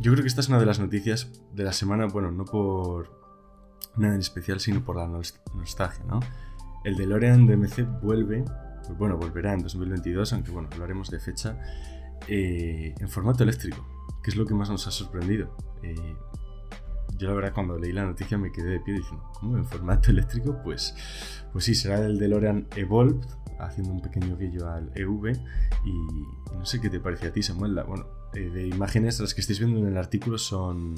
yo 0.00 0.12
creo 0.12 0.22
que 0.22 0.28
esta 0.28 0.42
es 0.42 0.48
una 0.48 0.60
de 0.60 0.66
las 0.66 0.78
noticias 0.78 1.30
de 1.54 1.64
la 1.64 1.72
semana, 1.72 2.06
bueno, 2.06 2.30
no 2.30 2.44
por 2.44 3.17
nada 3.96 4.14
en 4.14 4.20
especial, 4.20 4.60
sino 4.60 4.84
por 4.84 4.96
la 4.96 5.06
nostalgia, 5.06 6.04
¿no? 6.06 6.20
El 6.84 6.96
DeLorean 6.96 7.46
de 7.46 7.56
MC 7.56 7.84
vuelve, 8.02 8.44
bueno, 8.98 9.16
volverá 9.16 9.52
en 9.52 9.62
2022, 9.62 10.32
aunque 10.32 10.50
bueno, 10.50 10.68
hablaremos 10.72 11.10
de 11.10 11.18
fecha, 11.18 11.58
eh, 12.28 12.94
en 12.98 13.08
formato 13.08 13.42
eléctrico, 13.42 13.84
que 14.22 14.30
es 14.30 14.36
lo 14.36 14.46
que 14.46 14.54
más 14.54 14.70
nos 14.70 14.86
ha 14.86 14.90
sorprendido. 14.90 15.56
Eh, 15.82 16.16
yo 17.16 17.28
la 17.28 17.34
verdad 17.34 17.52
cuando 17.52 17.78
leí 17.78 17.92
la 17.92 18.04
noticia 18.04 18.38
me 18.38 18.52
quedé 18.52 18.70
de 18.70 18.80
pie 18.80 18.94
diciendo, 18.94 19.24
¿cómo 19.40 19.56
en 19.56 19.66
formato 19.66 20.10
eléctrico? 20.10 20.60
Pues, 20.62 20.94
pues 21.52 21.64
sí, 21.64 21.74
será 21.74 21.98
el 21.98 22.18
DeLorean 22.18 22.68
Evolved, 22.76 23.26
haciendo 23.58 23.92
un 23.92 24.00
pequeño 24.00 24.36
guillo 24.36 24.70
al 24.70 24.90
EV. 24.94 25.36
Y 25.84 25.92
no 26.54 26.64
sé 26.64 26.80
qué 26.80 26.88
te 26.88 27.00
parece 27.00 27.28
a 27.28 27.32
ti, 27.32 27.42
Samuel. 27.42 27.74
bueno, 27.86 28.06
eh, 28.34 28.50
de 28.50 28.66
imágenes, 28.68 29.20
las 29.20 29.34
que 29.34 29.40
estáis 29.40 29.58
viendo 29.58 29.78
en 29.80 29.86
el 29.86 29.96
artículo 29.96 30.38
son 30.38 30.94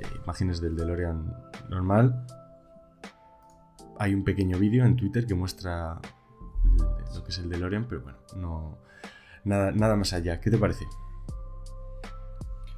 eh, 0.00 0.06
imágenes 0.22 0.60
del 0.60 0.76
DeLorean 0.76 1.34
normal. 1.68 2.26
Hay 3.98 4.14
un 4.14 4.24
pequeño 4.24 4.58
vídeo 4.58 4.84
en 4.84 4.96
Twitter 4.96 5.26
que 5.26 5.34
muestra 5.34 6.00
lo 7.14 7.24
que 7.24 7.30
es 7.30 7.38
el 7.38 7.50
DeLorean, 7.50 7.86
pero 7.86 8.02
bueno, 8.02 8.18
no, 8.36 8.78
nada, 9.44 9.72
nada 9.72 9.96
más 9.96 10.12
allá. 10.12 10.40
¿Qué 10.40 10.50
te 10.50 10.58
parece? 10.58 10.84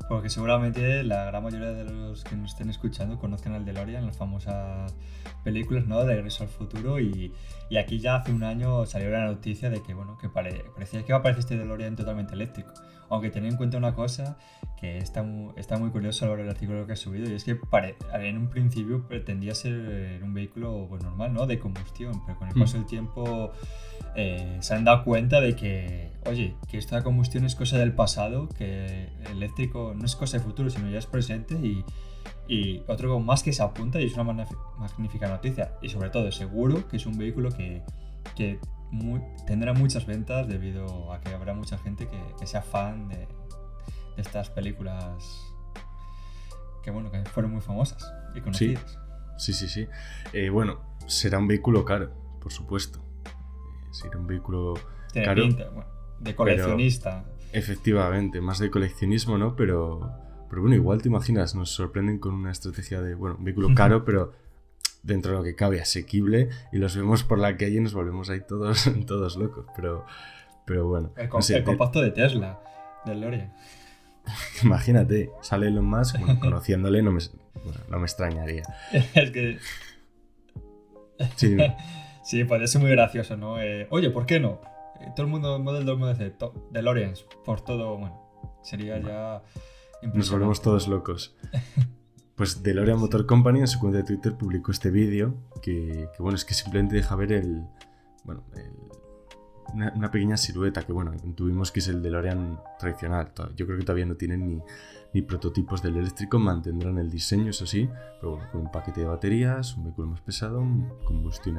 Porque 0.09 0.29
seguramente 0.29 1.05
la 1.05 1.25
gran 1.25 1.43
mayoría 1.43 1.73
de 1.73 1.85
los 1.85 2.25
que 2.25 2.37
nos 2.37 2.51
estén 2.51 2.69
escuchando 2.69 3.19
conocen 3.19 3.55
al 3.55 3.65
DeLorean, 3.65 4.05
las 4.05 4.17
famosas 4.17 4.95
películas 5.43 5.87
¿no? 5.87 6.05
de 6.05 6.17
Regreso 6.17 6.43
al 6.45 6.51
Futuro. 6.51 7.01
Y, 7.01 7.33
y, 7.71 7.77
aquí 7.79 7.99
ya 7.99 8.17
hace 8.17 8.33
un 8.33 8.45
año 8.45 8.85
salió 8.85 9.11
la 9.11 9.25
noticia 9.25 9.71
de 9.71 9.83
que, 9.83 9.95
bueno, 9.95 10.19
que 10.19 10.29
parecía 10.29 11.01
que 11.01 11.07
iba 11.09 11.17
a 11.17 11.21
aparecer 11.21 11.41
este 11.41 11.57
DeLorean 11.57 11.97
totalmente 11.97 12.35
eléctrico. 12.35 12.73
Aunque 13.09 13.31
teniendo 13.31 13.55
en 13.55 13.59
cuenta 13.59 13.79
una 13.79 13.95
cosa 13.95 14.38
que 14.81 14.99
está 14.99 15.23
muy, 15.23 15.53
está 15.57 15.79
muy 15.79 15.91
curioso 15.91 16.27
ahora 16.27 16.43
el 16.43 16.49
artículo 16.49 16.87
que 16.87 16.95
ha 16.95 16.97
subido, 16.97 17.31
y 17.31 17.35
es 17.35 17.45
que 17.45 17.59
en 18.15 18.38
un 18.38 18.49
principio 18.49 19.07
pretendía 19.07 19.55
ser 19.55 20.21
un 20.23 20.35
vehículo 20.35 20.87
pues, 20.88 21.03
normal, 21.03 21.33
¿no? 21.33 21.47
De 21.47 21.59
combustión, 21.59 22.23
pero 22.27 22.38
con 22.38 22.49
el 22.49 22.55
paso 22.55 22.77
mm. 22.77 22.81
del 22.81 22.88
tiempo 22.88 23.53
eh, 24.17 24.59
se 24.61 24.75
han 24.75 24.85
dado 24.85 25.05
cuenta 25.05 25.41
de 25.41 25.55
que, 25.55 26.12
oye, 26.27 26.57
que 26.69 26.79
esta 26.79 27.03
combustión 27.03 27.45
es 27.45 27.55
cosa 27.55 27.79
del 27.79 27.93
pasado, 27.93 28.49
que 28.49 29.09
el 29.27 29.37
eléctrico 29.37 29.95
no 29.97 30.05
es 30.05 30.17
cosa 30.17 30.38
de 30.38 30.45
futuro, 30.45 30.71
sino 30.71 30.91
ya 30.91 30.99
es 30.99 31.07
presente 31.07 31.55
y, 31.55 31.85
y 32.49 32.83
otro 32.88 33.21
más 33.21 33.43
que 33.43 33.53
se 33.53 33.62
apunta 33.62 34.01
y 34.01 34.07
es 34.07 34.15
una 34.15 34.47
magnífica 34.79 35.29
noticia. 35.29 35.75
Y 35.81 35.88
sobre 35.88 36.11
todo, 36.11 36.31
seguro 36.33 36.88
que 36.88 36.97
es 36.97 37.07
un 37.07 37.17
vehículo 37.17 37.51
que, 37.51 37.83
que 38.35 38.59
tendrá 39.47 39.73
muchas 39.73 40.07
ventas 40.07 40.49
debido 40.49 41.13
a 41.13 41.21
que 41.21 41.31
habrá 41.31 41.55
mucha 41.55 41.79
gente 41.79 42.09
que, 42.09 42.47
sea 42.47 42.63
fan 42.63 43.09
de, 43.09 43.27
estas 44.17 44.51
películas 44.51 45.41
que, 46.83 46.91
bueno, 46.91 47.11
que 47.11 47.25
fueron 47.25 47.53
muy 47.53 47.61
famosas 47.61 48.13
y 48.35 48.41
conocidas. 48.41 48.99
Sí, 49.39 49.53
sí, 49.53 49.69
sí. 49.69 49.89
Eh, 50.33 50.51
bueno, 50.51 50.81
será 51.07 51.39
un 51.39 51.49
vehículo 51.49 51.85
caro, 51.85 52.13
por 52.41 52.53
supuesto 52.53 53.03
era 54.05 54.19
un 54.19 54.27
vehículo 54.27 54.75
caro. 55.13 55.45
de 56.21 56.35
coleccionista. 56.35 57.25
efectivamente, 57.53 58.41
más 58.41 58.59
de 58.59 58.71
coleccionismo, 58.71 59.39
¿no? 59.39 59.55
Pero, 59.55 60.11
pero 60.49 60.63
bueno, 60.63 60.77
igual 60.77 61.03
te 61.03 61.09
imaginas, 61.09 61.55
nos 61.55 61.71
sorprenden 61.71 62.19
con 62.19 62.35
una 62.35 62.51
estrategia 62.51 63.01
de, 63.01 63.15
bueno, 63.15 63.37
un 63.39 63.45
vehículo 63.45 63.69
caro, 63.75 64.05
pero 64.05 64.33
dentro 65.03 65.33
de 65.33 65.38
lo 65.38 65.45
que 65.45 65.55
cabe 65.55 65.81
asequible 65.81 66.49
y 66.73 66.79
los 66.79 66.97
vemos 66.97 67.25
por 67.25 67.38
la 67.38 67.57
calle 67.57 67.77
y 67.77 67.81
nos 67.81 67.95
volvemos 67.95 68.31
ahí 68.31 68.41
todos, 68.47 68.91
todos 69.07 69.37
locos, 69.37 69.67
pero, 69.75 70.05
pero 70.65 70.87
bueno. 70.87 71.12
El, 71.17 71.29
compacto 71.65 72.01
de 72.01 72.11
Tesla, 72.11 72.61
del 73.05 73.21
Lorian. 73.21 73.53
Imagínate, 74.62 75.31
sale 75.41 75.69
Elon 75.69 75.85
Musk, 75.85 76.17
conociéndole 76.41 77.03
no 77.03 77.12
me, 77.12 77.21
no 77.88 77.99
me 77.99 78.05
extrañaría. 78.05 78.62
es 79.15 79.31
que... 79.31 79.59
Sí, 81.37 81.57
Sí, 82.23 82.45
puede 82.45 82.69
ser 82.69 82.81
muy 82.81 82.91
gracioso, 82.91 83.37
¿no? 83.37 83.61
Eh, 83.61 83.88
oye, 83.91 84.11
¿por 84.11 84.27
qué 84.27 84.38
no? 84.38 84.61
Eh, 85.01 85.09
todo 85.17 85.27
el 85.27 85.33
mundo, 85.33 85.59
Model 85.59 85.85
2, 85.85 86.19
de 86.19 86.33
DeLoreans, 86.71 87.27
por 87.45 87.61
todo, 87.61 87.99
bueno, 87.99 88.59
sería 88.62 88.99
ya... 89.01 89.43
Nos 90.15 90.31
volvemos 90.31 90.62
todos 90.62 90.88
locos. 90.88 91.37
Pues 92.37 92.62
DeLorean 92.62 92.99
Motor 92.99 93.27
Company 93.27 93.61
en 93.61 93.68
su 93.68 93.79
cuenta 93.79 93.99
de 93.99 94.05
Twitter 94.05 94.35
publicó 94.35 94.73
este 94.73 94.90
vídeo 94.90 95.35
que, 95.62 96.09
que, 96.14 96.23
bueno, 96.23 96.37
es 96.37 96.45
que 96.45 96.55
simplemente 96.55 96.97
deja 96.97 97.14
ver 97.14 97.33
el, 97.33 97.66
bueno, 98.25 98.45
el, 98.55 98.73
una, 99.75 100.11
pequeña 100.11 100.37
silueta 100.37 100.83
que, 100.83 100.93
bueno, 100.93 101.13
intuimos 101.25 101.73
que 101.73 101.81
es 101.81 101.89
el 101.89 102.03
DeLorean 102.03 102.61
tradicional. 102.79 103.33
Yo 103.57 103.67
creo 103.67 103.79
que 103.79 103.85
todavía 103.85 104.07
no 104.07 104.17
tienen 104.17 104.47
ni, 104.47 104.63
ni 105.15 105.23
prototipos 105.23 105.83
del 105.83 105.97
eléctrico, 105.97 106.39
mantendrán 106.39 106.99
el 106.99 107.11
diseño, 107.11 107.51
eso 107.51 107.67
sí, 107.67 107.89
pero 108.21 108.33
bueno, 108.33 108.51
con 108.51 108.61
un 108.63 108.71
paquete 108.71 109.01
de 109.01 109.07
baterías, 109.07 109.77
un 109.77 109.85
vehículo 109.85 110.09
más 110.09 110.21
pesado, 110.21 110.59
combustión, 111.05 111.57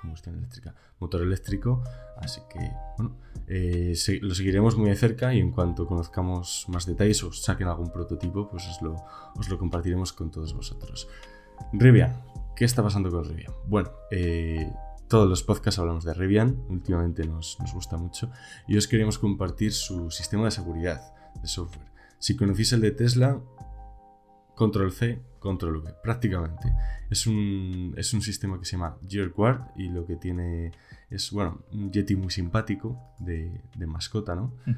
combustión 0.00 0.36
eléctrica, 0.36 0.74
motor 0.98 1.22
eléctrico. 1.22 1.82
Así 2.16 2.40
que, 2.50 2.70
bueno, 2.96 3.16
eh, 3.46 3.94
lo 4.22 4.34
seguiremos 4.34 4.76
muy 4.76 4.88
de 4.88 4.96
cerca 4.96 5.34
y 5.34 5.40
en 5.40 5.50
cuanto 5.50 5.86
conozcamos 5.86 6.66
más 6.68 6.86
detalles 6.86 7.22
o 7.24 7.32
saquen 7.32 7.68
algún 7.68 7.92
prototipo, 7.92 8.48
pues 8.48 8.66
os 8.68 8.80
lo, 8.80 8.96
os 9.36 9.48
lo 9.48 9.58
compartiremos 9.58 10.12
con 10.12 10.30
todos 10.30 10.54
vosotros. 10.54 11.08
Rivian, 11.72 12.22
¿qué 12.56 12.64
está 12.64 12.82
pasando 12.82 13.10
con 13.10 13.24
Rivian? 13.24 13.52
Bueno, 13.66 13.90
eh, 14.10 14.72
todos 15.14 15.28
los 15.28 15.44
podcasts 15.44 15.78
hablamos 15.78 16.02
de 16.02 16.12
Rivian, 16.12 16.64
últimamente 16.68 17.24
nos, 17.24 17.56
gusta 17.72 17.96
mucho, 17.96 18.32
y 18.66 18.76
os 18.76 18.88
queríamos 18.88 19.16
compartir 19.16 19.72
su 19.72 20.10
sistema 20.10 20.46
de 20.46 20.50
seguridad 20.50 21.14
de 21.40 21.46
software. 21.46 21.86
Si 22.18 22.34
conocéis 22.34 22.72
el 22.72 22.80
de 22.80 22.90
Tesla, 22.90 23.40
control 24.56 24.90
C, 24.90 25.22
control 25.38 25.76
V, 25.76 25.94
prácticamente. 26.02 26.74
Es 27.10 27.28
un, 27.28 27.94
es 27.96 28.12
un 28.12 28.22
sistema 28.22 28.58
que 28.58 28.64
se 28.64 28.72
llama 28.72 28.98
GearGuard 29.08 29.76
y 29.76 29.88
lo 29.88 30.04
que 30.04 30.16
tiene 30.16 30.72
es, 31.08 31.30
bueno, 31.30 31.60
un 31.70 31.92
Yeti 31.92 32.16
muy 32.16 32.32
simpático 32.32 33.00
de, 33.20 33.62
de 33.76 33.86
mascota, 33.86 34.34
¿no? 34.34 34.56
Mm. 34.66 34.72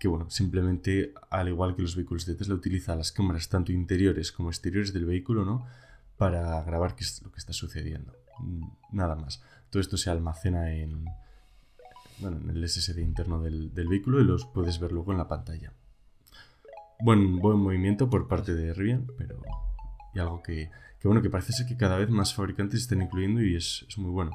Que, 0.00 0.08
bueno, 0.08 0.28
simplemente, 0.28 1.14
al 1.30 1.46
igual 1.46 1.76
que 1.76 1.82
los 1.82 1.94
vehículos 1.94 2.26
de 2.26 2.34
Tesla, 2.34 2.56
utiliza 2.56 2.96
las 2.96 3.12
cámaras 3.12 3.48
tanto 3.48 3.70
interiores 3.70 4.32
como 4.32 4.48
exteriores 4.48 4.92
del 4.92 5.04
vehículo, 5.04 5.44
¿no? 5.44 5.66
Para 6.16 6.60
grabar 6.64 6.96
qué 6.96 7.04
es 7.04 7.22
lo 7.22 7.30
que 7.30 7.38
está 7.38 7.52
sucediendo. 7.52 8.25
Mm, 8.38 8.66
Nada 8.92 9.14
más. 9.14 9.42
Todo 9.70 9.80
esto 9.80 9.96
se 9.96 10.10
almacena 10.10 10.72
en, 10.72 11.04
bueno, 12.18 12.38
en 12.38 12.50
el 12.50 12.68
SSD 12.68 12.98
interno 13.00 13.40
del, 13.40 13.74
del 13.74 13.88
vehículo 13.88 14.20
y 14.20 14.24
los 14.24 14.46
puedes 14.46 14.78
ver 14.78 14.92
luego 14.92 15.12
en 15.12 15.18
la 15.18 15.28
pantalla. 15.28 15.72
Buen, 17.00 17.40
buen 17.40 17.58
movimiento 17.58 18.08
por 18.08 18.26
parte 18.26 18.54
de 18.54 18.72
Rivian, 18.72 19.06
pero 19.18 19.42
y 20.14 20.18
algo 20.18 20.42
que, 20.42 20.70
que, 20.98 21.08
bueno, 21.08 21.20
que 21.20 21.28
parece 21.28 21.52
ser 21.52 21.66
que 21.66 21.76
cada 21.76 21.98
vez 21.98 22.08
más 22.08 22.34
fabricantes 22.34 22.80
están 22.80 23.02
incluyendo 23.02 23.42
y 23.42 23.54
es, 23.54 23.84
es 23.86 23.98
muy 23.98 24.10
bueno. 24.10 24.30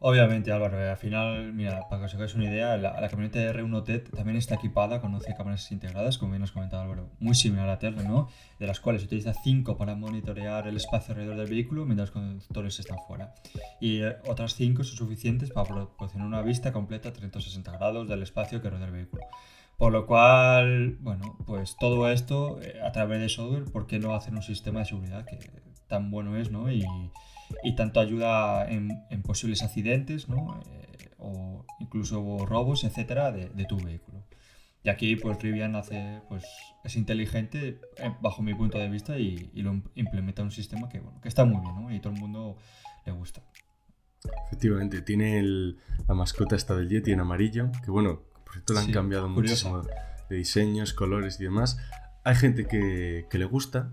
Obviamente, 0.00 0.52
Álvaro, 0.52 0.80
eh, 0.80 0.90
al 0.90 0.96
final, 0.96 1.52
mira, 1.52 1.88
para 1.88 2.00
que 2.00 2.06
os 2.06 2.14
hagáis 2.14 2.34
una 2.34 2.44
idea, 2.44 2.76
la, 2.76 3.00
la 3.00 3.08
camioneta 3.08 3.38
de 3.38 3.54
R1T 3.54 4.10
también 4.10 4.36
está 4.36 4.56
equipada 4.56 5.00
con 5.00 5.14
11 5.14 5.34
cámaras 5.34 5.70
integradas, 5.72 6.18
como 6.18 6.32
bien 6.32 6.42
nos 6.42 6.52
comentaba 6.52 6.82
Álvaro, 6.82 7.08
muy 7.20 7.34
similar 7.34 7.68
a 7.68 7.78
Tesla, 7.78 8.02
¿no? 8.02 8.28
De 8.58 8.66
las 8.66 8.80
cuales 8.80 9.02
se 9.02 9.06
utiliza 9.06 9.32
5 9.32 9.78
para 9.78 9.94
monitorear 9.94 10.66
el 10.68 10.76
espacio 10.76 11.12
alrededor 11.12 11.36
del 11.36 11.48
vehículo 11.48 11.86
mientras 11.86 12.10
los 12.10 12.14
conductores 12.14 12.78
están 12.78 12.98
fuera. 13.06 13.34
Y 13.80 14.02
eh, 14.02 14.16
otras 14.28 14.54
5 14.54 14.84
son 14.84 14.96
suficientes 14.96 15.50
para 15.50 15.68
proporcionar 15.68 16.26
una 16.26 16.42
vista 16.42 16.72
completa 16.72 17.08
a 17.08 17.12
360 17.12 17.72
grados 17.72 18.08
del 18.08 18.22
espacio 18.22 18.60
que 18.60 18.70
rodea 18.70 18.86
el 18.86 18.92
vehículo. 18.92 19.22
Por 19.76 19.92
lo 19.92 20.06
cual, 20.06 20.98
bueno, 21.00 21.36
pues 21.46 21.76
todo 21.78 22.08
esto 22.08 22.60
eh, 22.62 22.80
a 22.82 22.92
través 22.92 23.20
de 23.20 23.28
software, 23.28 23.64
¿por 23.64 23.86
qué 23.86 23.98
no 23.98 24.14
hacer 24.14 24.34
un 24.34 24.42
sistema 24.42 24.80
de 24.80 24.86
seguridad 24.86 25.24
que 25.24 25.38
tan 25.88 26.10
bueno 26.10 26.36
es, 26.36 26.50
¿no? 26.50 26.70
Y, 26.70 26.84
y 27.62 27.74
tanto 27.74 28.00
ayuda 28.00 28.68
en, 28.68 28.90
en 29.10 29.22
posibles 29.22 29.62
accidentes, 29.62 30.28
¿no? 30.28 30.60
Eh, 30.66 31.10
o 31.18 31.64
incluso 31.80 32.44
robos, 32.46 32.84
etcétera, 32.84 33.32
de, 33.32 33.48
de, 33.48 33.64
tu 33.64 33.78
vehículo. 33.78 34.24
Y 34.82 34.90
aquí, 34.90 35.16
pues 35.16 35.40
Rivian 35.42 35.76
hace, 35.76 36.20
pues, 36.28 36.44
es 36.84 36.96
inteligente 36.96 37.80
eh, 37.96 38.12
bajo 38.20 38.42
mi 38.42 38.54
punto 38.54 38.78
de 38.78 38.88
vista 38.90 39.18
y, 39.18 39.50
y, 39.54 39.62
lo 39.62 39.80
implementa 39.94 40.42
un 40.42 40.50
sistema 40.50 40.88
que, 40.90 41.00
bueno, 41.00 41.20
que 41.22 41.28
está 41.28 41.44
muy 41.46 41.60
bien, 41.62 41.74
¿no? 41.74 41.94
Y 41.94 42.00
todo 42.00 42.12
el 42.12 42.20
mundo 42.20 42.56
le 43.06 43.12
gusta. 43.12 43.42
Efectivamente, 44.46 45.00
tiene 45.02 45.38
el, 45.38 45.78
la 46.06 46.14
mascota 46.14 46.56
esta 46.56 46.74
del 46.76 46.88
Yeti 46.88 47.12
en 47.12 47.20
amarillo, 47.20 47.70
que 47.84 47.90
bueno, 47.90 48.22
por 48.44 48.52
cierto 48.54 48.72
le 48.74 48.80
han 48.80 48.86
Sí, 48.86 48.92
cambiado 48.92 49.32
curioso. 49.32 49.70
muchísimo 49.70 50.04
de 50.28 50.36
diseños, 50.36 50.92
colores 50.94 51.40
y 51.40 51.44
demás. 51.44 51.78
Hay 52.24 52.34
gente 52.34 52.66
que, 52.66 53.26
que 53.30 53.38
le 53.38 53.44
gusta 53.44 53.92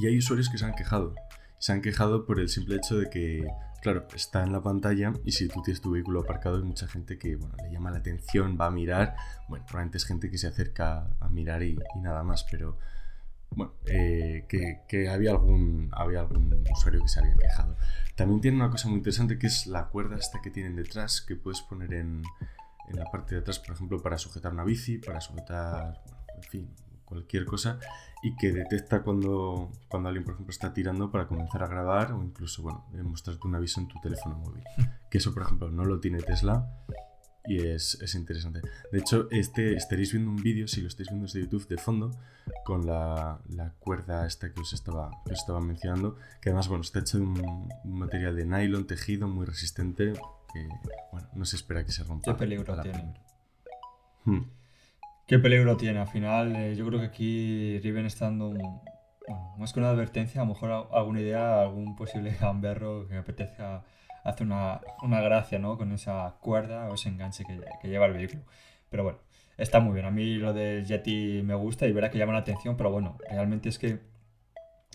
y 0.00 0.06
hay 0.06 0.18
usuarios 0.18 0.48
que 0.48 0.58
se 0.58 0.64
han 0.64 0.74
quejado. 0.74 1.14
Se 1.64 1.72
han 1.72 1.80
quejado 1.80 2.26
por 2.26 2.40
el 2.40 2.50
simple 2.50 2.76
hecho 2.76 2.98
de 2.98 3.08
que, 3.08 3.48
claro, 3.80 4.06
está 4.14 4.42
en 4.42 4.52
la 4.52 4.62
pantalla 4.62 5.14
y 5.24 5.32
si 5.32 5.48
tú 5.48 5.62
tienes 5.62 5.80
tu 5.80 5.92
vehículo 5.92 6.20
aparcado 6.20 6.58
hay 6.58 6.62
mucha 6.62 6.86
gente 6.86 7.18
que, 7.18 7.36
bueno, 7.36 7.54
le 7.56 7.72
llama 7.72 7.90
la 7.90 8.00
atención, 8.00 8.58
va 8.60 8.66
a 8.66 8.70
mirar. 8.70 9.16
Bueno, 9.48 9.64
probablemente 9.64 9.96
es 9.96 10.04
gente 10.04 10.30
que 10.30 10.36
se 10.36 10.46
acerca 10.46 11.08
a 11.18 11.28
mirar 11.30 11.62
y, 11.62 11.78
nada 12.02 12.22
más, 12.22 12.44
pero 12.50 12.76
bueno, 13.48 13.72
eh, 13.86 14.44
que, 14.46 14.82
que 14.86 15.08
había, 15.08 15.30
algún, 15.30 15.88
había 15.92 16.20
algún 16.20 16.62
usuario 16.70 17.00
que 17.00 17.08
se 17.08 17.20
había 17.20 17.34
quejado. 17.34 17.78
También 18.14 18.42
tiene 18.42 18.58
una 18.58 18.68
cosa 18.68 18.88
muy 18.88 18.98
interesante 18.98 19.38
que 19.38 19.46
es 19.46 19.66
la 19.66 19.86
cuerda 19.86 20.16
esta 20.16 20.42
que 20.42 20.50
tienen 20.50 20.76
detrás, 20.76 21.22
que 21.22 21.34
puedes 21.34 21.62
poner 21.62 21.94
en, 21.94 22.24
en 22.90 22.96
la 22.96 23.06
parte 23.06 23.36
de 23.36 23.40
atrás, 23.40 23.58
por 23.58 23.74
ejemplo, 23.74 24.02
para 24.02 24.18
sujetar 24.18 24.52
una 24.52 24.64
bici, 24.64 24.98
para 24.98 25.18
sujetar, 25.22 26.02
bueno, 26.04 26.24
en 26.36 26.42
fin, 26.42 26.74
cualquier 27.04 27.44
cosa, 27.44 27.78
y 28.22 28.36
que 28.36 28.52
detecta 28.52 29.02
cuando, 29.02 29.70
cuando 29.88 30.08
alguien, 30.08 30.24
por 30.24 30.34
ejemplo, 30.34 30.50
está 30.50 30.72
tirando 30.72 31.10
para 31.10 31.26
comenzar 31.26 31.62
a 31.62 31.66
grabar 31.66 32.12
o 32.12 32.22
incluso, 32.22 32.62
bueno, 32.62 32.86
eh, 32.94 33.02
mostrarte 33.02 33.46
un 33.46 33.54
aviso 33.54 33.80
en 33.80 33.88
tu 33.88 34.00
teléfono 34.00 34.36
móvil. 34.36 34.64
Que 35.10 35.18
eso, 35.18 35.34
por 35.34 35.42
ejemplo, 35.42 35.70
no 35.70 35.84
lo 35.84 36.00
tiene 36.00 36.18
Tesla 36.20 36.68
y 37.46 37.58
es, 37.58 37.98
es 38.00 38.14
interesante. 38.14 38.62
De 38.90 38.98
hecho, 38.98 39.28
este, 39.30 39.74
estaréis 39.74 40.12
viendo 40.12 40.30
un 40.30 40.42
vídeo, 40.42 40.66
si 40.66 40.80
lo 40.80 40.88
estáis 40.88 41.10
viendo 41.10 41.26
desde 41.26 41.40
YouTube, 41.40 41.68
de 41.68 41.76
fondo, 41.76 42.10
con 42.64 42.86
la, 42.86 43.40
la 43.50 43.70
cuerda 43.78 44.26
esta 44.26 44.52
que 44.52 44.60
os, 44.60 44.72
estaba, 44.72 45.10
que 45.26 45.32
os 45.32 45.38
estaba 45.40 45.60
mencionando, 45.60 46.16
que 46.40 46.48
además, 46.48 46.68
bueno, 46.68 46.82
está 46.82 47.00
hecho 47.00 47.18
de 47.18 47.24
un, 47.24 47.68
un 47.84 47.98
material 47.98 48.34
de 48.34 48.46
nylon, 48.46 48.86
tejido, 48.86 49.28
muy 49.28 49.44
resistente, 49.44 50.14
que, 50.52 50.68
bueno, 51.12 51.28
no 51.34 51.44
se 51.44 51.56
espera 51.56 51.84
que 51.84 51.92
se 51.92 52.04
rompa. 52.04 52.32
Qué 52.32 52.38
peligro 52.38 52.80
tiene. 52.80 53.14
Hmm. 54.24 54.44
Qué 55.26 55.38
peligro 55.38 55.76
tiene. 55.76 56.00
Al 56.00 56.06
final, 56.08 56.54
eh, 56.56 56.76
yo 56.76 56.86
creo 56.86 57.00
que 57.00 57.06
aquí 57.06 57.78
Riven 57.80 58.06
está 58.06 58.26
dando 58.26 58.48
un- 58.48 58.80
bueno, 59.26 59.54
más 59.58 59.72
que 59.72 59.80
una 59.80 59.90
advertencia, 59.90 60.40
a 60.42 60.44
lo 60.44 60.50
mejor 60.52 60.88
alguna 60.92 61.20
idea, 61.20 61.60
algún 61.62 61.96
posible 61.96 62.30
gamberro 62.40 63.08
que 63.08 63.16
apetezca 63.16 63.82
hacer 64.22 64.46
una, 64.46 64.80
una 65.02 65.20
gracia, 65.22 65.58
¿no? 65.58 65.76
Con 65.78 65.92
esa 65.92 66.36
cuerda 66.40 66.88
o 66.90 66.94
ese 66.94 67.08
enganche 67.08 67.44
que, 67.44 67.58
que 67.80 67.88
lleva 67.88 68.06
el 68.06 68.12
vehículo. 68.14 68.42
Pero 68.90 69.02
bueno, 69.04 69.18
está 69.56 69.80
muy 69.80 69.94
bien. 69.94 70.06
A 70.06 70.10
mí 70.10 70.34
lo 70.36 70.52
del 70.52 70.84
Yeti 70.86 71.42
me 71.42 71.54
gusta 71.54 71.86
y 71.86 71.92
verá 71.92 72.10
que 72.10 72.18
llama 72.18 72.32
la 72.34 72.40
atención, 72.40 72.76
pero 72.76 72.90
bueno, 72.90 73.16
realmente 73.30 73.68
es 73.70 73.78
que 73.78 73.98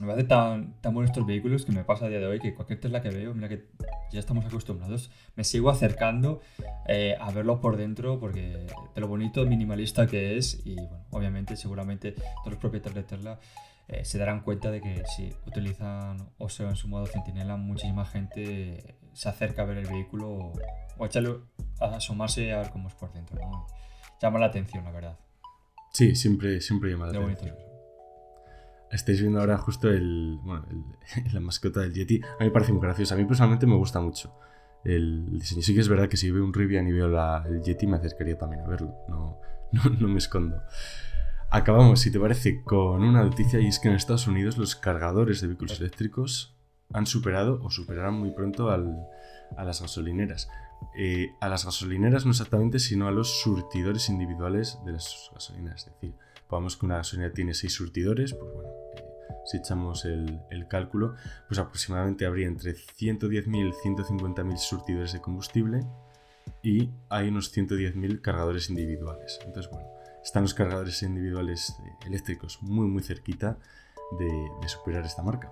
me 0.02 0.08
parece 0.08 0.28
tan, 0.28 0.74
tan 0.82 0.94
buenos 0.94 1.12
estos 1.12 1.26
vehículos 1.26 1.66
que 1.66 1.72
me 1.72 1.84
pasa 1.84 2.06
a 2.06 2.10
día 2.10 2.20
de 2.20 2.26
hoy 2.26 2.40
que 2.40 2.54
cualquier 2.54 2.80
Tesla 2.80 3.02
que 3.02 3.10
veo, 3.10 3.34
mira 3.34 3.50
que 3.50 3.66
ya 4.12 4.20
estamos 4.20 4.46
acostumbrados, 4.46 5.12
me 5.36 5.44
sigo 5.44 5.70
acercando 5.70 6.42
eh, 6.88 7.18
a 7.20 7.32
verlo 7.32 7.60
por 7.60 7.78
dentro 7.78 8.20
porque 8.20 8.68
de 8.96 9.02
lo 9.02 9.08
bonito, 9.08 9.46
minimalista 9.46 10.08
que 10.08 10.38
es 10.38 10.62
y 10.66 10.76
bueno, 10.76 11.06
obviamente 11.12 11.56
seguramente 11.56 12.12
todos 12.14 12.52
los 12.52 12.58
propietarios 12.58 12.96
de 12.96 13.04
Tesla 13.04 13.40
eh, 13.88 14.06
se 14.06 14.18
darán 14.18 14.42
cuenta 14.42 14.72
de 14.72 14.82
que 14.82 15.04
si 15.16 15.34
utilizan 15.46 16.30
o 16.38 16.50
sea 16.50 16.70
en 16.70 16.76
su 16.76 16.88
modo 16.88 17.06
centinela, 17.06 17.58
muchísima 17.58 18.06
gente 18.06 18.96
se 19.14 19.30
acerca 19.30 19.64
a 19.64 19.66
ver 19.66 19.78
el 19.78 19.88
vehículo 19.88 20.30
o, 20.30 20.54
o 20.98 21.04
a 21.04 21.08
echarle 21.08 21.36
a 21.82 21.96
asomarse 21.96 22.52
a 22.54 22.60
ver 22.60 22.70
cómo 22.70 22.88
es 22.88 22.96
por 22.96 23.12
dentro, 23.12 23.40
¿no? 23.40 23.68
Llama 24.22 24.40
la 24.40 24.48
atención, 24.48 24.84
la 24.84 24.92
verdad. 24.92 25.20
Sí, 25.92 26.16
siempre, 26.16 26.62
siempre 26.62 26.92
llama 26.92 27.08
la 27.08 27.14
De 27.14 27.20
bonito. 27.20 27.69
Estáis 28.92 29.22
viendo 29.22 29.40
ahora 29.40 29.58
justo 29.58 29.90
el, 29.90 30.40
bueno, 30.44 30.66
el- 30.72 31.34
la 31.34 31.40
mascota 31.40 31.82
del 31.82 31.94
Yeti. 31.94 32.22
A 32.24 32.40
mí 32.44 32.46
me 32.48 32.52
parece 32.52 32.72
muy 32.74 32.82
gracioso. 32.82 33.14
A 33.14 33.18
mí 33.18 33.26
personalmente 33.26 33.66
me 33.68 33.76
gusta 33.76 34.00
mucho 34.02 34.34
el 34.84 35.38
diseño. 35.40 35.62
Sí 35.62 35.74
que 35.76 35.82
es 35.82 35.90
verdad 35.90 36.08
que 36.10 36.18
si 36.18 36.32
veo 36.32 36.44
un 36.44 36.54
Rivian 36.54 36.88
y 36.88 36.92
veo 36.92 37.08
la- 37.08 37.44
el 37.48 37.62
Yeti 37.62 37.86
me 37.88 37.98
acercaría 37.98 38.38
también 38.38 38.62
a 38.64 38.68
verlo. 38.68 38.94
No, 39.08 39.40
no, 39.72 39.84
no 40.00 40.08
me 40.08 40.18
escondo. 40.18 40.62
Acabamos, 41.52 42.00
si 42.02 42.12
te 42.12 42.20
parece, 42.20 42.62
con 42.64 43.02
una 43.04 43.24
noticia 43.24 43.60
y 43.60 43.68
es 43.68 43.80
que 43.80 43.88
en 43.88 43.96
Estados 43.96 44.28
Unidos 44.28 44.58
los 44.58 44.76
cargadores 44.76 45.42
de 45.42 45.48
vehículos 45.48 45.80
eléctricos 45.80 46.56
han 46.94 47.08
superado 47.08 47.60
o 47.64 47.72
superarán 47.72 48.14
muy 48.16 48.32
pronto 48.32 48.70
al- 48.70 48.98
a 49.58 49.64
las 49.64 49.82
gasolineras. 49.82 50.48
Eh, 50.98 51.28
a 51.42 51.50
las 51.50 51.66
gasolineras 51.66 52.26
no 52.26 52.32
exactamente, 52.32 52.80
sino 52.80 53.08
a 53.08 53.12
los 53.12 53.42
surtidores 53.42 54.10
individuales 54.10 54.80
de 54.86 54.94
las 54.94 55.30
gasolineras. 55.34 55.88
Es 55.88 55.94
decir, 55.94 56.14
pongamos 56.48 56.78
que 56.78 56.86
una 56.86 56.98
gasolinera 56.98 57.34
tiene 57.34 57.54
6 57.54 57.74
surtidores, 57.74 58.34
pues 58.34 58.54
bueno, 58.54 58.69
si 59.50 59.58
echamos 59.58 60.06
el, 60.06 60.68
cálculo, 60.68 61.16
pues 61.48 61.60
aproximadamente 61.60 62.28
habría 62.28 62.46
entre 62.46 62.76
110.000 62.76 63.70
y 63.70 63.72
150.000 63.72 64.58
surtidores 64.58 65.14
de 65.14 65.22
combustible 65.22 65.80
y 66.62 66.92
hay 67.10 67.30
unos 67.30 67.56
110.000 67.56 68.22
cargadores 68.22 68.70
individuales. 68.70 69.40
Entonces, 69.44 69.72
bueno, 69.72 69.88
están 70.24 70.44
los 70.44 70.54
cargadores 70.54 71.02
individuales 71.02 71.76
eh, 71.80 72.06
eléctricos 72.06 72.62
muy 72.62 72.88
muy 72.88 73.02
cerquita 73.02 73.58
de 74.20 74.68
superar 74.68 75.06
esta 75.06 75.24
marca. 75.24 75.52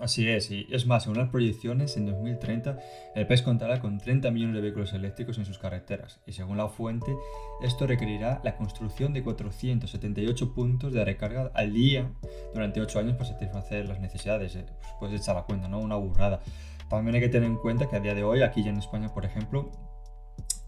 Así 0.00 0.26
es, 0.26 0.50
y 0.50 0.66
es 0.70 0.86
más, 0.86 1.02
según 1.02 1.18
las 1.18 1.28
proyecciones, 1.28 1.98
en 1.98 2.06
2030 2.06 2.78
el 3.14 3.26
país 3.26 3.42
contará 3.42 3.80
con 3.80 3.98
30 3.98 4.30
millones 4.30 4.54
de 4.54 4.62
vehículos 4.62 4.94
eléctricos 4.94 5.36
en 5.36 5.44
sus 5.44 5.58
carreteras, 5.58 6.20
y 6.26 6.32
según 6.32 6.56
la 6.56 6.68
fuente, 6.68 7.14
esto 7.62 7.86
requerirá 7.86 8.40
la 8.42 8.56
construcción 8.56 9.12
de 9.12 9.22
478 9.22 10.54
puntos 10.54 10.94
de 10.94 11.04
recarga 11.04 11.50
al 11.54 11.74
día 11.74 12.10
durante 12.54 12.80
8 12.80 12.98
años 12.98 13.16
para 13.16 13.28
satisfacer 13.28 13.88
las 13.88 14.00
necesidades. 14.00 14.56
Eh, 14.56 14.64
Pues 14.64 14.92
puedes 14.98 15.20
echar 15.20 15.36
la 15.36 15.42
cuenta, 15.42 15.68
¿no? 15.68 15.78
Una 15.78 15.96
burrada. 15.96 16.40
También 16.88 17.16
hay 17.16 17.20
que 17.20 17.28
tener 17.28 17.48
en 17.48 17.56
cuenta 17.56 17.86
que 17.88 17.96
a 17.96 18.00
día 18.00 18.14
de 18.14 18.24
hoy, 18.24 18.40
aquí 18.42 18.64
ya 18.64 18.70
en 18.70 18.78
España, 18.78 19.12
por 19.12 19.26
ejemplo, 19.26 19.70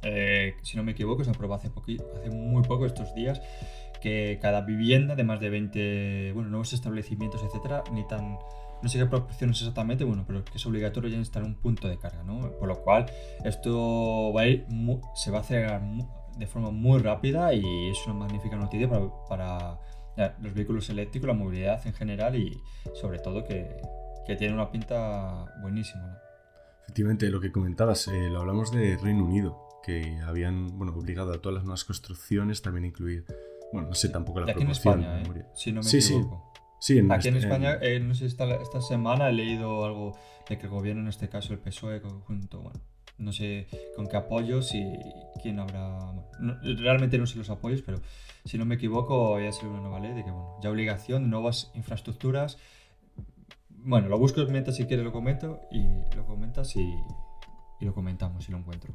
eh, 0.03 0.57
si 0.62 0.76
no 0.76 0.83
me 0.83 0.93
equivoco, 0.93 1.24
se 1.24 1.30
aprobó 1.30 1.55
hace, 1.55 1.68
hace 1.68 2.30
muy 2.30 2.62
poco 2.64 2.85
estos 2.85 3.14
días 3.14 3.41
que 4.03 4.39
cada 4.43 4.62
vivienda 4.62 5.14
de 5.14 5.24
más 5.24 5.41
de 5.41 5.49
20 5.49 6.33
bueno, 6.35 6.51
nuevos 6.51 6.72
establecimientos, 6.72 7.43
etcétera, 7.45 7.85
necesitan 7.93 8.37
no 8.83 8.89
sé 8.89 8.99
qué 8.99 9.07
proporciones 9.07 9.59
exactamente, 9.61 10.05
bueno, 10.05 10.24
pero 10.26 10.45
que 10.45 10.57
es 10.57 10.66
obligatorio 10.66 11.09
ya 11.11 11.16
instalar 11.16 11.49
un 11.49 11.55
punto 11.55 11.89
de 11.89 11.99
carga, 11.99 12.22
¿no? 12.24 12.51
Por 12.59 12.68
lo 12.68 12.83
cual, 12.83 13.07
esto 13.45 14.33
va 14.35 14.43
a 14.43 14.47
ir 14.49 14.66
mu- 14.68 15.01
se 15.14 15.30
va 15.30 15.39
a 15.39 15.41
acelerar 15.43 15.80
mu- 15.80 16.09
de 16.37 16.47
forma 16.47 16.70
muy 16.70 16.99
rápida 17.01 17.53
y 17.55 17.89
es 17.91 17.99
una 18.07 18.14
magnífica 18.14 18.57
noticia 18.57 18.89
para, 18.89 19.07
para 19.28 19.78
ya, 20.16 20.37
los 20.41 20.53
vehículos 20.55 20.89
eléctricos, 20.91 21.28
la 21.28 21.35
movilidad 21.35 21.87
en 21.87 21.93
general 21.95 22.37
y 22.37 22.61
sobre 23.01 23.18
todo 23.18 23.45
que, 23.45 23.76
que 24.26 24.37
tiene 24.37 24.55
una 24.55 24.70
pinta 24.70 25.45
buenísima. 25.62 26.03
¿no? 26.07 26.16
Efectivamente, 26.85 27.30
lo 27.30 27.41
que 27.41 27.53
comentabas, 27.53 28.09
eh, 28.09 28.28
lo 28.30 28.41
hablamos 28.41 28.72
de 28.72 28.97
Reino 28.97 29.24
Unido, 29.24 29.68
que 29.85 30.18
habían 30.26 30.76
bueno, 30.78 30.93
obligado 30.97 31.33
a 31.33 31.41
todas 31.41 31.55
las 31.55 31.64
nuevas 31.64 31.85
construcciones 31.85 32.62
también 32.62 32.85
a 32.85 32.87
incluir, 32.89 33.24
bueno, 33.72 33.89
no 33.89 33.95
sé 33.95 34.09
tampoco 34.09 34.41
la 34.41 34.47
Y 34.47 34.51
aquí 34.51 34.61
en 34.61 34.66
proporción. 34.66 35.01
España, 35.05 35.22
¿eh? 35.41 35.47
si 35.55 35.72
no 35.72 35.80
me 35.80 35.85
sí. 35.85 35.99
equivoco. 35.99 36.51
Sí, 36.55 36.61
en 36.91 37.11
Aquí 37.12 37.28
en 37.28 37.37
este- 37.37 37.47
España, 37.49 37.78
eh, 37.80 38.01
no 38.01 38.14
sé, 38.14 38.26
esta, 38.26 38.45
esta 38.57 38.80
semana 38.80 39.28
he 39.28 39.33
leído 39.33 39.85
algo 39.85 40.16
de 40.49 40.59
que 40.59 40.64
el 40.66 40.70
gobierno, 40.72 41.03
en 41.03 41.09
este 41.09 41.28
caso 41.28 41.53
el 41.53 41.59
PSOE, 41.61 42.01
junto, 42.01 42.61
bueno, 42.61 42.80
no 43.18 43.33
sé 43.33 43.68
con 43.95 44.09
qué 44.09 44.16
apoyos 44.16 44.74
y 44.74 44.85
quién 45.43 45.59
habrá. 45.61 45.89
bueno, 46.12 46.24
no- 46.41 46.57
realmente 46.83 47.18
no 47.18 47.26
sé 47.26 47.39
los 47.39 47.51
apoyos, 47.51 47.83
pero 47.83 47.99
si 48.45 48.59
no 48.59 48.64
me 48.64 48.74
equivoco, 48.74 49.39
ya 49.41 49.53
salido 49.53 49.72
una 49.74 49.83
nueva 49.83 50.01
ley 50.01 50.12
de 50.12 50.24
que, 50.24 50.30
bueno, 50.30 50.57
ya 50.62 50.70
obligación, 50.70 51.30
nuevas 51.30 51.70
infraestructuras. 51.74 52.59
Bueno, 53.85 54.09
lo 54.09 54.18
busco 54.18 54.45
mientras 54.47 54.76
si 54.76 54.87
quieres 54.87 55.05
lo 55.05 55.12
comento 55.12 55.61
y 55.70 55.87
lo 56.16 56.24
comentas 56.26 56.74
y, 56.76 56.80
y 57.80 57.85
lo 57.85 57.95
comentamos 57.95 58.45
si 58.45 58.53
lo 58.53 58.59
encuentro. 58.59 58.95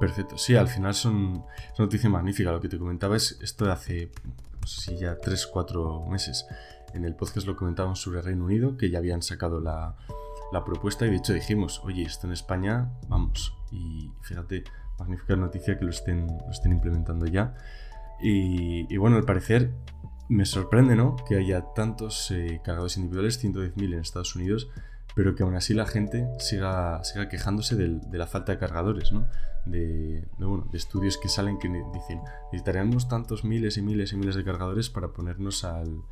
Perfecto. 0.00 0.36
Sí, 0.36 0.56
al 0.56 0.66
final 0.68 0.94
son, 0.94 1.44
es 1.72 1.78
una 1.78 1.86
noticia 1.86 2.08
magnífica. 2.10 2.50
Lo 2.50 2.60
que 2.60 2.68
te 2.68 2.78
comentaba 2.78 3.16
es 3.16 3.38
esto 3.40 3.66
de 3.66 3.72
hace, 3.72 4.10
no 4.60 4.66
sé 4.66 4.80
si 4.80 4.98
ya 4.98 5.16
3-4 5.16 6.08
meses. 6.08 6.44
En 6.94 7.04
el 7.04 7.14
podcast 7.14 7.46
lo 7.46 7.56
comentábamos 7.56 8.00
sobre 8.00 8.22
Reino 8.22 8.44
Unido, 8.44 8.76
que 8.76 8.90
ya 8.90 8.98
habían 8.98 9.22
sacado 9.22 9.60
la, 9.60 9.96
la 10.52 10.64
propuesta 10.64 11.06
y 11.06 11.10
de 11.10 11.16
hecho 11.16 11.32
dijimos, 11.32 11.80
oye, 11.84 12.02
esto 12.02 12.26
en 12.26 12.32
España, 12.32 12.90
vamos. 13.08 13.54
Y 13.70 14.10
fíjate, 14.22 14.64
magnífica 14.98 15.36
noticia 15.36 15.78
que 15.78 15.84
lo 15.84 15.90
estén, 15.90 16.26
lo 16.26 16.50
estén 16.50 16.72
implementando 16.72 17.26
ya. 17.26 17.54
Y, 18.22 18.96
bueno, 18.98 19.16
al 19.16 19.24
parecer 19.24 19.72
me 20.28 20.44
sorprende, 20.44 20.94
¿no? 20.94 21.16
Que 21.26 21.36
haya 21.36 21.62
tantos 21.74 22.30
eh, 22.30 22.60
cargadores 22.62 22.96
individuales, 22.96 23.42
110.000 23.42 23.94
en 23.94 24.00
Estados 24.00 24.36
Unidos, 24.36 24.68
pero 25.14 25.34
que 25.34 25.42
aún 25.42 25.54
así 25.54 25.72
la 25.74 25.86
gente 25.86 26.28
siga, 26.38 27.02
siga 27.02 27.28
quejándose 27.28 27.76
de 27.76 28.18
la 28.18 28.26
falta 28.26 28.52
de 28.52 28.58
cargadores, 28.58 29.10
¿no? 29.10 29.26
De, 29.64 30.28
de, 30.38 30.44
bueno, 30.44 30.68
de 30.70 30.78
estudios 30.78 31.16
que 31.16 31.28
salen 31.28 31.58
que 31.58 31.68
dicen, 31.68 32.20
necesitaremos 32.52 33.08
tantos 33.08 33.44
miles 33.44 33.76
y 33.76 33.82
miles 33.82 34.12
y 34.12 34.16
miles 34.16 34.34
de 34.34 34.44
cargadores 34.44 34.90
para 34.90 35.08
ponernos 35.08 35.64
al... 35.64 36.02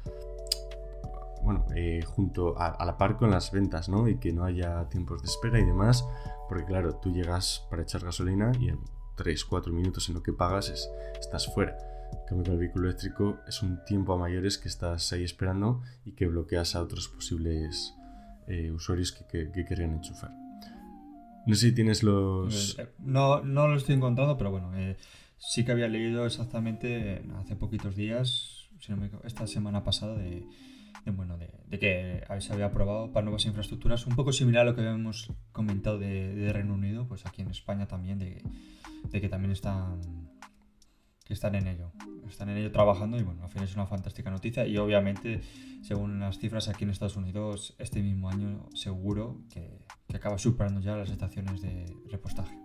Bueno, 1.43 1.65
eh, 1.75 2.03
junto 2.05 2.59
a, 2.59 2.69
a 2.69 2.85
la 2.85 2.97
par 2.99 3.17
con 3.17 3.31
las 3.31 3.53
ventas, 3.53 3.89
¿no? 3.89 4.09
Y 4.09 4.19
que 4.19 4.33
no 4.33 4.45
haya 4.45 4.89
tiempos 4.89 5.23
de 5.23 5.29
espera 5.29 5.59
y 5.59 5.65
demás, 5.65 6.05
porque 6.49 6.65
claro, 6.65 6.97
tú 6.97 7.13
llegas 7.13 7.67
para 7.71 7.83
echar 7.83 8.05
gasolina 8.05 8.53
y 8.61 8.69
en 8.69 8.79
3-4 9.17 9.73
minutos 9.73 10.09
en 10.09 10.15
lo 10.15 10.23
que 10.23 10.33
pagas 10.33 10.69
es, 10.69 10.91
estás 11.19 11.53
fuera. 11.53 11.77
Cambio, 12.27 12.45
con 12.45 12.53
el 12.55 12.59
vehículo 12.59 12.89
eléctrico 12.89 13.39
es 13.47 13.63
un 13.63 13.85
tiempo 13.85 14.15
a 14.15 14.19
mayores 14.19 14.59
que 14.59 14.69
estás 14.69 15.13
ahí 15.13 15.25
esperando 15.25 15.83
y 16.05 16.13
que 16.13 16.27
bloqueas 16.27 16.75
a 16.75 16.83
otros 16.83 17.09
posibles 17.09 17.95
eh, 18.47 18.71
usuarios 18.71 19.13
que, 19.13 19.51
que, 19.51 19.65
que 19.65 19.75
enchufar. 19.75 20.31
No 21.47 21.55
sé 21.55 21.69
si 21.69 21.75
tienes 21.75 22.03
los... 22.03 22.79
Eh, 22.79 22.89
No, 22.99 23.43
no 23.43 23.69
lo 23.69 23.77
estoy 23.77 23.95
encontrando, 23.95 24.37
pero 24.37 24.51
bueno, 24.51 24.71
eh, 24.77 24.97
sí 25.39 25.65
que 25.65 25.73
había 25.73 25.89
leído 25.89 26.27
exactamente 26.27 27.23
hace 27.39 27.57
poquitos 27.57 27.95
días, 27.97 28.69
si 28.81 28.93
no 28.93 28.99
me 28.99 29.11
esta 29.25 29.47
semana 29.47 29.85
pasada, 29.85 30.15
de, 30.17 30.47
bueno, 31.07 31.39
de, 31.39 31.79
que 31.79 32.25
se 32.41 32.53
había 32.53 32.67
aprobado 32.67 33.13
para 33.13 33.25
nuevas 33.25 33.45
infraestructuras, 33.47 34.07
un 34.07 34.15
poco 34.15 34.33
similar 34.33 34.63
a 34.63 34.71
lo 34.71 34.75
que 34.75 34.83
habíamos 34.83 35.33
comentado 35.53 35.99
de, 35.99 36.53
Reino 36.53 36.75
Unido, 36.75 37.07
pues 37.07 37.27
aquí 37.27 37.43
en 37.43 37.51
España 37.51 37.87
también, 37.87 38.19
de, 38.19 38.43
que 39.11 39.29
también 39.29 39.53
están, 39.53 40.01
que 41.25 41.35
están 41.35 41.55
en 41.55 41.67
ello, 41.67 41.93
están 42.29 42.49
en 42.51 42.59
ello 42.59 42.73
trabajando 42.73 43.19
y 43.19 43.23
bueno, 43.23 43.45
al 43.45 43.51
final 43.51 43.67
es 43.67 43.75
una 43.75 43.87
fantástica 43.87 44.31
noticia 44.31 44.67
y 44.67 44.77
obviamente, 44.77 45.41
según 45.83 46.21
las 46.21 46.39
cifras 46.39 46.69
aquí 46.69 46.85
en 46.85 46.91
Estados 46.91 47.17
Unidos, 47.17 47.75
este 47.79 48.03
mismo 48.03 48.31
año 48.31 48.69
seguro 48.75 49.41
que, 49.51 49.87
acaba 50.15 50.39
superando 50.39 50.81
ya 50.81 50.97
las 50.97 51.11
estaciones 51.11 51.61
de 51.61 51.95
repostaje. 52.11 52.59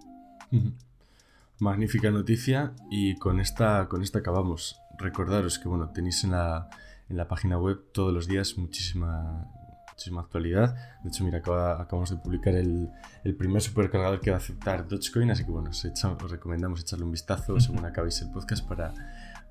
Magnífica 1.60 2.10
noticia 2.10 2.74
y 2.90 3.16
con 3.16 3.40
esta, 3.40 3.88
con 3.88 4.02
esta 4.02 4.20
acabamos. 4.20 4.80
Recordaros 4.98 5.60
que 5.60 5.68
bueno, 5.68 5.90
tenéis 5.90 6.24
en 6.24 6.32
la, 6.32 6.70
en 7.10 7.18
la 7.18 7.28
página 7.28 7.58
web 7.58 7.92
todos 7.94 8.14
los 8.14 8.28
días 8.28 8.58
muchísima, 8.58 9.48
muchísima 9.90 10.22
actualidad. 10.22 10.76
De 11.04 11.10
hecho, 11.10 11.24
mira, 11.24 11.40
acaba- 11.40 11.82
acabamos 11.82 12.10
de 12.10 12.18
publicar 12.18 12.56
el, 12.56 12.90
el 13.24 13.36
primer 13.36 13.62
supercargador 13.62 14.20
que 14.20 14.32
va 14.32 14.38
a 14.38 14.40
aceptar 14.40 14.88
Dogecoin, 14.88 15.30
así 15.32 15.44
que 15.46 15.52
bueno, 15.52 15.70
os, 15.70 15.84
echa- 15.86 16.10
os 16.12 16.32
recomendamos 16.32 16.82
echarle 16.82 17.06
un 17.06 17.12
vistazo 17.12 17.60
según 17.60 17.86
acabéis 17.86 18.22
el 18.22 18.32
podcast 18.32 18.68
para, 18.68 18.94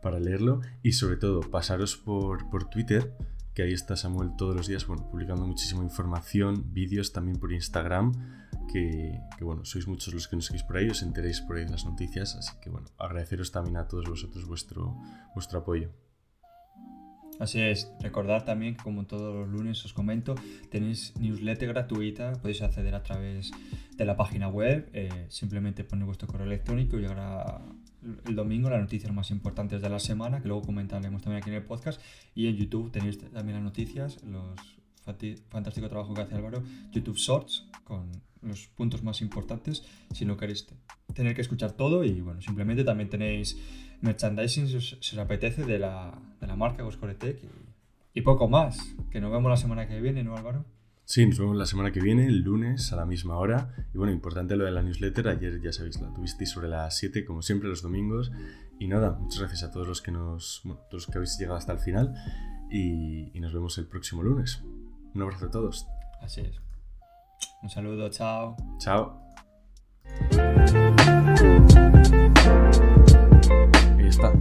para 0.03 0.19
leerlo 0.19 0.61
y 0.83 0.93
sobre 0.93 1.17
todo 1.17 1.41
pasaros 1.41 1.97
por, 1.97 2.49
por 2.51 2.69
Twitter, 2.69 3.17
que 3.55 3.63
ahí 3.63 3.73
está 3.75 3.97
Samuel 3.97 4.31
todos 4.37 4.57
los 4.57 4.67
días, 4.67 4.87
bueno, 4.87 5.09
publicando 5.11 5.47
muchísima 5.47 5.83
información, 5.85 6.73
vídeos 6.73 7.13
también 7.13 7.39
por 7.39 7.53
Instagram, 7.53 8.13
que, 8.73 9.21
que, 9.37 9.45
bueno, 9.45 9.65
sois 9.67 9.87
muchos 9.87 10.15
los 10.15 10.27
que 10.27 10.37
nos 10.37 10.47
seguís 10.47 10.63
por 10.63 10.79
ahí, 10.79 10.89
os 10.89 11.03
enteréis 11.03 11.43
por 11.43 11.57
ahí 11.59 11.65
de 11.67 11.71
las 11.71 11.85
noticias, 11.85 12.35
así 12.35 12.53
que 12.63 12.71
bueno, 12.71 12.87
agradeceros 12.99 13.53
también 13.53 13.77
a 13.77 13.87
todos 13.87 14.09
vosotros 14.09 14.47
vuestro, 14.47 14.97
vuestro 15.35 15.59
apoyo. 15.61 15.91
Así 17.43 17.61
es, 17.61 17.91
recordad 17.99 18.45
también 18.45 18.77
que 18.77 18.85
como 18.85 19.05
todos 19.05 19.35
los 19.35 19.49
lunes 19.49 19.85
os 19.85 19.93
comento, 19.93 20.37
tenéis 20.71 21.13
newsletter 21.19 21.71
gratuita, 21.71 22.35
podéis 22.35 22.63
acceder 22.63 22.95
a 22.95 23.03
través 23.03 23.51
de 23.97 24.05
la 24.05 24.15
página 24.15 24.47
web, 24.47 24.89
eh, 24.93 25.27
simplemente 25.29 25.83
ponéis 25.83 26.07
vuestro 26.07 26.29
correo 26.29 26.47
electrónico 26.47 26.97
y 26.97 27.01
llegará 27.01 27.61
el 28.27 28.37
domingo 28.37 28.71
las 28.71 28.81
noticias 28.81 29.13
más 29.13 29.33
importantes 29.33 29.83
de 29.83 29.89
la 29.89 29.99
semana, 29.99 30.41
que 30.41 30.47
luego 30.47 30.63
comentaremos 30.63 31.21
también 31.21 31.43
aquí 31.43 31.51
en 31.51 31.57
el 31.57 31.65
podcast, 31.65 32.01
y 32.33 32.47
en 32.47 32.55
YouTube 32.55 32.93
tenéis 32.93 33.19
también 33.19 33.57
las 33.57 33.65
noticias, 33.65 34.23
los 34.23 34.81
fantástico 35.05 35.89
trabajo 35.89 36.15
que 36.15 36.23
hace 36.23 36.35
Álvaro, 36.35 36.63
YouTube 36.93 37.17
Shorts, 37.17 37.67
con 37.85 38.11
los 38.43 38.67
puntos 38.69 39.03
más 39.03 39.21
importantes, 39.21 39.85
si 40.13 40.25
no 40.25 40.37
queréis 40.37 40.67
te- 40.67 40.75
tener 41.15 41.35
que 41.35 41.41
escuchar 41.43 41.73
todo, 41.73 42.05
y 42.05 42.21
bueno, 42.21 42.41
simplemente 42.41 42.83
también 42.85 43.09
tenéis 43.11 43.57
merchandising 44.01 44.67
si 44.69 44.77
os, 44.77 44.99
si 45.01 45.17
os 45.17 45.19
apetece 45.23 45.65
de 45.65 45.79
la, 45.79 46.13
de 46.41 46.47
la 46.47 46.57
marca 46.57 46.83
Goscoretec 46.83 47.43
y, 47.45 48.19
y 48.19 48.23
poco 48.23 48.49
más. 48.49 48.79
Que 49.11 49.21
nos 49.21 49.31
vemos 49.31 49.49
la 49.51 49.57
semana 49.57 49.87
que 49.87 50.01
viene, 50.01 50.25
¿no, 50.25 50.37
Álvaro? 50.37 50.65
Sí, 51.05 51.27
nos 51.27 51.39
vemos 51.39 51.57
la 51.57 51.67
semana 51.67 51.93
que 51.93 52.01
viene, 52.01 52.27
el 52.27 52.39
lunes 52.41 52.93
a 52.93 52.97
la 52.97 53.05
misma 53.07 53.37
hora. 53.37 53.75
Y 53.93 53.99
bueno, 53.99 54.13
importante 54.13 54.57
lo 54.57 54.65
de 54.65 54.71
la 54.71 54.83
newsletter. 54.83 55.29
Ayer 55.29 55.61
ya 55.61 55.73
sabéis, 55.73 56.01
la 56.01 56.13
tuvisteis 56.15 56.51
sobre 56.51 56.69
las 56.69 56.97
7, 56.97 57.25
como 57.25 57.43
siempre, 57.43 57.69
los 57.69 57.83
domingos. 57.83 58.33
Y 58.79 58.89
nada, 58.89 59.19
muchas 59.21 59.41
gracias 59.41 59.63
a 59.65 59.71
todos 59.71 59.87
los 59.87 60.01
que 60.01 60.11
nos. 60.11 60.63
Bueno, 60.65 60.81
todos 60.89 61.05
los 61.05 61.07
que 61.13 61.19
habéis 61.19 61.37
llegado 61.39 61.59
hasta 61.59 61.73
el 61.73 61.81
final. 61.81 62.15
Y, 62.71 63.37
y 63.37 63.41
nos 63.41 63.53
vemos 63.53 63.77
el 63.79 63.87
próximo 63.89 64.23
lunes. 64.23 64.63
Un 65.15 65.23
abrazo 65.23 65.47
a 65.47 65.51
todos. 65.51 65.87
Así 66.21 66.41
es. 66.41 66.61
Un 67.63 67.71
saludo, 67.71 68.09
chao. 68.11 68.57
Chao. 68.79 69.21
Ahí 73.99 74.07
está. 74.09 74.33